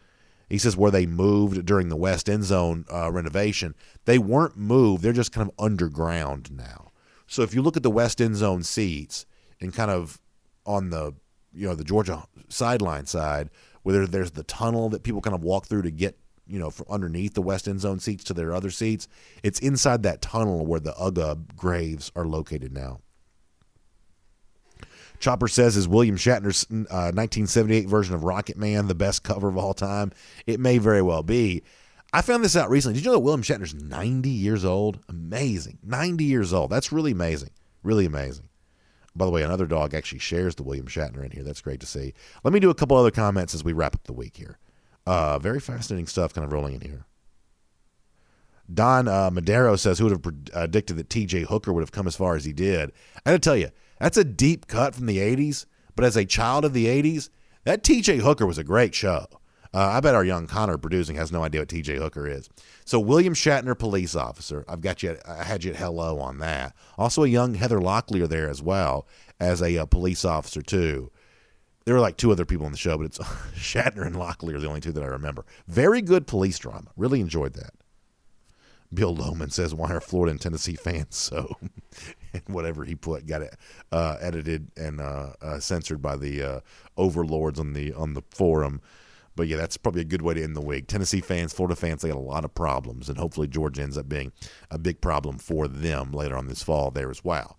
He 0.49 0.57
says 0.57 0.77
where 0.77 0.91
they 0.91 1.05
moved 1.05 1.65
during 1.65 1.89
the 1.89 1.95
West 1.95 2.29
End 2.29 2.43
Zone 2.43 2.85
uh, 2.93 3.11
renovation, 3.11 3.75
they 4.05 4.17
weren't 4.17 4.55
moved. 4.55 5.03
They're 5.03 5.11
just 5.11 5.31
kind 5.31 5.49
of 5.49 5.55
underground 5.63 6.51
now. 6.51 6.91
So 7.27 7.41
if 7.41 7.53
you 7.53 7.61
look 7.61 7.75
at 7.75 7.83
the 7.83 7.91
West 7.91 8.21
End 8.21 8.35
Zone 8.35 8.63
seats 8.63 9.25
and 9.59 9.73
kind 9.73 9.91
of 9.91 10.21
on 10.65 10.91
the 10.91 11.13
you 11.51 11.67
know 11.67 11.75
the 11.75 11.83
Georgia 11.83 12.23
sideline 12.47 13.05
side, 13.05 13.49
where 13.81 14.05
there's 14.05 14.31
the 14.31 14.43
tunnel 14.43 14.89
that 14.89 15.03
people 15.03 15.21
kind 15.21 15.35
of 15.35 15.41
walk 15.41 15.65
through 15.65 15.81
to 15.83 15.91
get 15.91 16.19
you 16.47 16.59
know, 16.59 16.69
from 16.69 16.85
underneath 16.89 17.33
the 17.33 17.41
west 17.41 17.67
end 17.67 17.81
zone 17.81 17.99
seats 17.99 18.23
to 18.25 18.33
their 18.33 18.53
other 18.53 18.69
seats. 18.69 19.07
It's 19.43 19.59
inside 19.59 20.03
that 20.03 20.21
tunnel 20.21 20.65
where 20.65 20.79
the 20.79 20.93
UGA 20.93 21.55
graves 21.55 22.11
are 22.15 22.25
located 22.25 22.73
now. 22.73 22.99
Chopper 25.19 25.47
says, 25.47 25.77
is 25.77 25.87
William 25.87 26.17
Shatner's 26.17 26.65
uh, 26.69 27.11
1978 27.13 27.87
version 27.87 28.15
of 28.15 28.23
Rocket 28.23 28.57
Man 28.57 28.87
the 28.87 28.95
best 28.95 29.23
cover 29.23 29.47
of 29.47 29.57
all 29.57 29.73
time? 29.73 30.11
It 30.45 30.59
may 30.59 30.77
very 30.77 31.01
well 31.01 31.23
be. 31.23 31.63
I 32.13 32.21
found 32.21 32.43
this 32.43 32.55
out 32.55 32.69
recently. 32.69 32.95
Did 32.95 33.05
you 33.05 33.09
know 33.09 33.15
that 33.15 33.21
William 33.21 33.41
Shatner's 33.41 33.73
90 33.73 34.29
years 34.29 34.63
old? 34.63 34.99
Amazing. 35.09 35.79
90 35.83 36.23
years 36.23 36.53
old. 36.53 36.69
That's 36.69 36.91
really 36.91 37.11
amazing. 37.11 37.49
Really 37.83 38.05
amazing. 38.05 38.49
By 39.15 39.25
the 39.25 39.31
way, 39.31 39.43
another 39.43 39.65
dog 39.65 39.93
actually 39.93 40.19
shares 40.19 40.55
the 40.55 40.63
William 40.63 40.87
Shatner 40.87 41.23
in 41.23 41.31
here. 41.31 41.43
That's 41.43 41.61
great 41.61 41.79
to 41.79 41.85
see. 41.85 42.13
Let 42.43 42.53
me 42.53 42.59
do 42.59 42.69
a 42.69 42.75
couple 42.75 42.97
other 42.97 43.11
comments 43.11 43.55
as 43.55 43.63
we 43.63 43.73
wrap 43.73 43.95
up 43.95 44.03
the 44.03 44.13
week 44.13 44.35
here. 44.35 44.57
Uh, 45.05 45.37
very 45.39 45.59
fascinating 45.59 46.07
stuff 46.07 46.33
kind 46.33 46.45
of 46.45 46.51
rolling 46.51 46.75
in 46.75 46.81
here. 46.81 47.05
Don 48.73 49.07
uh, 49.07 49.29
Madero 49.29 49.75
says, 49.75 49.99
Who 49.99 50.05
would 50.05 50.13
have 50.13 50.23
predicted 50.23 50.97
that 50.97 51.09
TJ 51.09 51.45
Hooker 51.45 51.71
would 51.71 51.81
have 51.81 51.91
come 51.91 52.07
as 52.07 52.15
far 52.15 52.35
as 52.35 52.45
he 52.45 52.53
did? 52.53 52.91
I 53.25 53.31
got 53.31 53.33
to 53.33 53.39
tell 53.39 53.57
you, 53.57 53.69
that's 53.99 54.17
a 54.17 54.23
deep 54.23 54.67
cut 54.67 54.95
from 54.95 55.05
the 55.05 55.19
80s, 55.19 55.65
but 55.95 56.05
as 56.05 56.17
a 56.17 56.25
child 56.25 56.65
of 56.65 56.73
the 56.73 56.87
80s, 56.87 57.29
that 57.63 57.83
TJ 57.83 58.19
Hooker 58.19 58.45
was 58.45 58.57
a 58.57 58.63
great 58.63 58.95
show. 58.95 59.27
Uh, 59.73 59.89
I 59.91 59.99
bet 59.99 60.15
our 60.15 60.23
young 60.23 60.47
Connor 60.47 60.77
producing 60.77 61.17
has 61.17 61.33
no 61.33 61.43
idea 61.43 61.61
what 61.61 61.67
TJ 61.67 61.97
Hooker 61.97 62.27
is. 62.27 62.49
So 62.85 62.97
William 62.99 63.33
Shatner, 63.33 63.77
police 63.77 64.15
officer. 64.15 64.63
I've 64.69 64.79
got 64.79 65.03
you. 65.03 65.17
I 65.27 65.43
had 65.43 65.65
you 65.65 65.71
at 65.71 65.77
hello 65.77 66.19
on 66.19 66.37
that. 66.39 66.73
Also, 66.97 67.23
a 67.23 67.27
young 67.27 67.55
Heather 67.55 67.79
Locklear 67.79 68.29
there 68.29 68.49
as 68.49 68.61
well 68.61 69.05
as 69.37 69.61
a, 69.61 69.75
a 69.75 69.81
uh, 69.81 69.85
police 69.85 70.23
officer 70.23 70.61
too. 70.61 71.11
There 71.85 71.93
were 71.93 72.01
like 72.01 72.17
two 72.17 72.31
other 72.31 72.45
people 72.45 72.65
on 72.65 72.71
the 72.71 72.77
show, 72.77 72.97
but 72.97 73.05
it's 73.05 73.17
Shatner 73.55 74.05
and 74.05 74.15
Locklear 74.15 74.55
are 74.55 74.59
the 74.59 74.67
only 74.67 74.81
two 74.81 74.91
that 74.91 75.03
I 75.03 75.07
remember. 75.07 75.45
Very 75.67 76.01
good 76.01 76.27
police 76.27 76.57
drama. 76.57 76.91
Really 76.97 77.21
enjoyed 77.21 77.53
that. 77.53 77.73
Bill 78.93 79.15
Lohman 79.15 79.51
says, 79.51 79.73
"Why 79.73 79.91
are 79.91 80.01
Florida 80.01 80.31
and 80.31 80.41
Tennessee 80.41 80.75
fans 80.75 81.15
so?" 81.15 81.57
and 82.33 82.43
whatever 82.47 82.85
he 82.85 82.95
put 82.95 83.27
got 83.27 83.41
it 83.41 83.55
uh, 83.91 84.17
edited 84.19 84.71
and 84.77 84.99
uh, 84.99 85.33
uh 85.41 85.59
censored 85.59 86.01
by 86.01 86.15
the 86.15 86.41
uh, 86.41 86.59
overlords 86.97 87.59
on 87.59 87.73
the 87.73 87.93
on 87.93 88.13
the 88.13 88.23
forum. 88.31 88.81
But 89.35 89.47
yeah, 89.47 89.57
that's 89.57 89.75
probably 89.77 90.01
a 90.01 90.05
good 90.05 90.21
way 90.21 90.33
to 90.33 90.43
end 90.43 90.55
the 90.55 90.61
week. 90.61 90.87
Tennessee 90.87 91.19
fans, 91.19 91.51
Florida 91.51 91.75
fans, 91.75 92.01
they 92.01 92.07
got 92.07 92.17
a 92.17 92.19
lot 92.19 92.45
of 92.45 92.55
problems, 92.55 93.09
and 93.09 93.17
hopefully 93.17 93.47
Georgia 93.47 93.81
ends 93.81 93.97
up 93.97 94.07
being 94.07 94.31
a 94.71 94.77
big 94.77 95.01
problem 95.01 95.37
for 95.37 95.67
them 95.67 96.13
later 96.13 96.37
on 96.37 96.47
this 96.47 96.63
fall 96.63 96.89
there 96.89 97.09
as 97.09 97.23
well. 97.23 97.57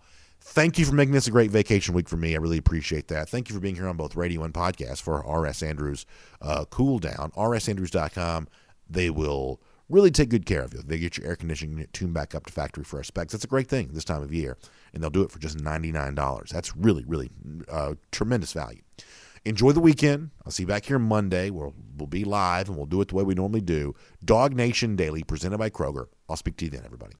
Thank 0.49 0.79
you 0.79 0.85
for 0.85 0.95
making 0.95 1.13
this 1.13 1.27
a 1.27 1.31
great 1.31 1.51
vacation 1.51 1.93
week 1.93 2.07
for 2.07 2.15
me. 2.15 2.33
I 2.33 2.39
really 2.39 2.57
appreciate 2.57 3.09
that. 3.09 3.27
Thank 3.27 3.49
you 3.49 3.53
for 3.53 3.59
being 3.59 3.75
here 3.75 3.87
on 3.87 3.97
both 3.97 4.15
radio 4.15 4.43
and 4.43 4.53
podcast 4.53 5.01
for 5.01 5.19
RS 5.19 5.61
Andrews 5.61 6.05
uh, 6.41 6.63
Cool 6.69 6.99
Down. 6.99 7.31
RSAndrews.com. 7.35 8.47
They 8.89 9.09
will 9.09 9.61
really 9.89 10.09
take 10.09 10.29
good 10.29 10.45
care 10.45 10.63
of 10.63 10.73
you. 10.73 10.81
They 10.81 10.99
get 10.99 11.17
your 11.17 11.27
air 11.27 11.35
conditioning 11.35 11.73
unit 11.73 11.91
tuned 11.91 12.13
back 12.13 12.33
up 12.33 12.45
to 12.45 12.53
factory 12.53 12.85
fresh 12.85 13.07
specs. 13.07 13.33
That's 13.33 13.43
a 13.43 13.47
great 13.47 13.67
thing 13.67 13.89
this 13.91 14.05
time 14.05 14.23
of 14.23 14.33
year, 14.33 14.57
and 14.93 15.03
they'll 15.03 15.09
do 15.09 15.21
it 15.21 15.31
for 15.31 15.39
just 15.39 15.57
$99. 15.57 16.49
That's 16.49 16.75
really, 16.75 17.03
really 17.05 17.29
uh, 17.69 17.95
tremendous 18.11 18.53
value 18.53 18.81
enjoy 19.45 19.71
the 19.71 19.79
weekend. 19.79 20.31
I'll 20.45 20.51
see 20.51 20.63
you 20.63 20.67
back 20.67 20.85
here 20.85 20.99
Monday. 20.99 21.49
We'll, 21.49 21.73
we'll 21.97 22.07
be 22.07 22.25
live 22.25 22.67
and 22.67 22.75
we'll 22.75 22.85
do 22.85 22.99
it 22.99 23.07
the 23.07 23.15
way 23.15 23.23
we 23.23 23.33
normally 23.33 23.61
do. 23.61 23.95
DawgNation 24.25 24.97
Daily, 24.97 25.23
presented 25.23 25.57
by 25.57 25.69
Kroger. 25.69 26.07
I'll 26.27 26.35
speak 26.35 26.57
to 26.57 26.65
you 26.65 26.71
then, 26.71 26.83
everybody. 26.83 27.15